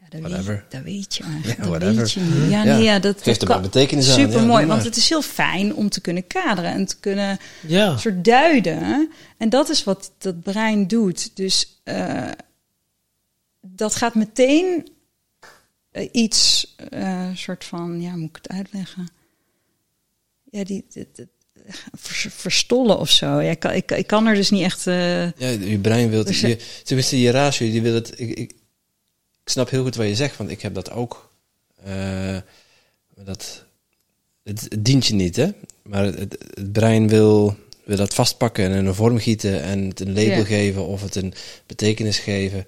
[0.00, 1.64] Ja, dat, weet, dat weet je eigenlijk.
[1.64, 2.50] Ja, dat weet je niet.
[2.50, 4.14] Ja, nee, ja, dat geeft er maar betekenis aan.
[4.14, 7.96] Super mooi, want het is heel fijn om te kunnen kaderen en te kunnen ja.
[7.96, 9.10] soort duiden.
[9.38, 11.36] En dat is wat dat brein doet.
[11.36, 12.30] Dus uh,
[13.60, 14.88] dat gaat meteen
[15.92, 19.16] uh, iets, uh, soort van, ja, moet ik het uitleggen?
[20.50, 21.26] Ja, die, die- die-
[21.96, 23.26] vers- verstollen of zo.
[23.40, 24.86] Ja, ik, kan, ik, ik kan er dus niet echt.
[24.86, 26.24] eh, Ja, je brein wil...
[26.24, 28.12] Dus, je, tenminste, je ratio, die wil het...
[28.20, 28.52] Ik, ik,
[29.44, 31.30] ik snap heel goed wat je zegt, want ik heb dat ook.
[31.84, 32.36] Eh,
[33.24, 33.64] dat,
[34.44, 35.48] het, het dient je niet, hè?
[35.82, 39.88] Maar het, het, het brein wil, wil dat vastpakken en in een vorm gieten en
[39.88, 40.44] het een label Ja.
[40.44, 41.34] geven of het een
[41.66, 42.66] betekenis geven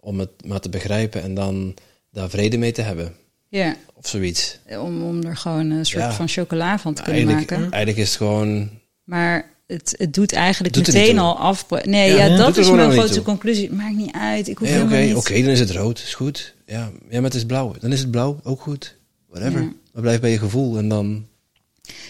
[0.00, 1.74] om het maar te begrijpen en dan
[2.10, 3.16] daar vrede mee te hebben.
[3.58, 4.58] Ja, Of zoiets.
[4.68, 6.12] om, om er gewoon een soort Ja.
[6.12, 7.70] van chocola van te kunnen Eigenlijk, maken.
[7.72, 8.70] eigenlijk is het gewoon...
[9.04, 11.66] Maar het, het doet eigenlijk Doet meteen al af.
[11.84, 13.22] Nee, Ja, dat is mijn toe.
[13.22, 13.72] conclusie.
[13.72, 14.48] Maakt niet uit.
[14.48, 14.68] Ik hoef
[15.16, 16.54] Oké, dan is het rood, is goed.
[16.66, 17.74] Ja, ja, maar het is blauw.
[17.80, 18.96] Dan is het blauw, ook goed.
[19.28, 19.60] Whatever.
[19.60, 19.72] Ja.
[19.92, 21.26] Maar blijf bij je gevoel en dan...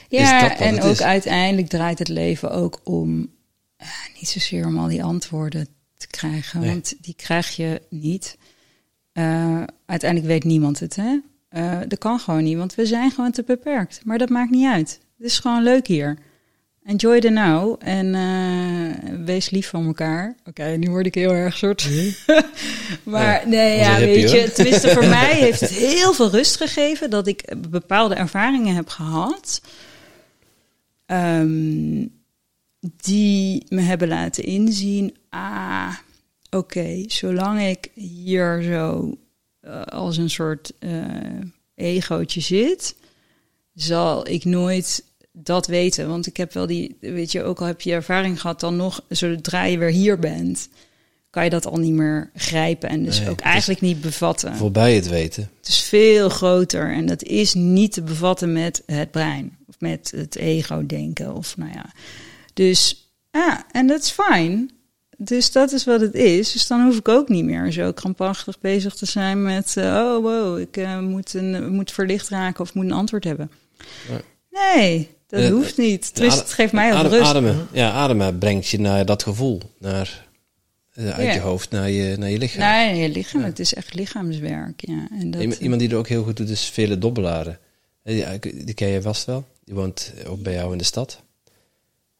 [0.09, 1.03] Ja, en ook is.
[1.03, 3.31] uiteindelijk draait het leven ook om
[3.77, 3.87] eh,
[4.21, 6.71] niet zozeer om al die antwoorden te krijgen, Nee.
[6.71, 8.37] want die krijg je niet.
[9.13, 11.19] Eh, uiteindelijk weet niemand het, hè?
[11.55, 14.01] Eh, dat kan gewoon niet, want we zijn gewoon te beperkt.
[14.05, 15.01] Maar dat maakt niet uit.
[15.17, 16.19] Het is gewoon leuk hier.
[16.85, 20.37] Enjoy the now en eh, wees lief van elkaar.
[20.45, 21.89] Oké, nu word ik heel erg soort.
[23.03, 27.27] maar nee, ja, weet je, tenminste voor mij heeft het heel veel rust gegeven dat
[27.27, 29.61] ik bepaalde ervaringen heb gehad.
[31.07, 32.07] ehm,
[32.81, 35.95] die me hebben laten inzien, ah,
[36.51, 39.15] oké, zolang ik hier zo
[39.65, 40.93] eh, als een soort eh
[41.75, 42.95] egootje zit,
[43.75, 46.09] zal ik nooit dat weten.
[46.09, 49.05] Want ik heb wel die, weet je, ook al heb je ervaring gehad, dan nog,
[49.09, 50.69] zodra je weer hier bent,
[51.31, 54.57] kan je dat al niet meer grijpen en dus Nee, ook eigenlijk niet bevatten.
[54.57, 55.51] Voorbij het weten.
[55.59, 60.13] Het is veel groter en dat is niet te bevatten met het brein of met
[60.17, 61.93] het ego-denken of nou ja.
[62.53, 64.71] Dus ja, en dat is fijn.
[65.17, 66.53] Dus dat is wat het is.
[66.53, 70.23] Dus dan hoef ik ook niet meer zo krampachtig bezig te zijn met eh, oh
[70.23, 73.51] wow, ik eh, moet, een, moet verlicht raken of moet een antwoord hebben.
[74.09, 74.21] Ja.
[74.77, 76.15] Nee, dat hoeft niet.
[76.15, 77.23] Tenminste, het geeft mij al rust.
[77.23, 77.67] Ademen.
[77.73, 79.61] Ja, ademen brengt je naar dat gevoel.
[79.79, 80.27] Naar,
[80.93, 82.61] eh, uit je hoofd naar je, naar je lichaam.
[82.61, 84.87] Nee, je lichaam, het is echt lichaamswerk.
[84.87, 85.09] Ja.
[85.19, 87.59] En dat, Iem- Iemand die er ook heel goed doet is Vele Dobbelaren.
[88.03, 88.25] Die,
[88.65, 89.47] die ken je vast wel.
[89.65, 91.23] Die woont ook bij jou in de stad.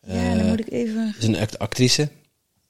[0.07, 1.15] ja, dan moet ik even.
[1.19, 2.09] is een act- actrice.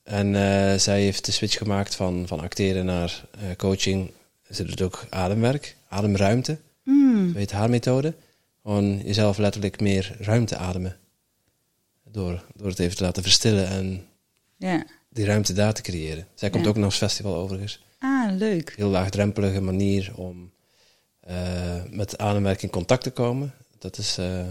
[0.05, 4.11] En eh, zij heeft de switch gemaakt van, van acteren naar eh, coaching.
[4.51, 6.59] Ze doet ook ademwerk, ademruimte.
[6.83, 8.15] Hmm, Weet haar methode?
[8.63, 10.97] Gewoon jezelf letterlijk meer ruimte ademen.
[12.05, 14.07] Door, door het even te laten verstillen en
[15.09, 16.27] die ruimte daar te creëren.
[16.35, 16.69] Zij komt Ja.
[16.71, 17.85] ook nog als festival overigens.
[17.99, 18.73] Ah, leuk.
[18.77, 20.53] Heel laagdrempelige manier om
[21.21, 23.55] eh, met ademwerk in contact te komen.
[23.79, 24.47] Dat is eh,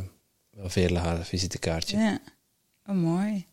[0.49, 1.97] wel veel haar visitekaartje.
[1.97, 2.19] Ja,
[2.87, 3.45] oh, mooi.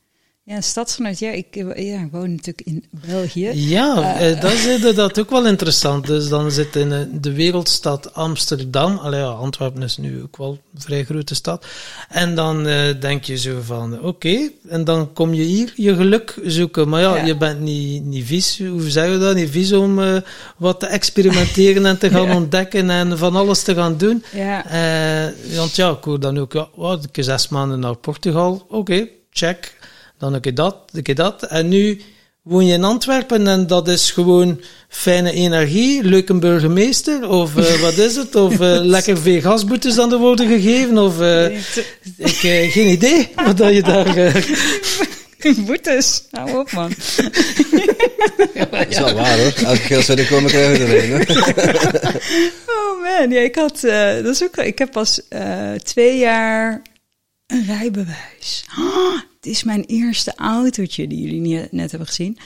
[0.45, 1.19] Ja, stadsgenoot.
[1.19, 3.51] Ja, ik, ja, ik woon natuurlijk in België.
[3.55, 6.07] Ja, eh, dat is inderdaad ook wel interessant.
[6.07, 8.97] Dus dan zit in eh, de wereldstad Amsterdam.
[8.97, 11.67] Allee, ja, Antwerpen is nu ook wel een vrij grote stad.
[12.09, 16.39] En dan eh, denk je zo van, oké, en dan kom je hier je geluk
[16.45, 16.89] zoeken.
[16.89, 17.25] Maar ja, Ja.
[17.25, 19.35] je bent niet, niet vies, hoe zeg je dat?
[19.35, 20.17] Niet vies om eh,
[20.57, 22.35] wat te experimenteren en te gaan Ja.
[22.35, 24.25] ontdekken en van alles te gaan doen.
[24.35, 28.67] Ja, Eh, want ja, ik hoor dan ook, ja, wat, ik zes maanden naar Portugal.
[28.69, 29.79] Oké, check.
[30.21, 31.43] Dan een keer dat, een keer dat.
[31.43, 32.01] En nu
[32.43, 37.99] woon je in Antwerpen en dat is gewoon fijne energie, leuke burgemeester, of eh, wat
[37.99, 38.35] is het?
[38.35, 41.45] Of eh, lekker veel gasboetes aan de worden gegeven, of eh,
[42.17, 44.17] ik, geen idee wat dat je daar...
[44.17, 44.35] eh,
[45.67, 46.23] boetes.
[46.31, 46.93] Hou op, man.
[48.71, 49.53] Dat is wel waar hoor.
[49.65, 51.25] Elke keer als we er komen krijgen we er een.
[51.27, 51.35] hè.
[52.67, 53.81] Oh man, ja, ik had,
[54.23, 56.83] dat is ook, ik heb pas eh, twee jaar
[57.51, 58.65] een rijbewijs.
[59.41, 62.39] Het is mijn eerste autootje die jullie net hebben gezien.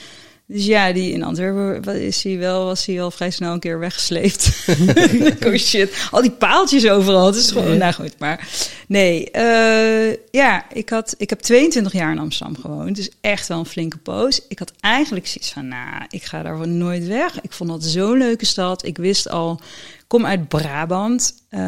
[0.47, 3.79] Dus ja, die in Antwerpen is hij wel, was hij al vrij snel een keer
[3.79, 4.65] weggesleept.
[5.47, 7.25] oh shit, al die paaltjes overal.
[7.25, 7.77] Het is gewoon, Ja.
[7.77, 8.47] nou goed, maar
[8.87, 9.31] nee.
[9.31, 13.65] eh, ja, ik, had, ik heb 22 jaar in Amsterdam gewoond, dus echt wel een
[13.65, 14.41] flinke poos.
[14.47, 17.41] Ik had eigenlijk zoiets van, nou, ik ga daar nooit weg.
[17.41, 18.85] Ik vond dat zo'n leuke stad.
[18.85, 19.59] Ik wist al,
[19.97, 21.33] ik kom uit Brabant.
[21.49, 21.59] Eh,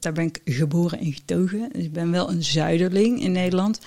[0.00, 1.68] daar ben ik geboren en getogen.
[1.72, 3.78] Dus ik ben wel een zuiderling in Nederland.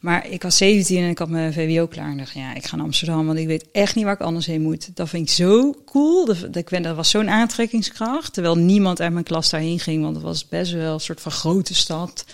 [0.00, 2.10] Maar ik was 17 en ik had mijn VWO klaar.
[2.10, 4.46] En dacht, ja, ik ga naar Amsterdam, want ik weet echt niet waar ik anders
[4.46, 4.96] heen moet.
[4.96, 6.24] Dat vind ik zo cool.
[6.26, 8.32] Dat, dat, dat was zo'n aantrekkingskracht.
[8.32, 11.32] Terwijl niemand uit mijn klas daarheen ging, want het was best wel een soort van
[11.32, 12.24] grote stad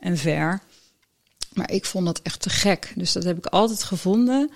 [0.00, 0.60] en ver.
[1.52, 2.92] Maar ik vond dat echt te gek.
[2.96, 4.50] Dus dat heb ik altijd gevonden.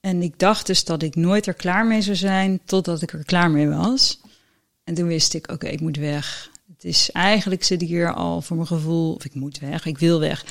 [0.00, 3.24] En ik dacht dus dat ik nooit er klaar mee zou zijn, totdat ik er
[3.24, 4.20] klaar mee was.
[4.84, 6.50] En toen wist ik, oké, ik moet weg.
[6.74, 9.98] Het is eigenlijk zit ik hier al voor mijn gevoel, of ik moet weg, ik
[9.98, 10.44] wil weg.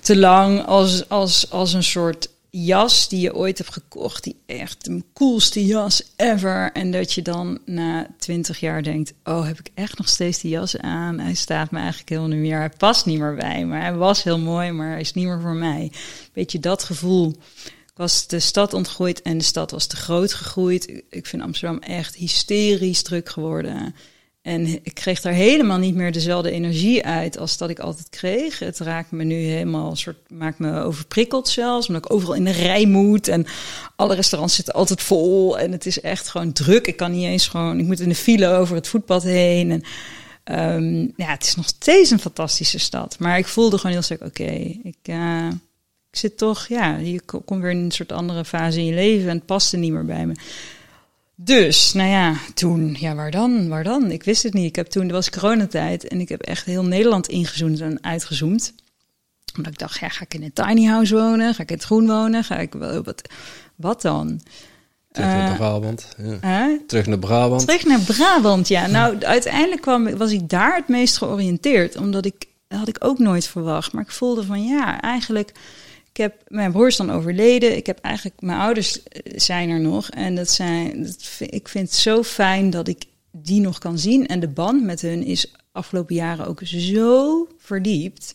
[0.00, 4.84] Te lang als, als, als een soort jas die je ooit hebt gekocht, die echt
[4.84, 6.72] de coolste jas ever.
[6.72, 10.50] En dat je dan na twintig jaar denkt, oh, heb ik echt nog steeds die
[10.50, 11.18] jas aan?
[11.18, 13.76] Hij staat me eigenlijk heel niet meer, hij past niet meer bij me.
[13.76, 15.92] Hij was heel mooi, maar hij is niet meer voor mij.
[16.32, 17.36] Weet je, dat gevoel.
[17.94, 21.02] Was de stad ontgroeid en de stad was te groot gegroeid.
[21.10, 23.94] Ik vind Amsterdam echt hysterisch druk geworden.
[24.42, 28.58] En ik kreeg daar helemaal niet meer dezelfde energie uit als dat ik altijd kreeg.
[28.58, 32.50] Het raakt me nu helemaal, soort, maakt me overprikkeld zelfs, omdat ik overal in de
[32.50, 33.28] rij moet.
[33.28, 33.46] En
[33.96, 35.58] alle restaurants zitten altijd vol.
[35.58, 36.86] En het is echt gewoon druk.
[36.86, 39.70] Ik kan niet eens gewoon, ik moet in de file over het voetpad heen.
[39.70, 39.82] En
[40.76, 43.18] um, ja, het is nog steeds een fantastische stad.
[43.18, 44.52] Maar ik voelde gewoon heel sterk, oké,
[44.82, 45.46] ik, uh,
[46.10, 49.28] ik zit toch, ja, je komt weer in een soort andere fase in je leven
[49.28, 50.34] en het paste niet meer bij me.
[51.42, 53.68] Dus, nou ja, toen, ja, waar dan?
[53.68, 54.10] Waar dan?
[54.10, 54.66] Ik wist het niet.
[54.66, 58.72] Ik heb toen, er was coronatijd en ik heb echt heel Nederland ingezoomd en uitgezoomd.
[59.56, 61.54] Omdat ik dacht, ja, ga ik in een tiny house wonen?
[61.54, 62.44] Ga ik in het groen wonen?
[62.44, 63.22] Ga ik, wat,
[63.76, 64.40] wat dan?
[65.12, 66.08] Terug naar uh, Brabant.
[66.42, 66.78] Ja.
[66.86, 67.66] Terug naar Brabant.
[67.66, 68.86] Terug naar Brabant, ja.
[68.86, 71.96] Nou, uiteindelijk kwam, was ik daar het meest georiënteerd.
[71.96, 73.92] Omdat ik, dat had ik ook nooit verwacht.
[73.92, 75.52] Maar ik voelde van, ja, eigenlijk
[76.12, 77.76] ik heb, mijn broer dan overleden.
[77.76, 80.08] Ik heb eigenlijk, mijn ouders eh, zijn er nog.
[80.10, 84.26] En dat zijn, dat, ik vind het zo fijn dat ik die nog kan zien.
[84.26, 88.34] En de band met hun is afgelopen jaren ook zo verdiept.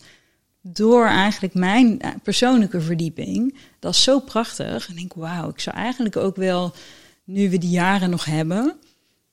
[0.60, 3.58] Door eigenlijk mijn eh, persoonlijke verdieping.
[3.78, 4.86] Dat is zo prachtig.
[4.86, 6.74] En ik denk, wauw, ik zou eigenlijk ook wel,
[7.24, 8.76] nu we die jaren nog hebben,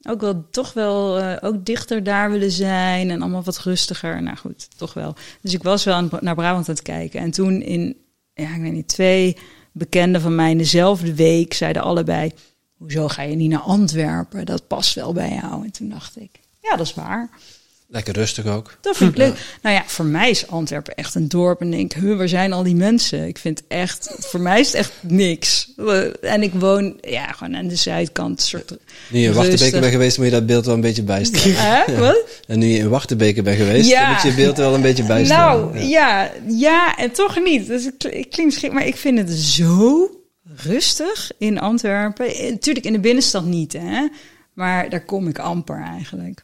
[0.02, 4.24] ook wel toch wel uh, ook dichter daar willen zijn en allemaal wat rustiger.
[4.24, 5.16] Nou goed, toch wel.
[5.42, 7.20] Dus ik was wel naar Brabant aan het kijken.
[7.20, 8.03] En toen in
[8.34, 9.38] ja, ik weet niet, twee
[9.72, 12.32] bekenden van mij in dezelfde week zeiden allebei:
[12.78, 14.46] Hoezo ga je niet naar Antwerpen?
[14.46, 15.66] Dat past wel bij jou.
[15.66, 17.30] En toen dacht ik: Ja, dat is waar.
[17.94, 18.78] Lekker rustig ook.
[18.82, 19.36] Dat vind ik leuk.
[19.62, 21.62] Nou ja, voor mij is Antwerpen echt een dorp.
[21.62, 23.28] En denk, huh, waar zijn al die mensen?
[23.28, 25.72] Ik vind echt, voor mij is het echt niks.
[26.22, 28.42] En ik woon ja, gewoon aan de zuidkant.
[28.42, 28.78] Soort
[29.10, 31.84] nu je in Wachtenbeke bent geweest, moet je dat beeld wel een beetje bijstellen.
[31.86, 32.00] Huh?
[32.00, 32.26] Wat?
[32.48, 34.12] En nu je in Wachtenbeke bent geweest, ja.
[34.12, 35.60] moet je je beeld wel een beetje bijstellen.
[35.60, 37.68] Nou, ja, ja, en toch niet.
[37.68, 40.10] Dus ik klinkt schrik, maar ik vind het zo
[40.56, 42.26] rustig in Antwerpen.
[42.50, 44.08] Natuurlijk in de binnenstad niet, hè.
[44.54, 46.44] Maar daar kom ik amper eigenlijk.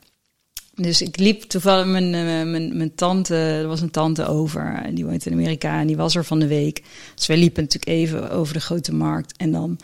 [0.81, 5.05] Dus ik liep toevallig mijn, uh, mijn, mijn tante, er was een tante over, die
[5.05, 6.83] woont in Amerika en die was er van de week.
[7.15, 9.79] Dus wij liepen natuurlijk even over de grote markt en dan,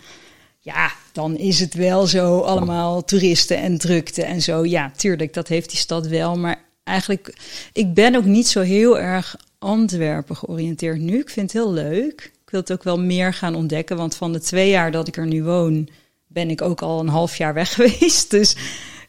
[0.60, 4.66] ja, dan is het wel zo allemaal toeristen en drukte en zo.
[4.66, 7.38] Ja, tuurlijk, dat heeft die stad wel, maar eigenlijk,
[7.74, 11.20] ik ben ook niet zo heel erg Antwerpen georiënteerd nu.
[11.20, 12.32] Ik vind het heel leuk.
[12.46, 15.18] Ik wil het ook wel meer gaan ontdekken, want van de twee jaar dat ik
[15.18, 15.90] er nu woon,
[16.28, 18.30] ben ik ook al een half jaar weg geweest.
[18.32, 18.56] Dus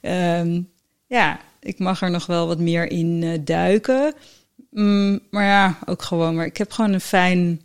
[0.03, 0.69] um,
[1.07, 4.15] ja, ik mag er nog wel wat meer in uh, duiken.
[4.71, 6.35] Mm, maar ja, ook gewoon.
[6.35, 7.61] Maar ik heb gewoon een fijn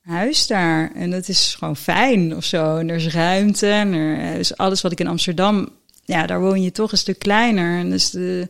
[0.00, 0.92] huis daar.
[0.94, 2.76] En dat is gewoon fijn of zo.
[2.76, 3.66] En er is ruimte.
[3.66, 5.68] En er is alles wat ik in Amsterdam.
[6.04, 7.78] Ja, daar woon je toch een stuk kleiner.
[7.78, 8.48] En dus de,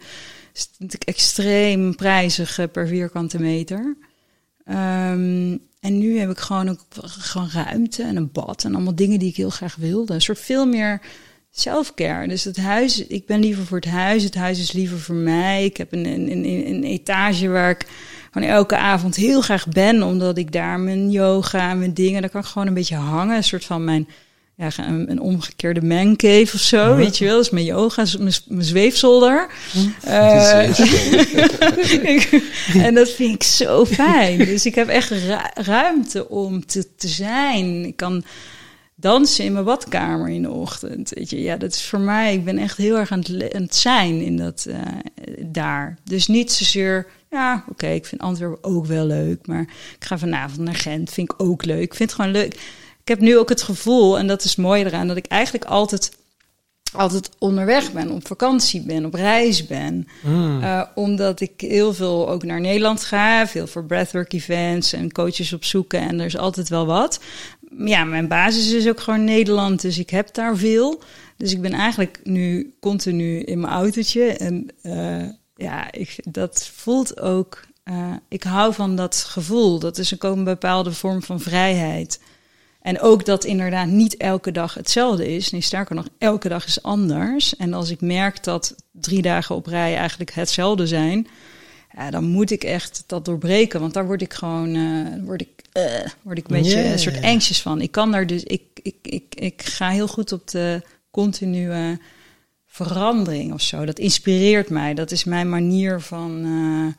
[0.98, 3.96] extreem prijzig eh, per vierkante meter.
[4.66, 9.18] Um, en nu heb ik gewoon ook gewoon ruimte en een bad en allemaal dingen
[9.18, 10.14] die ik heel graag wilde.
[10.14, 11.00] Een soort veel meer
[11.54, 12.28] selfcare.
[12.28, 14.22] Dus het huis, ik ben liever voor het huis.
[14.22, 15.64] Het huis is liever voor mij.
[15.64, 17.86] Ik heb een, een, een, een etage waar ik
[18.30, 22.40] gewoon elke avond heel graag ben, omdat ik daar mijn yoga, mijn dingen, daar kan
[22.40, 23.36] ik gewoon een beetje hangen.
[23.36, 24.08] Een soort van mijn,
[24.56, 27.36] ja, een, een omgekeerde mancave of zo, weet je wel.
[27.36, 29.48] Dus mijn yoga, mijn, mijn zweefzolder.
[30.06, 30.80] Uh,
[32.86, 34.38] en dat vind ik zo fijn.
[34.38, 35.12] Dus ik heb echt
[35.54, 37.84] ruimte om te, te zijn.
[37.84, 38.24] Ik kan
[39.02, 41.10] dansen in mijn badkamer in de ochtend.
[41.10, 42.34] Weet je, ja, dat is voor mij.
[42.34, 44.78] Ik ben echt heel erg aan het, aan het zijn in dat uh,
[45.38, 45.98] daar.
[46.04, 47.06] Dus niet zozeer.
[47.30, 49.62] Ja, oké, ik vind Antwerpen ook wel leuk, maar
[49.98, 51.10] ik ga vanavond naar Gent.
[51.10, 51.82] Vind ik ook leuk.
[51.82, 52.54] Ik vind het gewoon leuk.
[53.00, 56.10] Ik heb nu ook het gevoel, en dat is mooi eraan, dat ik eigenlijk altijd
[56.92, 60.08] altijd onderweg ben, op vakantie ben, op reis ben.
[60.22, 60.60] Mm.
[60.62, 65.52] Uh, omdat ik heel veel ook naar Nederland ga, veel voor breathwork events en coaches
[65.52, 67.20] opzoeken en er is altijd wel wat
[67.78, 71.02] ja, mijn basis is ook gewoon Nederland, dus ik heb daar veel.
[71.36, 74.24] Dus ik ben eigenlijk nu continu in mijn autootje.
[74.24, 77.60] En uh, ja, ik, dat voelt ook.
[77.84, 79.78] Uh, ik hou van dat gevoel.
[79.78, 82.20] Dat is ook een bepaalde vorm van vrijheid.
[82.82, 85.50] En ook dat inderdaad niet elke dag hetzelfde is.
[85.50, 87.56] Nee, sterker nog, elke dag is anders.
[87.56, 91.26] En als ik merk dat drie dagen op rij eigenlijk hetzelfde zijn,
[92.10, 93.80] dan moet ik echt dat doorbreken.
[93.80, 97.22] Want daar word ik gewoon, uh, word ik uh, word ik een beetje een soort
[97.22, 97.80] anxious van.
[97.80, 101.98] Ik kan daar dus, ik, ik, ik, ik ga heel goed op de continue
[102.66, 103.84] verandering of zo.
[103.84, 104.94] Dat inspireert mij.
[104.94, 106.92] Dat is mijn manier van, uh,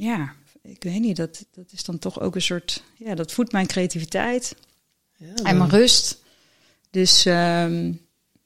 [0.00, 3.52] ja, ik weet niet, dat, dat is dan toch ook een soort, ja, dat voedt
[3.52, 4.56] mijn creativiteit.
[5.16, 6.22] Ja, en mijn rust.
[6.90, 7.92] Dus ehm,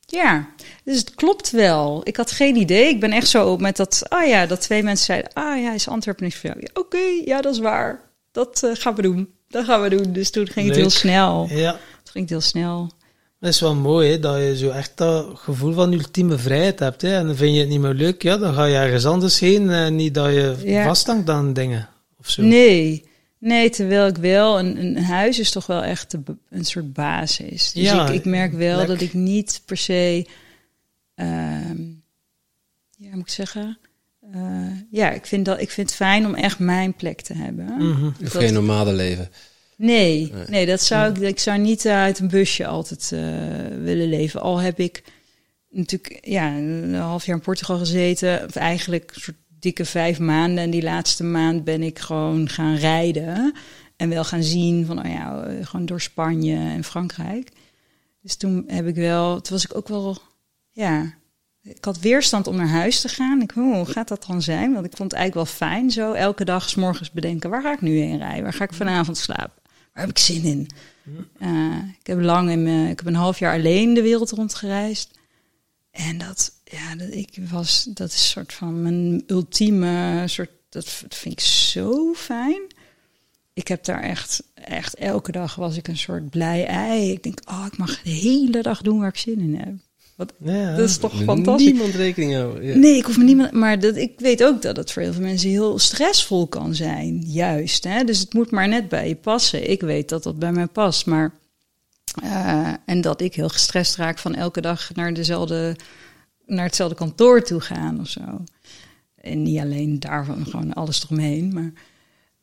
[0.07, 0.49] ja,
[0.85, 2.01] dus het klopt wel.
[2.05, 2.89] Ik had geen idee.
[2.89, 5.89] Ik ben echt zo met dat, ah ja, dat twee mensen zeiden, ah ja, is
[5.89, 6.61] Antwerpen niks voor jou?
[6.61, 8.10] Ja, Oké, ja, dat is waar.
[8.33, 9.29] Dat eh, gaan we doen.
[9.49, 10.13] Dat gaan we doen.
[10.13, 11.47] Dus toen ging het heel snel.
[11.51, 12.91] ja, Het ging heel snel.
[13.41, 17.03] dat is wel mooi, hè, dat je zo echt dat gevoel van ultieme vrijheid hebt.
[17.03, 17.17] Hè.
[17.17, 19.71] En dan vind je het niet meer leuk, ja, dan ga je ergens anders heen.
[19.71, 20.85] En niet dat je Ja.
[20.85, 21.89] vasthangt aan dingen.
[22.19, 22.43] Of zo.
[22.43, 23.09] Nee.
[23.39, 26.17] Nee, terwijl ik wel, een, een huis is toch wel echt
[26.51, 27.73] een soort basis.
[27.73, 30.27] Dus Ja, ik, ik merk wel dat ik niet per se,
[31.15, 31.83] ehm,
[32.97, 33.79] ja, moet ik zeggen,
[34.33, 34.41] Eh,
[34.91, 37.67] ja, ik vind, dat, ik vind het fijn om echt mijn plek te hebben.
[38.23, 39.29] Of Dat- geen nomadenleven.
[39.77, 40.45] Nee, Nee.
[40.49, 43.21] nee, dat zou ik, ik zou niet uit een busje altijd eh,
[43.83, 44.41] willen leven.
[44.41, 45.03] Al heb ik
[45.71, 50.65] natuurlijk ja, een half jaar in Portugal gezeten, of eigenlijk een soort dikke vijf maanden.
[50.65, 53.55] En die laatste maand ben ik gewoon gaan rijden
[53.97, 57.49] en wel gaan zien van, oh ja, eh, gewoon door Spanje en Frankrijk.
[58.23, 60.19] Dus toen heb ik wel, toen was ik ook wel,
[60.71, 61.15] ja,
[61.63, 63.43] ik had weerstand om naar huis te gaan.
[63.43, 64.73] Ik, hoe gaat dat dan zijn?
[64.73, 66.13] Want ik vond het eigenlijk wel fijn zo.
[66.13, 68.43] Elke dag s morgens bedenken, waar ga ik nu heen rijden?
[68.43, 69.63] Waar ga ik vanavond slapen?
[69.93, 70.69] Waar heb ik zin in?
[71.39, 75.19] Eh, ik heb lang in ik heb een half jaar alleen de wereld rondgereisd.
[75.91, 80.89] En dat, ja, dat, ik was, dat is een soort van mijn ultieme soort, dat
[81.09, 82.63] vind ik zo fijn.
[83.53, 87.11] Ik heb daar echt, echt elke dag was ik een soort blij ei.
[87.11, 89.75] Ik denk, oh, ik mag de hele dag doen waar ik zin in heb.
[90.21, 91.67] Wat, Ja, dat is toch fantastisch.
[91.67, 92.65] Niemand rekening houden.
[92.65, 92.77] Ja.
[92.77, 93.53] Nee, ik hoef me niemand.
[93.53, 97.23] Maar dat, ik weet ook dat het voor heel veel mensen heel stressvol kan zijn.
[97.27, 97.85] Juist.
[97.85, 98.05] Hè?
[98.05, 99.71] Dus het moet maar net bij je passen.
[99.71, 101.07] Ik weet dat dat bij mij past.
[101.07, 101.35] Maar.
[102.23, 105.77] eh, en dat ik heel gestrest raak van elke dag naar, dezelfde,
[106.47, 108.45] naar hetzelfde kantoor toe gaan of zo.
[109.21, 111.53] En niet alleen daarvan, gewoon alles eromheen.
[111.55, 111.73] Maar.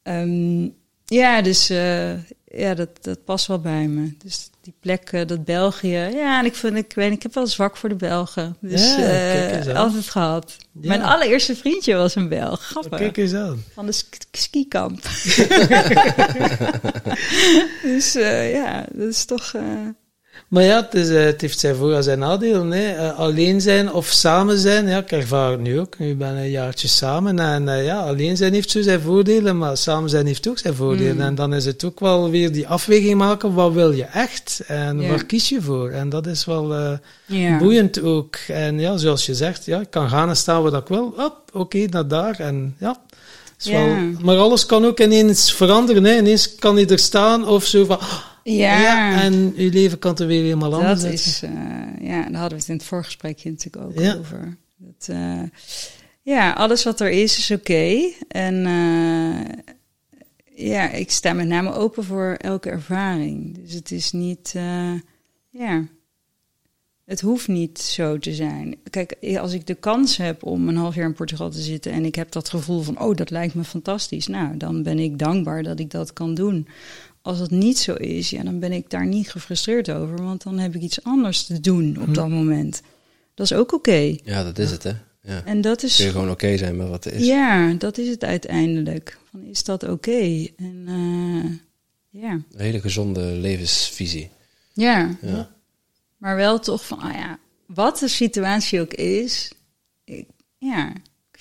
[0.03, 0.69] ehm,
[1.05, 2.13] ja, dus eh,
[2.45, 4.13] ja, dat, dat past wel bij me.
[4.23, 5.87] Dus die plek, eh, dat België.
[6.15, 8.57] Ja, en ik, vind, ik, weet, ik heb wel zwak voor de Belgen.
[8.61, 9.75] Dus Ja, aan.
[9.75, 10.55] altijd gehad.
[10.81, 10.87] Ja.
[10.87, 12.61] Mijn allereerste vriendje was een Belg.
[12.63, 12.99] Grappig.
[12.99, 13.63] Kijk eens aan.
[13.73, 15.01] Van de sk- skikamp.
[17.81, 19.53] dus eh, ja, dat is toch...
[20.47, 22.71] Maar ja, het, is, eh, het heeft zijn voor- en zijn nadelen.
[22.71, 22.91] Hè.
[22.91, 25.99] Eh, alleen zijn of samen zijn, ja, ik ervaar het nu ook.
[25.99, 27.39] Nu ben ik een jaartje samen.
[27.39, 30.73] En eh, ja, alleen zijn heeft zo zijn voordelen, maar samen zijn heeft ook zijn
[30.75, 31.15] voordelen.
[31.15, 31.21] Mm.
[31.21, 34.61] En dan is het ook wel weer die afweging maken, wat wil je echt?
[34.67, 35.89] En waar kies je voor?
[35.89, 36.91] En dat is wel eh,
[37.25, 37.57] ja.
[37.57, 38.35] boeiend ook.
[38.47, 41.13] En ja, zoals je zegt, ja, ik kan gaan en staan waar ik wil.
[41.17, 42.39] Hop, oké, naar daar.
[42.39, 42.99] En ja...
[43.59, 43.85] is Ja.
[43.85, 46.03] Wel, maar alles kan ook ineens veranderen.
[46.03, 46.17] Hè.
[46.17, 47.99] Ineens kan hij er staan of zo van...
[48.55, 51.31] Ja, en uw leven kan er weer helemaal anders dat uitzien.
[51.33, 51.41] is...
[51.43, 54.15] eh, ja, daar hadden we het in het voorgesprekje natuurlijk ook Ja.
[54.15, 54.57] over.
[54.77, 55.41] Dat, eh,
[56.21, 58.11] ja, alles wat er is, is oké.
[58.27, 59.73] En eh,
[60.67, 63.57] ja, ik sta met name open voor elke ervaring.
[63.63, 64.55] Dus het is niet...
[65.49, 65.87] ja...
[67.05, 68.75] Het hoeft niet zo te zijn.
[68.89, 72.05] Kijk, als ik de kans heb om een half jaar in Portugal te zitten en
[72.05, 75.63] ik heb dat gevoel van, oh, dat lijkt me fantastisch, nou, dan ben ik dankbaar
[75.63, 76.67] dat ik dat kan doen.
[77.21, 80.57] Als het niet zo is, ja, dan ben ik daar niet gefrustreerd over, want dan
[80.59, 82.13] heb ik iets anders te doen op Hm.
[82.13, 82.81] dat moment.
[83.33, 84.15] Dat is ook oké.
[84.23, 84.91] Ja, dat is het, hè.
[85.21, 85.43] Ja.
[85.45, 87.25] En dat Kun je is, gewoon oké zijn met wat er is.
[87.25, 89.17] ja, dat is het uiteindelijk.
[89.31, 90.47] Van, is dat oké?
[90.57, 91.51] En eh,
[92.21, 92.31] ja.
[92.31, 94.29] Een hele gezonde levensvisie.
[94.73, 95.49] ja, Ja.
[96.17, 99.51] maar wel toch van, ah ja, wat de situatie ook is,
[100.03, 100.27] ik,
[100.57, 100.93] ja,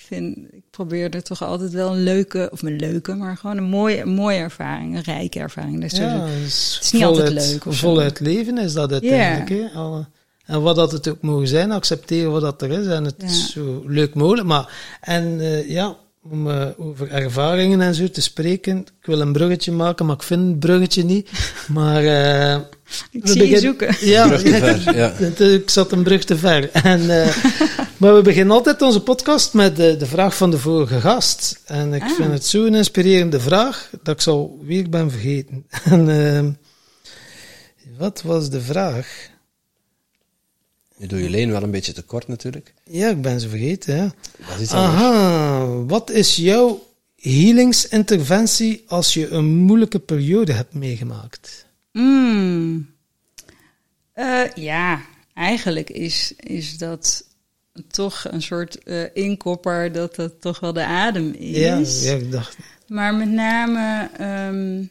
[0.07, 3.63] vind, ik probeer er toch altijd wel een leuke, of een leuke, maar gewoon een
[3.69, 5.81] mooie, een mooie ervaring, een rijke ervaring.
[5.81, 7.87] Dus Ja, dus het is niet altijd voluit- leuk of zo.
[7.87, 9.49] Voluit leven is dat uiteindelijk.
[9.49, 9.79] hè.
[9.79, 10.05] Alle-
[10.45, 13.27] En wat dat het ook mogen zijn, accepteren wat dat er is en het Ja.
[13.27, 14.47] zo leuk mogelijk.
[14.47, 15.95] Maar, en eh, ja,
[16.31, 20.23] om eh, over ervaringen en zo te spreken, ik wil een bruggetje maken, maar ik
[20.23, 21.29] vind het bruggetje niet.
[21.67, 22.57] Maar eh,
[23.11, 23.95] ik we zie je zoeken.
[23.99, 24.29] Ja.
[25.17, 26.71] Het, eh, ik zat een brug te ver.
[26.71, 27.27] En, eh,
[27.97, 31.61] maar we beginnen altijd onze podcast met de, de vraag van de vorige gast.
[31.65, 32.11] En ik Ah.
[32.11, 35.65] vind het zo'n inspirerende vraag dat ik zo weer ben vergeten.
[35.83, 36.51] En, ehm,
[37.97, 39.29] wat was de vraag?
[40.97, 42.73] Nu doe je Leen wel een beetje tekort natuurlijk.
[42.83, 43.95] Ja, ik ben ze vergeten.
[43.95, 44.13] Ja.
[44.47, 45.01] Dat is iets anders.
[45.03, 51.65] Aha, wat is jouw healingsinterventie als je een moeilijke periode hebt meegemaakt?
[51.91, 52.89] Mm.
[54.13, 55.01] Eh, ja,
[55.33, 57.25] eigenlijk is, is dat
[57.87, 62.03] toch een soort eh, inkopper dat het toch wel de adem is.
[62.03, 62.57] Ja, ja, ik dacht.
[62.87, 64.83] Maar met name, ehm,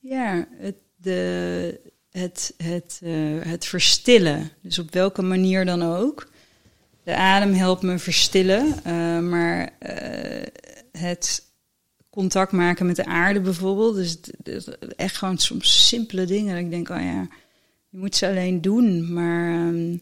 [0.00, 1.80] ja, het, de,
[2.10, 4.50] het, het, eh, het verstillen.
[4.62, 6.28] Dus op welke manier dan ook.
[7.04, 9.70] De adem helpt me verstillen, eh, maar
[10.92, 11.48] het
[12.10, 13.94] contact maken met de aarde bijvoorbeeld.
[14.42, 16.54] Dus echt gewoon soms simpele dingen.
[16.54, 17.28] Dat ik denk, oh ja,
[17.88, 19.12] je moet ze alleen doen.
[19.12, 19.96] Maar ehm,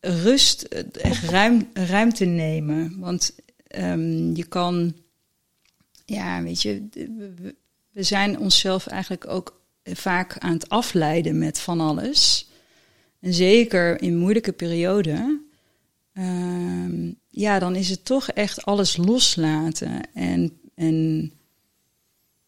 [0.00, 2.98] rust, echt ruim, ruimte nemen.
[2.98, 3.34] Want
[3.66, 4.94] ehm, je kan,
[6.04, 6.88] ja, weet je,
[7.92, 12.48] we zijn onszelf eigenlijk ook vaak aan het afleiden met van alles.
[13.20, 15.46] En zeker in moeilijke perioden.
[16.12, 20.14] ehm, ja, dan is het toch echt alles loslaten.
[20.14, 21.32] En, en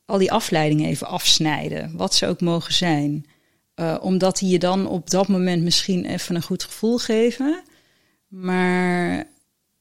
[0.05, 1.97] al die afleidingen even afsnijden.
[1.97, 3.27] Wat ze ook mogen zijn.
[3.81, 7.62] Eh, omdat die je dan op dat moment misschien even een goed gevoel geven.
[8.28, 9.24] Maar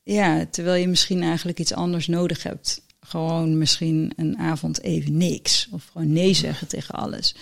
[0.04, 2.82] ja, terwijl je misschien eigenlijk iets anders nodig hebt.
[3.00, 5.70] Gewoon misschien een avond even niks.
[5.72, 7.36] Of gewoon nee zeggen tegen alles.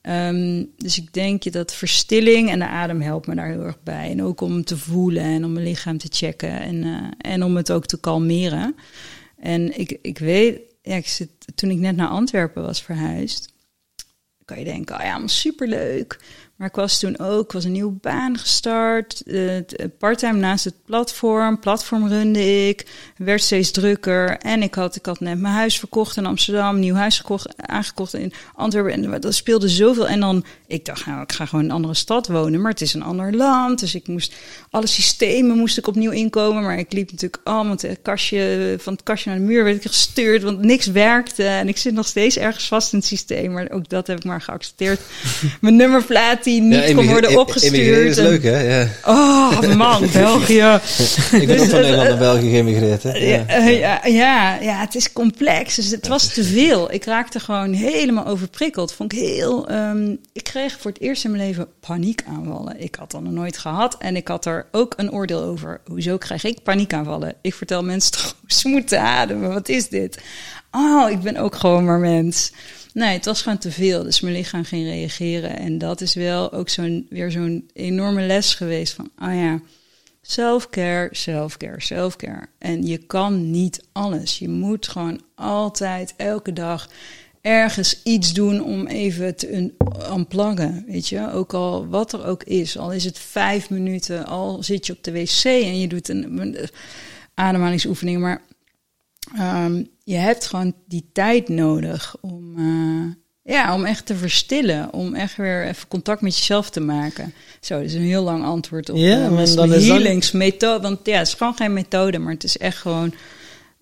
[0.00, 4.10] Ehm, dus ik denk dat verstilling en de adem helpt me daar heel erg bij.
[4.10, 6.60] En ook om te voelen en om mijn lichaam te checken.
[6.60, 8.76] En, eh, en om het ook te kalmeren.
[9.38, 13.51] En ik, ik weet, ja, ik zit, toen ik net naar Antwerpen was verhuisd,
[14.52, 16.18] kan je denken, oh ja, maar superleuk.
[16.62, 20.64] Maar ik was toen ook, ik was een nieuwe baan gestart, eh, t- parttime naast
[20.64, 22.86] het platform, platform runde ik,
[23.16, 24.38] werd steeds drukker.
[24.38, 28.14] En ik had, ik had net mijn huis verkocht in Amsterdam, nieuw huis gekocht, aangekocht
[28.14, 28.92] in Antwerpen.
[28.92, 30.08] En dat speelde zoveel.
[30.08, 32.80] En dan, ik dacht, nou, ik ga gewoon in een andere stad wonen, maar het
[32.80, 33.80] is een ander land.
[33.80, 34.34] Dus ik moest,
[34.70, 36.62] alle systemen moest ik opnieuw inkomen.
[36.62, 39.90] Maar ik liep natuurlijk allemaal het kastje, van het kastje naar de muur werd ik
[39.90, 41.44] gestuurd, want niks werkte.
[41.44, 44.24] En ik zit nog steeds ergens vast in het systeem, maar ook dat heb ik
[44.24, 45.00] maar geaccepteerd.
[45.60, 48.06] Mijn nummerplaat die niet kon worden opgestuurd.
[48.08, 48.78] is En- leuk, hè?
[48.80, 48.88] Ja.
[49.04, 50.78] Oh man, België.
[51.40, 53.10] Ik ben ook van Nederland naar België geëmigreerd, hè?
[53.12, 53.46] Ja, Ja.
[53.46, 55.74] eh, ja, ja, ja, het is complex.
[55.74, 56.92] Dus het was te veel.
[56.92, 58.92] Ik raakte gewoon helemaal overprikkeld.
[58.92, 59.68] Vond ik heel.
[59.68, 62.80] ehm, ik kreeg voor het eerst in mijn leven paniekaanvallen.
[62.80, 63.96] Ik had dat nog nooit gehad.
[63.98, 65.80] En ik had er ook een oordeel over.
[65.86, 67.34] Hoezo krijg ik paniekaanvallen?
[67.42, 69.52] Ik vertel mensen toch ze moeten ademen.
[69.52, 70.18] Wat is dit?
[70.70, 72.52] Oh, ik ben ook gewoon maar mens.
[72.94, 74.02] Nee, het was gewoon te veel.
[74.02, 75.58] Dus mijn lichaam ging reageren.
[75.58, 79.60] En dat is wel ook zo'n, weer zo'n enorme les geweest van, oh ja,
[80.22, 82.46] self-care, self-care, self-care.
[82.58, 84.38] En je kan niet alles.
[84.38, 86.88] Je moet gewoon altijd, elke dag,
[87.40, 89.70] ergens iets doen om even te
[90.10, 90.84] unpluggen.
[90.86, 92.78] Weet je, ook al wat er ook is.
[92.78, 96.56] Al is het vijf minuten, al zit je op de wc en je doet een
[97.34, 98.20] ademhalingsoefening.
[98.20, 98.42] Maar
[99.36, 104.92] Ehm, je hebt gewoon die tijd nodig om, eh, ja, om echt te verstillen.
[104.92, 107.34] Om echt weer even contact met jezelf te maken.
[107.60, 110.82] Zo, dat is een heel lang antwoord op Ja, eh, maar dan is dat- healingsmethode.
[110.82, 113.14] Want ja, het is gewoon geen methode, maar het is echt gewoon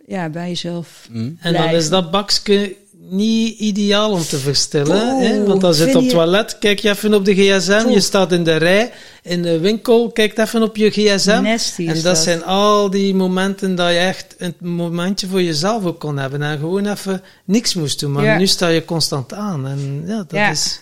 [0.07, 1.09] ja, bij jezelf.
[1.11, 1.31] Hm?
[1.41, 2.77] En dan is dat bakje
[3.11, 5.19] niet ideaal om te verstellen.
[5.19, 5.45] Hè?
[5.47, 7.89] Want dan zit op het toilet, kijk je even op de gsm.
[7.89, 8.93] Je staat in de rij,
[9.23, 11.41] in de winkel, kijk even op je gsm.
[11.43, 12.19] Nasty en dat, dat.
[12.19, 16.43] zijn al die momenten dat je echt een momentje voor jezelf ook kon hebben.
[16.43, 18.13] En gewoon even niks moest doen.
[18.13, 18.37] Maar Ja.
[18.39, 19.67] nu sta je constant aan.
[19.67, 20.51] En ja, dat Ja.
[20.51, 20.81] is...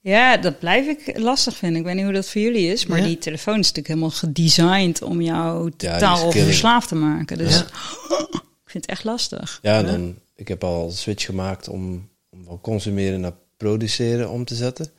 [0.00, 1.78] Ja, dat blijf ik lastig vinden.
[1.78, 3.04] Ik weet niet hoe dat voor jullie is, maar Ja.
[3.04, 7.38] die telefoon is natuurlijk helemaal gedesigned om jou totaal verslaafd te maken.
[7.38, 7.60] Dus Ja.
[8.64, 9.58] ik vind het echt lastig.
[9.62, 14.44] Ja, dan, ik heb al een switch gemaakt om, om van consumeren naar produceren om
[14.44, 14.90] te zetten.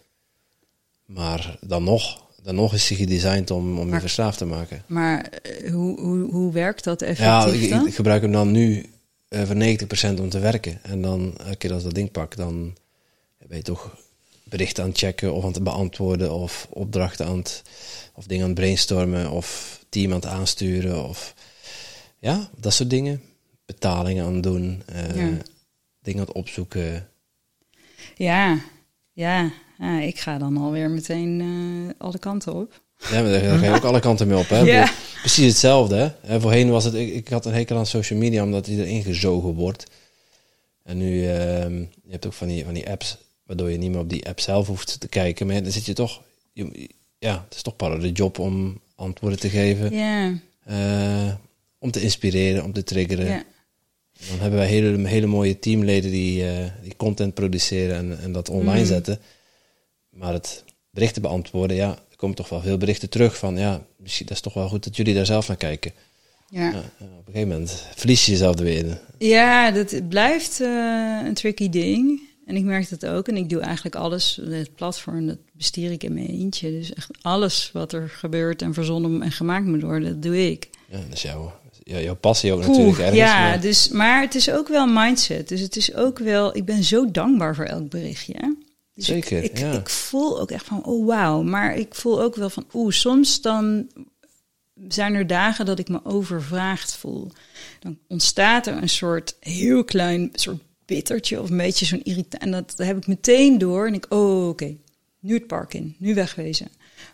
[1.06, 4.84] Maar dan nog, dan nog is hij gedesigned om, om je verslaafd te maken.
[4.88, 7.88] Maar eh, hoe, hoe, hoe werkt dat effectief ik, dan?
[7.88, 8.86] ik gebruik hem dan nu
[9.28, 10.80] eh, voor 90% om te werken.
[10.84, 12.76] En dan, elke keer als dat ding pak, dan
[13.48, 13.98] ben je toch
[14.44, 17.62] berichten aan het checken of aan het beantwoorden of opdrachten aan het,
[18.14, 21.34] of dingen aan het brainstormen of team aan het aansturen of
[22.20, 23.22] ja, dat soort dingen.
[23.74, 25.38] Betalingen aan doen, eh, Ja.
[26.02, 27.08] dingen aan het opzoeken.
[28.16, 28.60] Ja,
[29.14, 29.52] ja,
[30.02, 32.82] ik ga dan alweer meteen eh, alle kanten op.
[33.12, 34.50] Ja, maar daar ga je ook alle kanten mee op.
[34.50, 34.64] Hè?
[34.74, 34.92] Ja.
[35.20, 35.96] Precies hetzelfde.
[35.96, 36.08] Hè?
[36.34, 39.04] En voorheen was het, ik, ik had een hekel aan social media omdat die erin
[39.04, 39.86] gezogen wordt.
[40.84, 44.00] En nu, ehm, je hebt ook van die, van die apps, waardoor je niet meer
[44.00, 45.48] op die app zelf hoeft te kijken.
[45.48, 46.22] Maar dan zit je toch,
[46.54, 46.90] je,
[47.20, 49.94] ja, het is toch part of de job om antwoorden te geven.
[49.96, 50.34] Ja,
[50.64, 51.34] eh,
[51.80, 53.26] om te inspireren, om te triggeren.
[53.26, 53.44] ja,
[54.30, 58.50] Dan hebben wij hele, hele mooie teamleden die, eh, die content produceren en, en dat
[58.50, 58.86] online Mm.
[58.86, 59.20] zetten.
[60.10, 64.26] Maar het berichten beantwoorden, ja, er komen toch wel veel berichten terug van, ja, misschien
[64.26, 65.92] dat is toch wel goed dat jullie daar zelf naar kijken.
[66.50, 66.68] ja.
[67.00, 68.98] Op een gegeven moment verlies je jezelf er weer in.
[69.18, 72.22] Ja, dat blijft eh, een tricky ding.
[72.46, 73.28] En ik merk dat ook.
[73.28, 74.40] En ik doe eigenlijk alles.
[74.50, 76.72] Het platform, dat bestier ik in mijn eentje.
[76.72, 80.70] Dus echt alles wat er gebeurt en verzonnen en gemaakt moet worden, dat doe ik.
[80.90, 81.54] Ja, dat is jouw,
[81.84, 83.18] jou- jouw passie ook Oeh, natuurlijk ergens.
[83.18, 85.48] ja, maar- dus, maar het is ook wel mindset.
[85.48, 86.56] Dus het is ook wel...
[86.56, 88.56] Ik ben zo dankbaar voor elk berichtje.
[88.94, 89.72] Dus Zeker, ik, ik, ja.
[89.72, 91.42] ik voel ook echt van, oh wauw.
[91.42, 93.88] Maar ik voel ook wel van, oeh, soms dan
[94.88, 97.32] zijn er dagen dat ik me overvraagd voel.
[97.80, 102.44] Dan ontstaat er een soort heel klein soort bittertje of een beetje zo'n irritant.
[102.44, 103.88] En dat, dat heb ik meteen door.
[103.88, 104.76] En ik, oh oké,
[105.20, 106.68] nu het park in, nu wegwezen.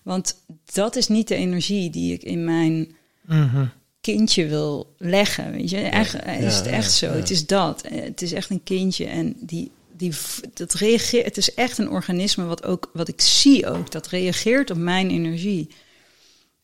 [0.04, 0.36] Want
[0.74, 3.66] dat is niet de energie die ik in mijn Mhm.
[4.02, 5.52] Kindje wil leggen.
[5.52, 7.12] Weet je, echt, is het echt zo.
[7.12, 7.82] Het is dat.
[7.82, 10.14] Eh, Het is echt een kindje en die, die
[10.54, 11.26] dat reageert.
[11.26, 15.10] Het is echt een organisme wat ook, wat ik zie ook, dat reageert op mijn
[15.10, 15.70] energie.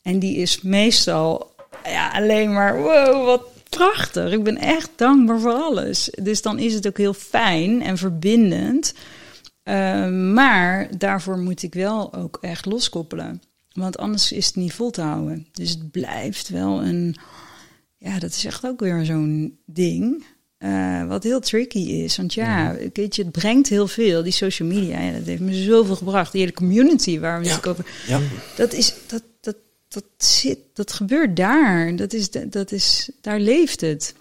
[0.02, 4.32] En die is meestal ja, alleen maar wow, wat prachtig.
[4.32, 6.10] Ik ben echt dankbaar voor alles.
[6.22, 8.94] Dus dan is het ook heel fijn en verbindend.
[9.64, 13.42] Eh, maar daarvoor moet ik wel ook echt loskoppelen.
[13.76, 15.48] Want anders is het niet vol te houden.
[15.52, 17.16] Dus het blijft wel een.
[17.98, 20.26] Ja, dat is echt ook weer zo'n ding.
[20.58, 22.18] eh, wat heel tricky is.
[22.18, 24.24] Want ja, weet je, het brengt heel veel.
[24.24, 26.32] Die social media, ja, dat heeft me zoveel gebracht.
[26.32, 27.86] Die hele community waar we het over.
[28.08, 28.20] Ja.
[28.56, 28.94] Dat is.
[29.08, 29.56] Dat, dat,
[29.88, 31.96] dat, zit, dat gebeurt daar.
[31.96, 34.14] Dat is, dat is, daar leeft het.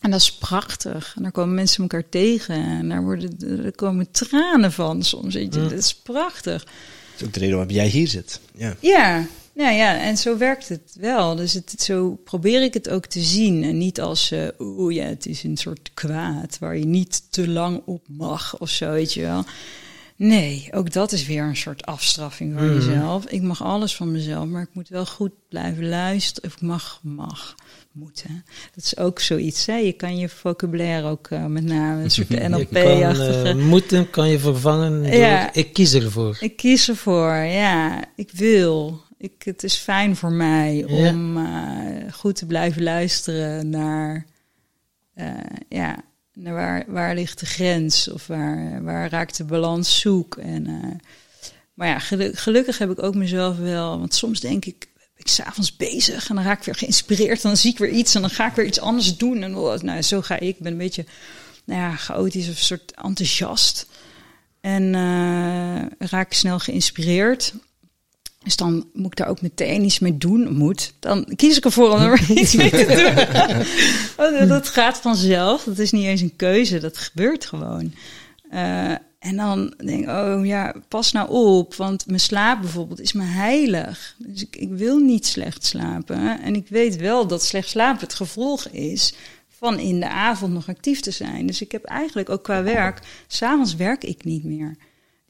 [0.00, 1.12] En dat is prachtig.
[1.16, 2.54] En daar komen mensen elkaar tegen.
[2.54, 5.34] En daar, worden, er komen tranen van soms.
[5.34, 5.60] Weet je.
[5.60, 6.66] Dat is prachtig.
[7.22, 8.40] Dat is ook de reden waarom jij hier zit.
[8.54, 8.76] Ja.
[8.80, 11.36] Ja, nou ja, en zo werkt het wel.
[11.36, 13.64] Dus het, zo probeer ik het ook te zien.
[13.64, 17.48] En niet als, eh oeh ja, het is een soort kwaad waar je niet te
[17.48, 19.44] lang op mag of zo, weet je wel.
[20.16, 23.26] Nee, ook dat is weer een soort afstraffing van jezelf.
[23.26, 26.50] Ik mag alles van mezelf, maar ik moet wel goed blijven luisteren.
[26.50, 27.54] Of ik mag, mag,
[27.92, 28.22] moet.
[28.28, 28.34] Hè.
[28.74, 29.66] Dat is ook zoiets.
[29.66, 29.76] Hè.
[29.76, 33.42] Je kan je vocabulaire ook eh, met name een soort NLP-achtige...
[33.48, 35.52] eh, moeten kan je vervangen door Ja.
[35.52, 36.36] ik kies ervoor.
[36.40, 38.04] Ik kies ervoor, ja.
[38.16, 39.00] Ik wil.
[39.18, 41.08] Ik, het is fijn voor mij Ja.
[41.10, 44.26] om eh, goed te blijven luisteren naar,
[45.68, 45.96] ja,
[46.34, 50.36] naar waar, waar ligt de grens of waar, waar raakt de balans zoek.
[50.36, 50.66] En,
[51.74, 54.88] maar ja, gelu- gelukkig heb ik ook mezelf wel, want soms denk ik,
[55.22, 58.14] ik s'avonds bezig en dan raak ik weer geïnspireerd en dan zie ik weer iets
[58.14, 59.42] en dan ga ik weer iets anders doen.
[59.42, 60.48] En oh, nou, zo ga ik.
[60.48, 61.04] Ik ben een beetje
[61.64, 63.86] nou ja, chaotisch of soort enthousiast.
[64.60, 67.54] En eh, raak snel geïnspireerd.
[68.42, 70.52] Dus dan moet ik daar ook meteen iets mee doen.
[70.52, 70.92] Moet.
[71.00, 73.66] Dan kies ik ervoor om er iets mee te doen.
[74.26, 75.64] Oh, dat gaat vanzelf.
[75.64, 76.78] Dat is niet eens een keuze.
[76.78, 77.94] Dat gebeurt gewoon.
[78.50, 81.74] Eh, en dan denk ik, oh ja, pas nou op.
[81.74, 84.14] Want mijn slaap bijvoorbeeld is me heilig.
[84.18, 86.40] Dus ik, ik wil niet slecht slapen.
[86.42, 89.14] En ik weet wel dat slecht slapen het gevolg is
[89.48, 91.46] van in de avond nog actief te zijn.
[91.46, 94.76] Dus ik heb eigenlijk ook qua werk, s'avonds werk ik niet meer.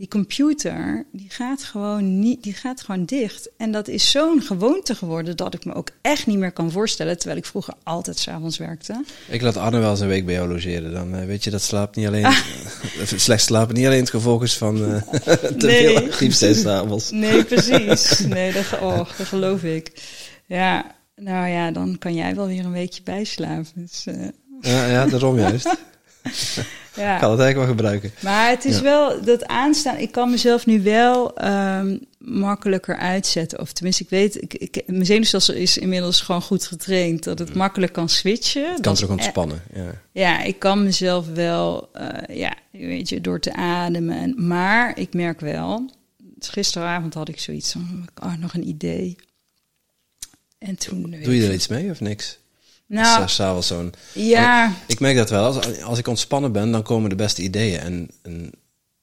[0.02, 3.48] Die computer, die gaat gewoon niet, die gaat gewoon dicht.
[3.56, 7.18] En dat is zo'n gewoonte geworden dat ik me ook echt niet meer kan voorstellen,
[7.18, 9.04] terwijl ik vroeger altijd s'avonds werkte.
[9.28, 10.92] Ik laat Arne wel eens een week bij jou logeren.
[10.92, 12.32] Dan eh, weet je dat slaap niet alleen,
[13.04, 15.02] slecht slapen niet alleen het gevolg is van eh,
[15.58, 15.86] te Nee.
[15.86, 17.10] veel actief zijn s'avonds.
[17.10, 18.18] Nee, precies.
[18.18, 19.92] Nee, dat, oh, dat geloof ik.
[20.46, 23.66] Ja, nou ja, dan kan jij wel weer een weekje bijslapen.
[23.74, 24.28] Dus, eh,
[24.60, 25.76] Ja, ja, daarom juist.
[26.94, 27.14] ja.
[27.14, 28.10] Ik kan het eigenlijk wel gebruiken.
[28.20, 28.82] Maar het is Ja.
[28.82, 29.96] wel dat aanstaan.
[29.98, 33.60] Ik kan mezelf nu wel ehm, makkelijker uitzetten.
[33.60, 37.24] Of tenminste, ik weet, ik, ik, mijn zenuwstelsel is inmiddels gewoon goed getraind.
[37.24, 38.62] Dat het makkelijk kan switchen.
[38.62, 39.62] Het kan Dat zich ook is e- ontspannen.
[39.74, 40.00] Ja.
[40.12, 44.16] Ja, ik kan mezelf wel, eh, ja, weet je, door te ademen.
[44.18, 49.16] En, maar ik merk wel, dus gisteravond had ik zoiets van, oh, nog een idee.
[50.58, 51.16] En toen...
[51.22, 52.38] Doe je er iets mee of niks?
[52.92, 53.92] Nou, eh, s'avonds zo'n...
[54.14, 55.44] ja, Ik merk dat wel.
[55.44, 57.80] Als, als ik ontspannen ben, dan komen de beste ideeën.
[57.80, 58.50] En, en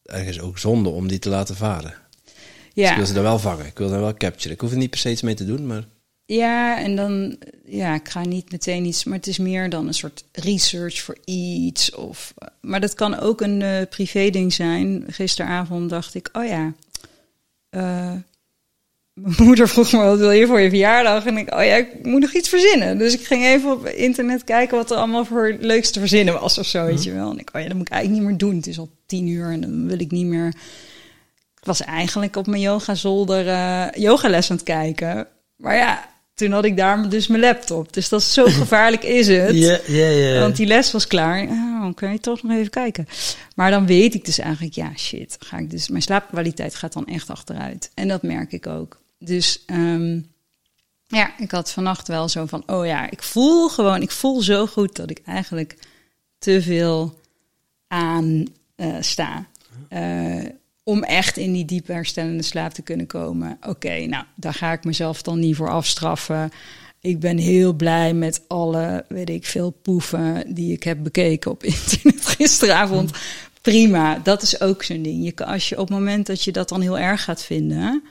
[0.03, 1.93] ergens ook zonde om die te laten varen.
[2.23, 2.33] Dus
[2.73, 2.89] ja.
[2.89, 3.65] ik wil ze dan wel vangen.
[3.65, 4.51] Ik wil ze wel capturen.
[4.51, 5.83] Ik hoef er niet per se iets mee te doen, maar...
[6.25, 9.93] Ja, en dan, ja, ik ga niet meteen iets, maar het is meer dan een
[9.93, 11.95] soort research voor iets.
[11.95, 15.03] Of, maar dat kan ook een eh privé-ding zijn.
[15.07, 16.73] Gisteravond dacht ik, oh ja,
[17.69, 18.13] eh,
[19.21, 21.25] mijn moeder vroeg me wat wil je voor je verjaardag?
[21.25, 22.97] En ik, oh ja, ik moet nog iets verzinnen.
[22.97, 26.57] Dus ik ging even op internet kijken wat er allemaal voor leuks te verzinnen was
[26.57, 27.31] of zo, weet je wel.
[27.31, 28.55] En ik, oh ja, dat moet ik eigenlijk niet meer doen.
[28.55, 30.47] Het is al tien uur en dan wil ik niet meer...
[31.59, 35.27] Ik was eigenlijk op mijn yoga-zolder eh yogales aan het kijken.
[35.55, 36.09] Maar ja,
[36.39, 37.93] toen had ik daar dus mijn laptop.
[37.93, 39.55] Dus dat is zo gevaarlijk is het.
[39.55, 40.39] Ja, ja, ja.
[40.39, 41.41] Want die les was klaar.
[41.41, 43.07] Oh, dan kun je toch nog even kijken.
[43.55, 45.37] Maar dan weet ik dus eigenlijk, ja, shit.
[45.39, 47.91] Ga ik dus, mijn slaapkwaliteit gaat dan echt achteruit.
[47.93, 48.98] En dat merk ik ook.
[49.19, 50.19] Dus ehm,
[51.07, 54.67] ja, ik had vannacht wel zo van, oh ja, ik voel gewoon, ik voel zo
[54.67, 55.77] goed dat ik eigenlijk
[56.37, 57.19] te veel
[57.87, 59.47] aan eh, sta.
[59.89, 60.45] Eh,
[60.83, 63.57] om echt in die diep herstellende slaap te kunnen komen.
[63.67, 66.51] Oké, nou, daar ga ik mezelf dan niet voor afstraffen.
[67.01, 71.63] Ik ben heel blij met alle, weet ik veel, poeven die ik heb bekeken op
[71.73, 73.11] internet gisteravond.
[73.61, 75.23] Prima, dat is ook zo'n ding.
[75.23, 78.03] Je kan, als je op het moment dat je dat dan heel erg gaat vinden,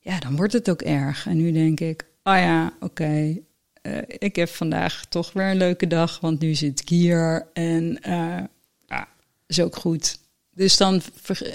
[0.00, 1.26] ja, dan wordt het ook erg.
[1.26, 3.36] En nu denk ik, oh ja, oké.
[3.82, 7.48] eh, ik heb vandaag toch weer een leuke dag, want nu zit ik hier.
[7.52, 8.42] En eh,
[8.86, 9.08] ja,
[9.46, 10.18] is ook goed.
[10.54, 11.00] Dus dan,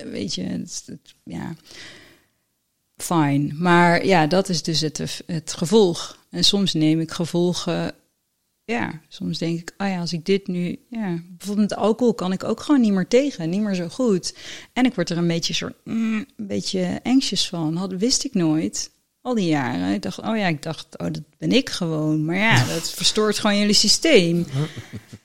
[0.05, 0.85] weet je, het-
[1.23, 1.55] ja,
[2.95, 3.53] fijn.
[3.57, 6.17] Maar ja, dat is dus het, het gevolg.
[6.30, 7.93] En soms neem ik gevolgen,
[8.66, 12.32] ja, soms denk ik, oh ja, als ik dit nu, ja, bijvoorbeeld met alcohol kan
[12.32, 14.36] ik ook gewoon niet meer tegen, niet meer zo goed.
[14.74, 17.76] En ik word er een beetje soort, mm, een beetje anxious van.
[17.76, 18.92] Had, wist ik nooit.
[19.22, 19.94] Al die jaren.
[19.94, 22.26] Ik dacht, oh ja, ik dacht, oh, dat ben ik gewoon.
[22.26, 24.46] Maar ja, dat verstoort gewoon jullie systeem.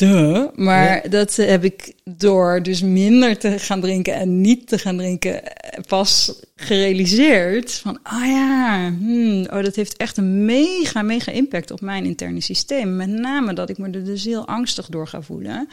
[0.00, 0.46] Duh.
[0.54, 5.42] Maar dat heb ik door dus minder te gaan drinken en niet te gaan drinken
[5.88, 7.72] pas gerealiseerd.
[7.72, 12.40] Van, ah ja, hmm, oh, dat heeft echt een mega, mega impact op mijn interne
[12.40, 12.96] systeem.
[12.96, 15.58] Met name dat ik me er dus heel angstig door ga voelen.
[15.58, 15.68] Een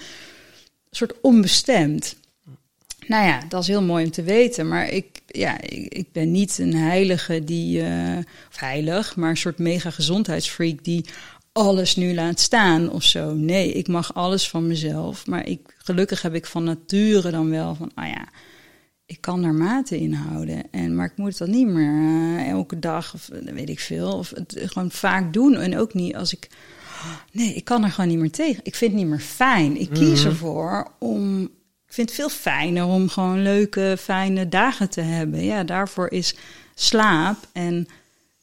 [0.92, 2.16] soort onbestemd.
[3.08, 4.68] Nou ja, dat is heel mooi om te weten.
[4.68, 8.18] Maar ik, ja, ik, ik ben niet een heilige die, eh,
[8.50, 11.06] of heilig, maar een soort mega gezondheidsfreak die
[11.58, 13.34] alles nu laat staan of zo.
[13.34, 15.28] Nee, ik mag alles van mezelf.
[15.28, 18.28] Maar ik, gelukkig heb ik van nature dan wel van, ah ja,
[19.06, 20.64] ik kan daar maten in houden.
[20.72, 24.12] En, maar ik moet dat niet meer eh, elke dag of eh, weet ik veel.
[24.12, 25.56] Of het gewoon vaak doen.
[25.56, 26.50] En ook niet als ik.
[27.32, 28.60] Nee, ik kan er gewoon niet meer tegen.
[28.64, 29.80] Ik vind het niet meer fijn.
[29.80, 31.44] Ik kies ervoor om.
[31.88, 35.44] Ik vind het veel fijner om gewoon leuke, fijne dagen te hebben.
[35.44, 36.36] Ja, daarvoor is
[36.76, 37.88] slaap en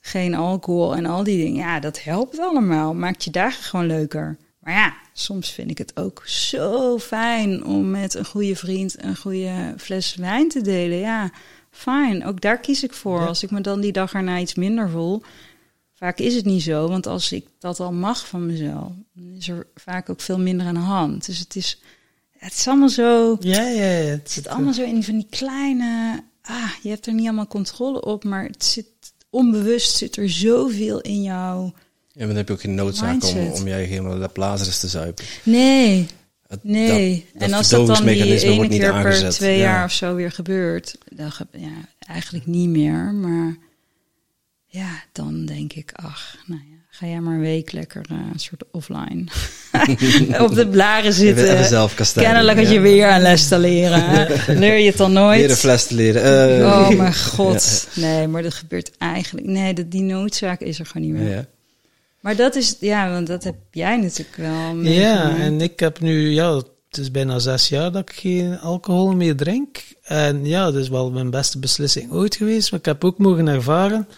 [0.06, 1.64] geen alcohol en al die dingen.
[1.64, 2.94] Ja, dat helpt allemaal.
[2.94, 4.36] Maakt je dagen gewoon leuker.
[4.58, 9.16] Maar ja, soms vind ik het ook zo fijn om met een goede vriend een
[9.16, 10.98] goede fles wijn te delen.
[10.98, 11.30] Ja,
[11.70, 12.24] fijn.
[12.24, 13.20] Ook daar kies ik voor.
[13.20, 13.26] Ja.
[13.26, 15.22] Als ik me dan die dag erna iets minder voel.
[15.94, 19.48] Vaak is het niet zo, want als ik dat al mag van mezelf, dan is
[19.48, 21.26] er vaak ook veel minder aan de hand.
[21.26, 21.80] Dus het is,
[22.38, 23.36] het is allemaal zo.
[23.40, 24.10] Ja, ja, ja.
[24.10, 26.22] Het zit allemaal zo in van die kleine.
[26.42, 28.86] Ah, je hebt er niet allemaal controle op, maar het zit
[29.34, 31.64] onbewust zit er zoveel in jou.
[31.64, 31.72] Ja,
[32.18, 33.60] maar dan heb je ook geen noodzaak om, Mindset.
[33.60, 35.24] om jij helemaal Laplace te zuipen.
[35.42, 36.06] Nee,
[36.62, 37.26] nee.
[37.32, 39.62] dat en als dat dan die ene keer per twee Ja.
[39.62, 43.12] jaar of zo weer gebeurt, dan ja, eigenlijk niet meer.
[43.12, 43.56] Maar
[44.66, 48.38] ja, dan denk ik, ach, nou ja, ga jij maar een week lekker eh, een
[48.38, 49.24] soort offline
[50.46, 51.52] op de blaren zitten.
[51.52, 52.32] even zelf kastijden.
[52.32, 52.80] Kennelijk had je Ja.
[52.80, 54.26] weer een les te leren.
[54.58, 55.40] Leer je het dan nooit?
[55.40, 56.22] Weer een fles te leren.
[56.60, 57.88] Eh, Oh mijn god.
[57.94, 59.46] Nee, maar dat gebeurt eigenlijk.
[59.46, 61.30] Nee, dat, die noodzaak is er gewoon niet meer.
[61.30, 61.44] Ja.
[62.20, 64.74] Maar dat is, ja, want dat heb jij natuurlijk wel.
[64.82, 69.14] Ja, en ik heb nu, ja, het is bijna zes jaar dat ik geen alcohol
[69.14, 69.76] meer drink.
[70.02, 73.48] En ja, dat is wel mijn beste beslissing ooit geweest, maar ik heb ook mogen
[73.48, 74.08] ervaren.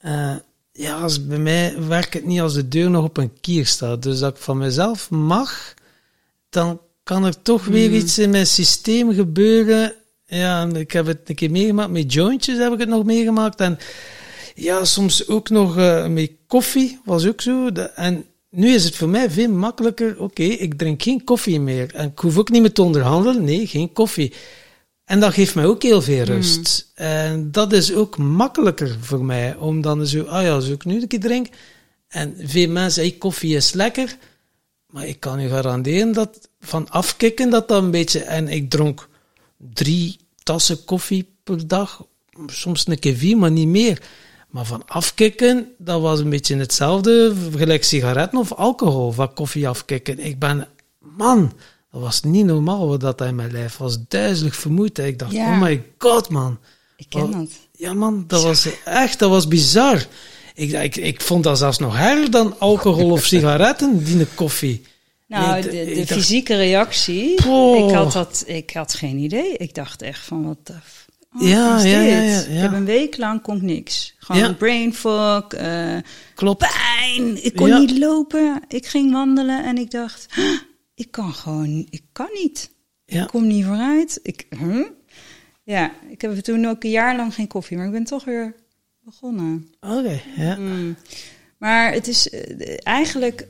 [0.00, 0.34] eh,
[0.80, 4.02] ja, als bij mij werkt het niet als de deur nog op een kier staat.
[4.02, 5.74] Dus dat ik van mezelf mag,
[6.50, 7.94] dan kan er toch weer Mm.
[7.94, 9.94] iets in mijn systeem gebeuren.
[10.26, 13.60] Ja, en ik heb het een keer meegemaakt met jointjes, heb ik het nog meegemaakt.
[13.60, 13.78] En
[14.54, 17.72] ja, soms ook nog eh, met koffie, was ook zo.
[17.72, 20.20] De- en nu is het voor mij veel makkelijker.
[20.20, 21.94] Oké, ik drink geen koffie meer.
[21.94, 23.44] En ik hoef ook niet meer te onderhandelen.
[23.44, 24.32] Nee, geen koffie.
[25.10, 26.90] En dat geeft mij ook heel veel rust.
[26.94, 29.56] En dat is ook makkelijker voor mij.
[29.56, 31.46] Om dan zo, ah ja, als ik nu een keer drink.
[32.08, 34.16] En veel mensen zeggen, koffie is lekker.
[34.86, 38.20] Maar ik kan u garanderen dat van afkicken dat dan een beetje...
[38.20, 39.08] En ik dronk
[39.56, 42.06] drie tassen koffie per dag.
[42.46, 44.02] Soms een keer vier, maar niet meer.
[44.48, 47.34] Maar van afkicken, dat was een beetje hetzelfde.
[47.56, 50.18] Gelijk sigaretten of alcohol, van koffie afkicken.
[50.18, 50.68] Ik ben...
[50.98, 51.52] Man,
[51.92, 53.98] dat was niet normaal wat dat in mijn lijf was.
[54.08, 54.98] Duizelig vermoeid.
[54.98, 55.50] Ik dacht, Ja.
[55.52, 56.58] oh my god, man.
[56.96, 57.48] Ik ken Oh, dat.
[57.76, 60.06] Ja, man, dat was echt, dat was bizar.
[60.54, 64.82] Ik, ik, ik vond dat zelfs nog erger dan alcohol of sigaretten, die koffie.
[65.26, 67.88] Nou, de, de dacht- fysieke reactie, Oh.
[67.88, 69.56] ik, had dat, ik had geen idee.
[69.56, 70.72] Ik dacht echt van, wat de
[71.40, 72.10] oh, Ja, is ja, dit?
[72.10, 74.14] ja, ja, Ik heb een week lang kon ik niks.
[74.18, 75.96] Gewoon brain fog, eh,
[76.34, 76.58] Klopt.
[76.58, 77.44] pijn.
[77.44, 78.62] Ik kon niet lopen.
[78.68, 80.44] Ik ging wandelen en ik dacht, "Huh,
[81.00, 82.70] ik kan gewoon, ik kan niet.
[83.04, 83.22] Ja.
[83.22, 84.20] Ik kom niet vooruit.
[84.22, 84.86] Ik, huh?
[85.62, 88.54] Ja, ik heb toen ook een jaar lang geen koffie, maar ik ben toch weer
[89.00, 89.72] begonnen.
[89.80, 90.56] Oké, ja.
[90.56, 90.96] Mm.
[91.58, 93.46] Maar het is eh, eigenlijk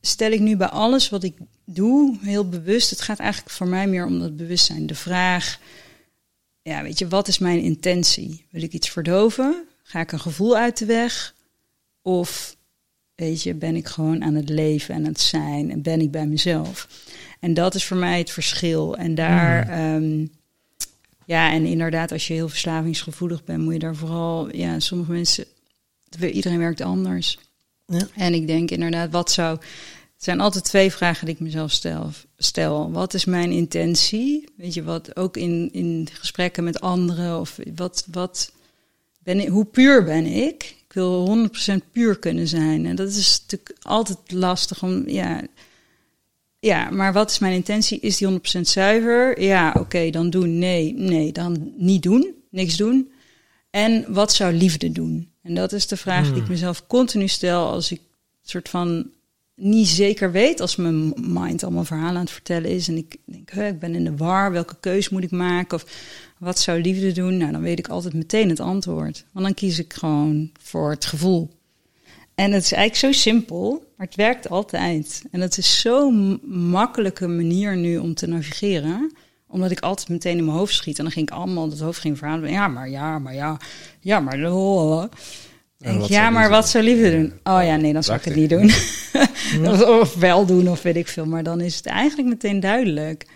[0.00, 2.90] stel ik nu bij alles wat ik doe heel bewust.
[2.90, 4.86] Het gaat eigenlijk voor mij meer om dat bewustzijn.
[4.86, 5.58] De vraag,
[6.62, 8.46] ja, weet je, wat is mijn intentie?
[8.50, 9.64] Wil ik iets verdoven?
[9.82, 11.34] Ga ik een gevoel uit de weg?
[12.02, 12.56] Of
[13.20, 16.26] weet je, ben ik gewoon aan het leven en het zijn en ben ik bij
[16.26, 16.88] mezelf?
[17.40, 18.96] En dat is voor mij het verschil.
[18.96, 20.26] En daar, ehm,
[21.24, 25.44] ja, en inderdaad, als je heel verslavingsgevoelig bent, moet je daar vooral, ja, sommige mensen,
[26.32, 27.38] iedereen werkt anders.
[27.86, 28.06] Ja.
[28.14, 29.58] En ik denk inderdaad, wat zou.
[30.14, 32.10] Het zijn altijd twee vragen die ik mezelf stel.
[32.36, 32.92] stel.
[32.92, 34.48] Wat is mijn intentie?
[34.56, 37.40] Weet je wat, ook in, in gesprekken met anderen.
[37.40, 38.52] Of wat, wat
[39.18, 40.79] ben ik, hoe puur ben ik?
[40.90, 42.86] Ik wil 100% puur kunnen zijn.
[42.86, 45.42] En dat is natuurlijk altijd lastig om, ja...
[46.58, 48.00] Ja, maar wat is mijn intentie?
[48.00, 49.42] Is die 100% zuiver?
[49.42, 50.58] Ja, oké, dan doen.
[50.58, 52.34] Nee, nee, dan niet doen.
[52.50, 53.10] Niks doen.
[53.70, 55.30] En wat zou liefde doen?
[55.42, 56.50] En dat is de vraag die ik Hmm.
[56.50, 58.00] mezelf continu stel als ik
[58.42, 59.10] soort van
[59.54, 63.50] niet zeker weet, als mijn mind allemaal verhalen aan het vertellen is en ik denk,
[63.50, 65.86] ik ben in de war, welke keus moet ik maken of
[66.40, 67.36] wat zou liefde doen?
[67.36, 69.24] Nou, dan weet ik altijd meteen het antwoord.
[69.32, 71.50] Want dan kies ik gewoon voor het gevoel.
[72.34, 75.24] En het is eigenlijk zo simpel, maar het werkt altijd.
[75.30, 76.40] En het is zo'n
[76.70, 79.12] makkelijke manier nu om te navigeren
[79.50, 80.98] omdat ik altijd meteen in mijn hoofd schiet.
[80.98, 82.50] En dan ging ik allemaal, het hoofd ging verhalen.
[82.50, 83.56] Ja, maar ja, maar ja,
[84.00, 84.36] ja, maar...
[85.76, 87.32] Denk, wat ja, maar wat zou liefde doen?
[87.44, 88.70] Oh ja, nee, dan zou ik het niet doen.
[89.72, 91.26] of, of wel doen, of weet ik veel.
[91.26, 93.26] Maar dan is het eigenlijk meteen duidelijk.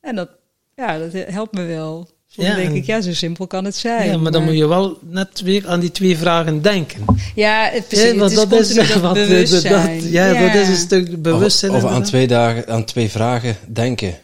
[0.00, 0.30] En dat,
[0.74, 2.08] ja, dat helpt me wel.
[2.34, 4.10] Soms Ja, denk en- ik, ja, zo simpel kan het zijn.
[4.10, 7.04] Ja, maar dan moet je wel net weer aan die twee vragen denken.
[7.34, 10.00] Ja, het, precies, Ja, want dat is, dat wat, eh, bewustzijn.
[10.00, 11.72] dat- ja, dat is een stuk bewustzijn.
[11.72, 14.14] Of, of aan, twee dagen, aan twee vragen denken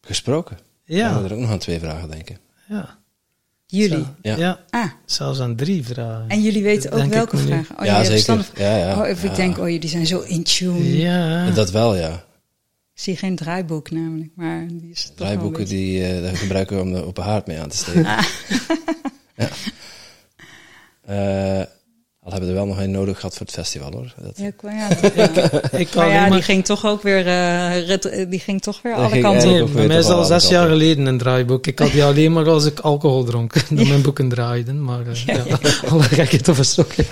[0.00, 0.58] gesproken.
[0.84, 2.38] Ja, We er ook nog aan twee vragen denken.
[2.68, 3.00] ja.
[3.66, 3.98] Jullie.
[3.98, 4.36] Zo, Ja.
[4.36, 4.60] ja.
[4.70, 6.24] Ah, zelfs aan drie vragen.
[6.28, 7.78] en jullie weten ook welke vragen.
[7.78, 8.44] Oh, ja, zeker.
[8.56, 9.36] Ja, ja, Oh, of ik ja.
[9.36, 10.96] denk, oh, jullie zijn zo in tune.
[10.98, 11.50] Ja.
[11.50, 12.24] Dat wel, ja.
[13.02, 16.82] Zie geen draaiboek namelijk, maar die is toch een Draaiboeken die eh, daar gebruiken we
[16.82, 18.04] om de open haard mee aan te steken.
[18.06, 18.24] Ah.
[19.36, 19.48] ja.
[21.06, 21.66] Eh,
[22.20, 24.14] al hebben we er wel nog een nodig gehad voor het festival hoor.
[24.22, 25.28] Dat, Ja, ik- ja,
[25.78, 29.12] Ik kan maar ja, die ging toch ook weer, eh, die ging toch weer Dat
[29.12, 29.72] alle kanten op.
[29.72, 31.66] Bij mij is toch al zes jaar geleden een draaiboek.
[31.66, 33.54] Ik had die alleen maar als ik alcohol dronk.
[33.76, 34.82] Dat mijn boeken draaiden.
[34.84, 35.44] Maar uh, ja,
[35.90, 37.04] alle gekheid of een stokje.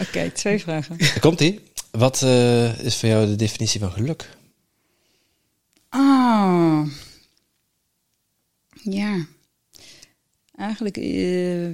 [0.00, 0.96] Oké, twee vragen.
[1.20, 1.60] Komt ie?
[1.90, 4.28] Wat eh, is voor jou de definitie van geluk?
[5.94, 6.86] Ah.
[8.82, 9.26] Ja.
[10.56, 11.68] Eigenlijk eh,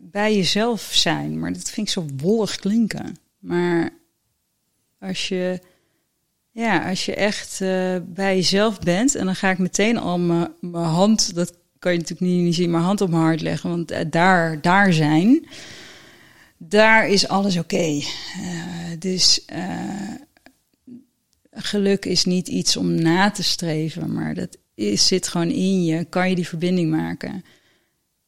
[0.00, 3.16] bij jezelf zijn, maar dat vind ik zo wollig klinken.
[3.38, 3.90] Maar
[5.00, 5.60] als je,
[6.50, 10.74] ja, als je echt eh, bij jezelf bent, en dan ga ik meteen al mijn
[10.74, 14.04] hand, dat kan je natuurlijk niet, zien, mijn hand op mijn hart leggen, want eh,
[14.10, 15.46] daar, daar zijn,
[16.56, 17.76] daar is alles oké.
[17.76, 18.02] Eh,
[18.98, 19.44] dus
[21.52, 26.04] geluk is niet iets om na te streven, maar dat is, zit gewoon in je.
[26.04, 27.44] Kan je die verbinding maken?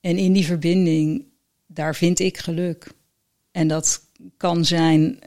[0.00, 1.24] En in die verbinding,
[1.66, 2.86] daar vind ik geluk.
[3.50, 4.00] En dat
[4.36, 5.18] kan zijn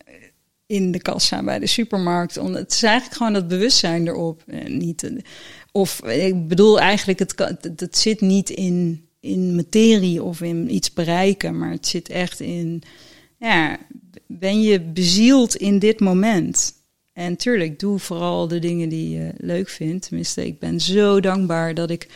[0.66, 2.38] in de kassa bij de supermarkt.
[2.38, 4.44] Om- Het is eigenlijk gewoon dat bewustzijn erop.
[4.48, 5.12] En niet, eh,
[5.72, 7.20] of ik bedoel eigenlijk,
[7.80, 12.84] het zit niet in, in materie of in iets bereiken, maar het zit echt in,
[13.40, 13.78] ja,
[14.28, 16.74] ben je bezield in dit moment?
[17.18, 20.08] En tuurlijk, doe vooral de dingen die je leuk vindt.
[20.08, 22.08] Tenminste, ik ben zo dankbaar dat ik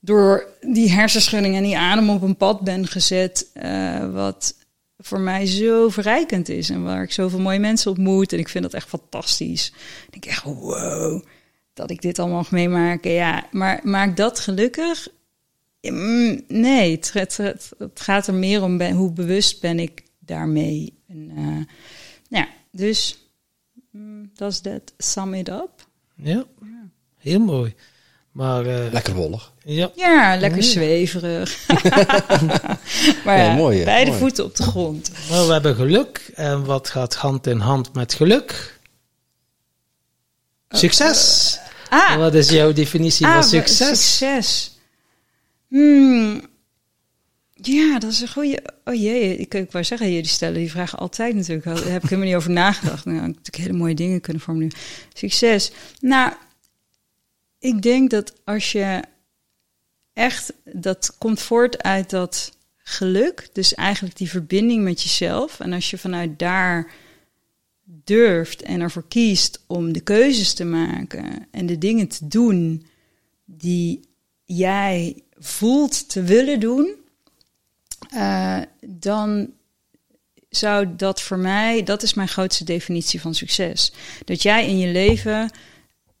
[0.00, 3.50] door die hersenschudding en die adem op een pad ben gezet.
[3.52, 4.54] eh, wat
[4.98, 6.70] voor mij zo verrijkend is.
[6.70, 8.32] En waar ik zoveel mooie mensen ontmoet.
[8.32, 9.72] En ik vind dat echt fantastisch.
[10.06, 11.22] Ik denk echt, wow,
[11.74, 13.10] dat ik dit allemaal mag meemaken.
[13.10, 15.08] Ja, maar maakt dat gelukkig?
[15.80, 20.98] Mm, Nee, het, het, gaat er meer om hoe bewust ben ik daarmee.
[21.08, 21.74] En, eh,
[22.28, 23.20] ja, dus
[24.40, 25.70] does that sum it up?
[26.16, 26.44] Ja,
[27.18, 27.74] heel mooi.
[28.32, 29.52] Maar eh, Lekker wollig.
[29.64, 30.68] ja, Ja, lekker Nee.
[30.70, 31.66] zweverig.
[33.24, 33.84] maar Ja, ja, mooi, hè?
[33.84, 34.20] beide Mooi.
[34.22, 35.10] voeten op de grond.
[35.30, 36.30] maar we hebben geluk.
[36.34, 38.78] En wat gaat hand in hand met geluk?
[40.68, 41.58] Succes!
[41.88, 44.16] Ah, Wat is jouw definitie ah, van succes?
[44.18, 44.78] succes.
[45.68, 46.42] Hmm.
[47.62, 48.62] Ja, dat is een goede.
[48.84, 51.64] Oh jee, ik, wou zeggen, jullie stellen die vragen altijd natuurlijk.
[51.64, 53.04] Daar heb ik helemaal niet over nagedacht.
[53.04, 54.78] Nou, ik natuurlijk hele mooie dingen kunnen formuleren.
[55.12, 55.72] Succes.
[56.00, 56.32] Nou,
[57.58, 59.02] ik denk dat als je
[60.12, 63.48] echt, dat komt voort uit dat geluk.
[63.52, 65.60] Dus eigenlijk die verbinding met jezelf.
[65.60, 66.92] En als je vanuit daar
[68.04, 72.86] durft en ervoor kiest om de keuzes te maken en de dingen te doen
[73.44, 74.00] die
[74.44, 76.94] jij voelt te willen doen,
[78.08, 79.50] eh, dan
[80.48, 83.92] zou dat voor mij, dat is mijn grootste definitie van succes.
[84.24, 85.50] Dat jij in je leven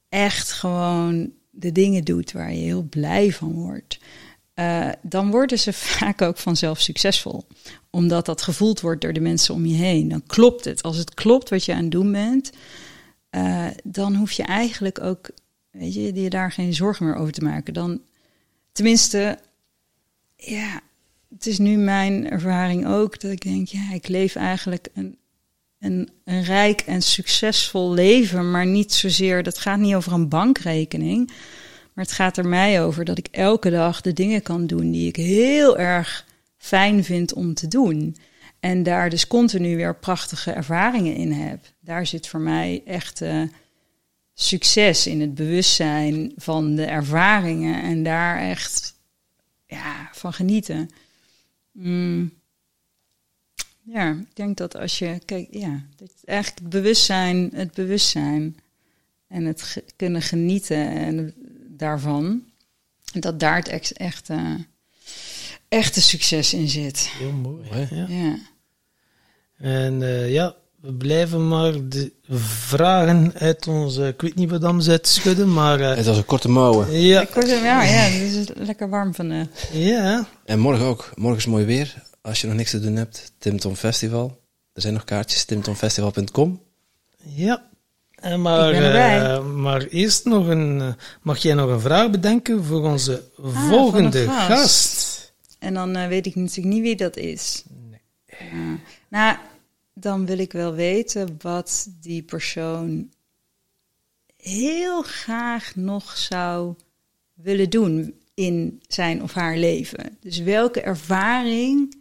[0.08, 3.98] echt gewoon de dingen doet waar je heel blij van wordt.
[4.54, 7.46] Eh, dan worden ze vaak ook vanzelf succesvol.
[7.90, 10.08] Omdat dat gevoeld wordt door de mensen om je heen.
[10.08, 10.82] Dan klopt het.
[10.82, 12.50] Als het klopt wat je aan het doen bent,
[13.30, 15.30] eh, dan hoef je eigenlijk ook,
[15.70, 17.74] weet je, je daar geen zorgen meer over te maken.
[17.74, 18.00] Dan,
[18.72, 19.38] tenminste,
[20.36, 20.80] ja,
[21.34, 25.18] het is nu mijn ervaring ook dat ik denk, ja, ik leef eigenlijk een,
[25.78, 31.26] een, een rijk en succesvol leven, maar niet zozeer, dat gaat niet over een bankrekening.
[31.92, 35.08] Maar het gaat er mij over dat ik elke dag de dingen kan doen die
[35.08, 36.26] ik heel erg
[36.56, 38.16] fijn vind om te doen.
[38.60, 41.64] En daar dus continu weer prachtige ervaringen in heb.
[41.80, 43.42] Daar zit voor mij echt eh,
[44.34, 47.82] succes in het bewustzijn van de ervaringen.
[47.82, 48.94] En daar echt
[49.66, 50.90] ja, van genieten.
[51.82, 52.32] Mm.
[53.82, 58.56] Ja, ik denk dat als je, kijk, ja, dat eigenlijk het bewustzijn, het bewustzijn
[59.28, 61.34] en het ge- kunnen genieten en
[61.68, 62.44] daarvan,
[63.12, 64.54] dat daar het ex- echt, eh,
[65.68, 66.98] echte succes in zit.
[67.08, 67.68] Heel mooi.
[67.90, 68.06] Ja.
[68.08, 68.38] Ja.
[69.56, 74.82] En eh, ja, we blijven maar de vragen uit onze, ik weet niet wat dan
[74.82, 77.00] ze schudden, maar eh, Het was een korte mouwen.
[77.00, 79.46] ja, er, ja, ja, het is lekker warm van de.
[79.72, 81.10] ja, En morgen ook.
[81.14, 81.94] Morgen is mooi weer.
[82.22, 84.38] Als je nog niks te doen hebt, Tim Tom Festival.
[84.72, 86.60] Er zijn nog kaartjes, timtomfestival.com.
[87.16, 87.68] ja.
[88.14, 89.22] En maar, Ik ben erbij.
[89.34, 90.88] eh, maar eerst nog een, eh,
[91.22, 94.60] mag jij nog een vraag bedenken voor onze volgende van een gast?
[94.60, 95.32] gast.
[95.58, 97.64] En dan eh, weet ik natuurlijk niet wie dat is.
[98.26, 98.36] Ja.
[99.08, 99.36] nou,
[100.00, 103.12] dan wil ik wel weten wat die persoon
[104.36, 106.74] heel graag nog zou
[107.34, 110.18] willen doen in zijn of haar leven.
[110.20, 111.96] Dus welke ervaring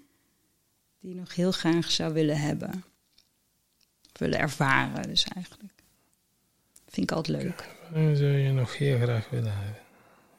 [1.00, 2.84] die nog heel graag zou willen hebben.
[4.14, 5.74] Of willen ervaren, dus eigenlijk.
[6.88, 7.70] Vind ik altijd leuk.
[7.94, 9.82] Dat zou je nog heel graag willen hebben.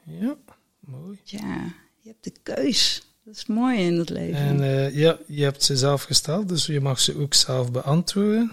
[0.05, 0.37] Ja,
[0.81, 1.19] mooi.
[1.25, 3.10] Ja, je hebt de keus.
[3.31, 4.39] Dat is mooi in het leven.
[4.39, 8.53] En eh, ja, je hebt ze zelf gesteld, dus je mag ze ook zelf beantwoorden.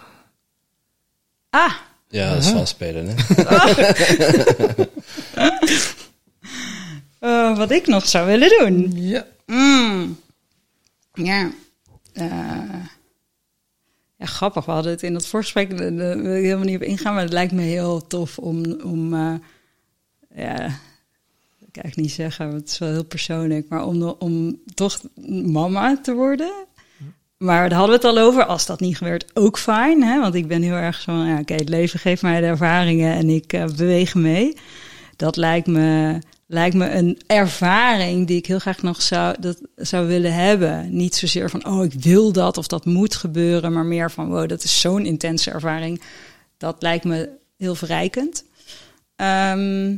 [1.49, 1.73] ah,
[2.09, 3.15] Ja, dat is vals spelen, hè?
[7.19, 8.91] eh, wat ik nog zou willen doen.
[8.95, 9.25] Ja.
[9.45, 10.19] Mm.
[11.13, 11.51] Ja.
[12.13, 12.83] Eh,
[14.17, 14.65] ja, grappig.
[14.65, 17.23] We hadden het in dat voorgesprek, daar daar wil ik helemaal niet op ingaan, maar
[17.23, 19.33] het lijkt me heel tof om, om eh,
[20.35, 20.79] ja,
[21.83, 25.01] ik niet zeggen, want het is wel heel persoonlijk, maar om, om toch
[25.45, 26.51] mama te worden.
[27.37, 28.45] Maar daar hadden we het al over.
[28.45, 29.99] Als dat niet gebeurt, ook fijn.
[29.99, 33.29] Want ik ben heel erg zo, ja, oké, het leven geeft mij de ervaringen en
[33.29, 34.57] ik eh, beweeg mee.
[35.15, 40.07] Dat lijkt me, lijkt me een ervaring die ik heel graag nog zou, dat, zou
[40.07, 40.95] willen hebben.
[40.95, 44.49] Niet zozeer van, oh, ik wil dat of dat moet gebeuren, maar meer van, wow,
[44.49, 46.01] dat is zo'n intense ervaring.
[46.57, 48.43] Dat lijkt me heel verrijkend.
[49.15, 49.95] Ehm,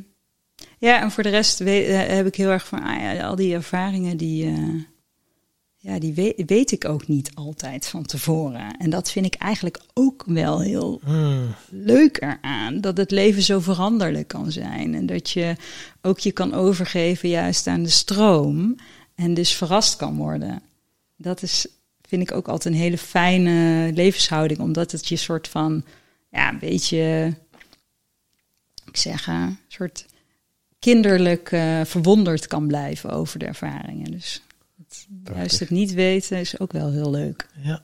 [0.79, 3.53] ja, en voor de rest eh, heb ik heel erg van, ah ja, al die
[3.53, 4.83] ervaringen die, eh,
[5.77, 8.77] ja, die weet, weet ik ook niet altijd van tevoren.
[8.77, 11.55] En dat vind ik eigenlijk ook wel heel Hmm.
[11.69, 12.81] leuk eraan.
[12.81, 14.95] Dat het leven zo veranderlijk kan zijn.
[14.95, 15.55] En dat je
[16.01, 18.75] ook je kan overgeven juist aan de stroom.
[19.15, 20.61] En dus verrast kan worden.
[21.17, 21.67] Dat is,
[22.07, 24.59] vind ik ook altijd een hele fijne levenshouding.
[24.59, 25.83] Omdat het je soort van,
[26.31, 27.33] ja, een beetje,
[28.85, 30.05] ik zeg, eh, een soort
[30.79, 34.11] kinderlijk eh, verwonderd kan blijven over de ervaringen.
[34.11, 34.41] Dus
[34.87, 37.47] het, juist het niet weten is ook wel heel leuk.
[37.61, 37.81] Ja,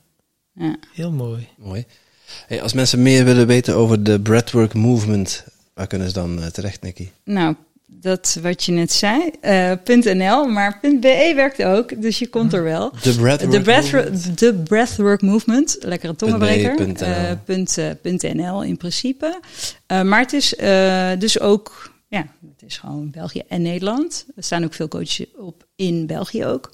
[0.52, 0.76] Ja.
[0.92, 1.48] heel mooi.
[1.56, 1.84] Mooi.
[2.46, 5.44] Hey, als mensen meer willen weten over de breathwork movement,
[5.74, 7.08] waar kunnen ze dan eh, terecht, Nicky?
[7.24, 7.54] Nou,
[7.86, 12.62] dat wat je net zei, eh, .nl, maar .be werkt ook, dus je komt er
[12.62, 12.92] wel.
[13.02, 13.14] De
[13.62, 16.74] breathwork De, Breathwork Movement, lekkere tongenbreker.
[16.74, 17.36] punt NL.
[17.44, 19.40] Punt, punt NL in principe.
[19.86, 24.26] Eh, maar het is eh, dus ook, ja, het is gewoon België en Nederland.
[24.36, 26.70] Er staan ook veel coaches op in België ook.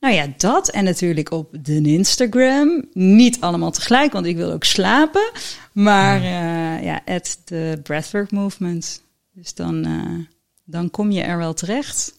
[0.00, 2.84] Nou ja, dat en natuurlijk op de Instagram.
[2.92, 5.30] Niet allemaal tegelijk, want ik wil ook slapen.
[5.72, 9.02] Maar eh, ja, at the Breathwork Movement.
[9.32, 10.26] Dus dan, eh,
[10.64, 12.14] dan kom je er wel terecht.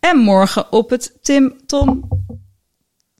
[0.00, 2.08] En morgen op het Tim Tom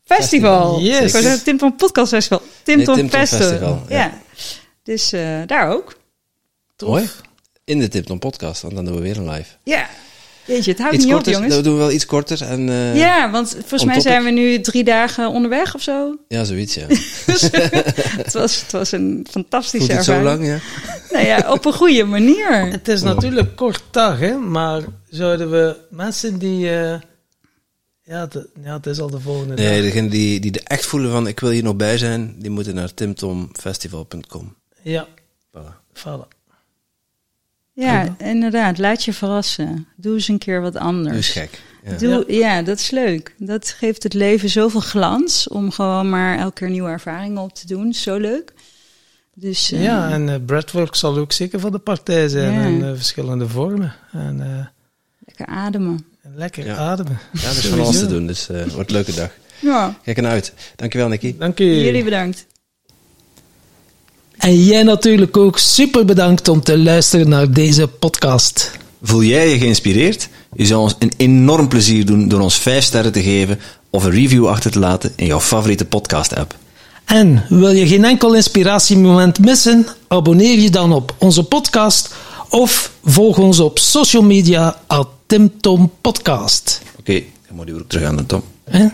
[0.05, 0.81] Festival.
[0.81, 1.15] Yes.
[1.15, 2.43] Ik zeggen Tim Tom Podcast Festival.
[2.63, 3.49] Tim Nee, Tom, Tim Tom Festival.
[3.49, 3.97] Festival, ja.
[3.97, 4.13] ja.
[4.83, 5.97] Dus eh, daar ook.
[6.79, 7.09] Mooi.
[7.67, 9.55] In de Tipton podcast, want dan doen we weer een live.
[9.63, 9.89] Ja.
[10.47, 11.55] Jeetje, het houdt Iets niet op, jongens.
[11.55, 12.43] dat doen we wel iets korter.
[12.43, 16.17] En, eh, ja, want volgens mij zijn we nu drie dagen onderweg of zo.
[16.29, 16.87] ja, zoiets, ja.
[18.17, 20.59] Het, was, het was een fantastische Voelt het zo lang, ja?
[21.11, 22.67] Nou ja, op een goede manier.
[22.71, 26.69] Het is natuurlijk kort dag, hè, maar zouden we mensen die...
[26.71, 27.01] eh,
[28.03, 29.83] ja, het, ja, het is al de volgende Nee, dag.
[29.85, 32.75] degenen die, die er echt voelen van ik wil hier nog bij zijn, die moeten
[32.75, 34.55] naar timtomfestival.com.
[34.83, 35.07] Ja,
[35.57, 35.75] Voilà.
[35.93, 36.27] vallen.
[37.85, 38.79] Ja, inderdaad.
[38.79, 39.87] Laat je verrassen.
[39.97, 41.17] Doe eens een keer wat anders.
[41.17, 41.61] Eens gek.
[41.85, 41.97] Ja.
[41.97, 42.63] Doe, ja.
[42.63, 43.35] dat is leuk.
[43.39, 47.67] Dat geeft het leven zoveel glans om gewoon maar elke keer nieuwe ervaringen op te
[47.67, 47.93] doen.
[47.93, 48.53] Zo leuk.
[49.35, 52.67] Dus eh, Ja, en eh breathwork zal ook zeker van de partij zijn Ja.
[52.67, 53.95] in eh, verschillende vormen.
[54.13, 54.67] En, eh,
[55.27, 56.05] lekker ademen.
[56.23, 56.77] en lekker Ja.
[56.77, 57.19] ademen.
[57.33, 59.31] Ja, er is van alles te doen, dus eh, het wordt een leuke dag.
[59.61, 60.53] Ja, Kijk ernaar uit.
[60.77, 61.35] Dankjewel, Nicky.
[61.39, 61.65] Dank u.
[61.65, 62.47] jullie bedankt.
[64.39, 68.71] En jij natuurlijk ook super bedankt om te luisteren naar deze podcast.
[69.03, 70.29] Voel jij je geïnspireerd?
[70.55, 73.59] Je zou ons een enorm plezier doen door ons 5 sterren te geven
[73.91, 76.55] of een review achter te laten in jouw favoriete podcast-app.
[77.05, 79.87] En wil je geen enkel inspiratiemoment missen?
[80.09, 82.15] Abonneer je dan op onze podcast
[82.49, 85.53] of volg ons op social media at Tim
[86.01, 86.81] Podcast.
[86.99, 88.43] Oké, dan moet je weer terug aan de Tom.
[88.71, 88.87] Hè?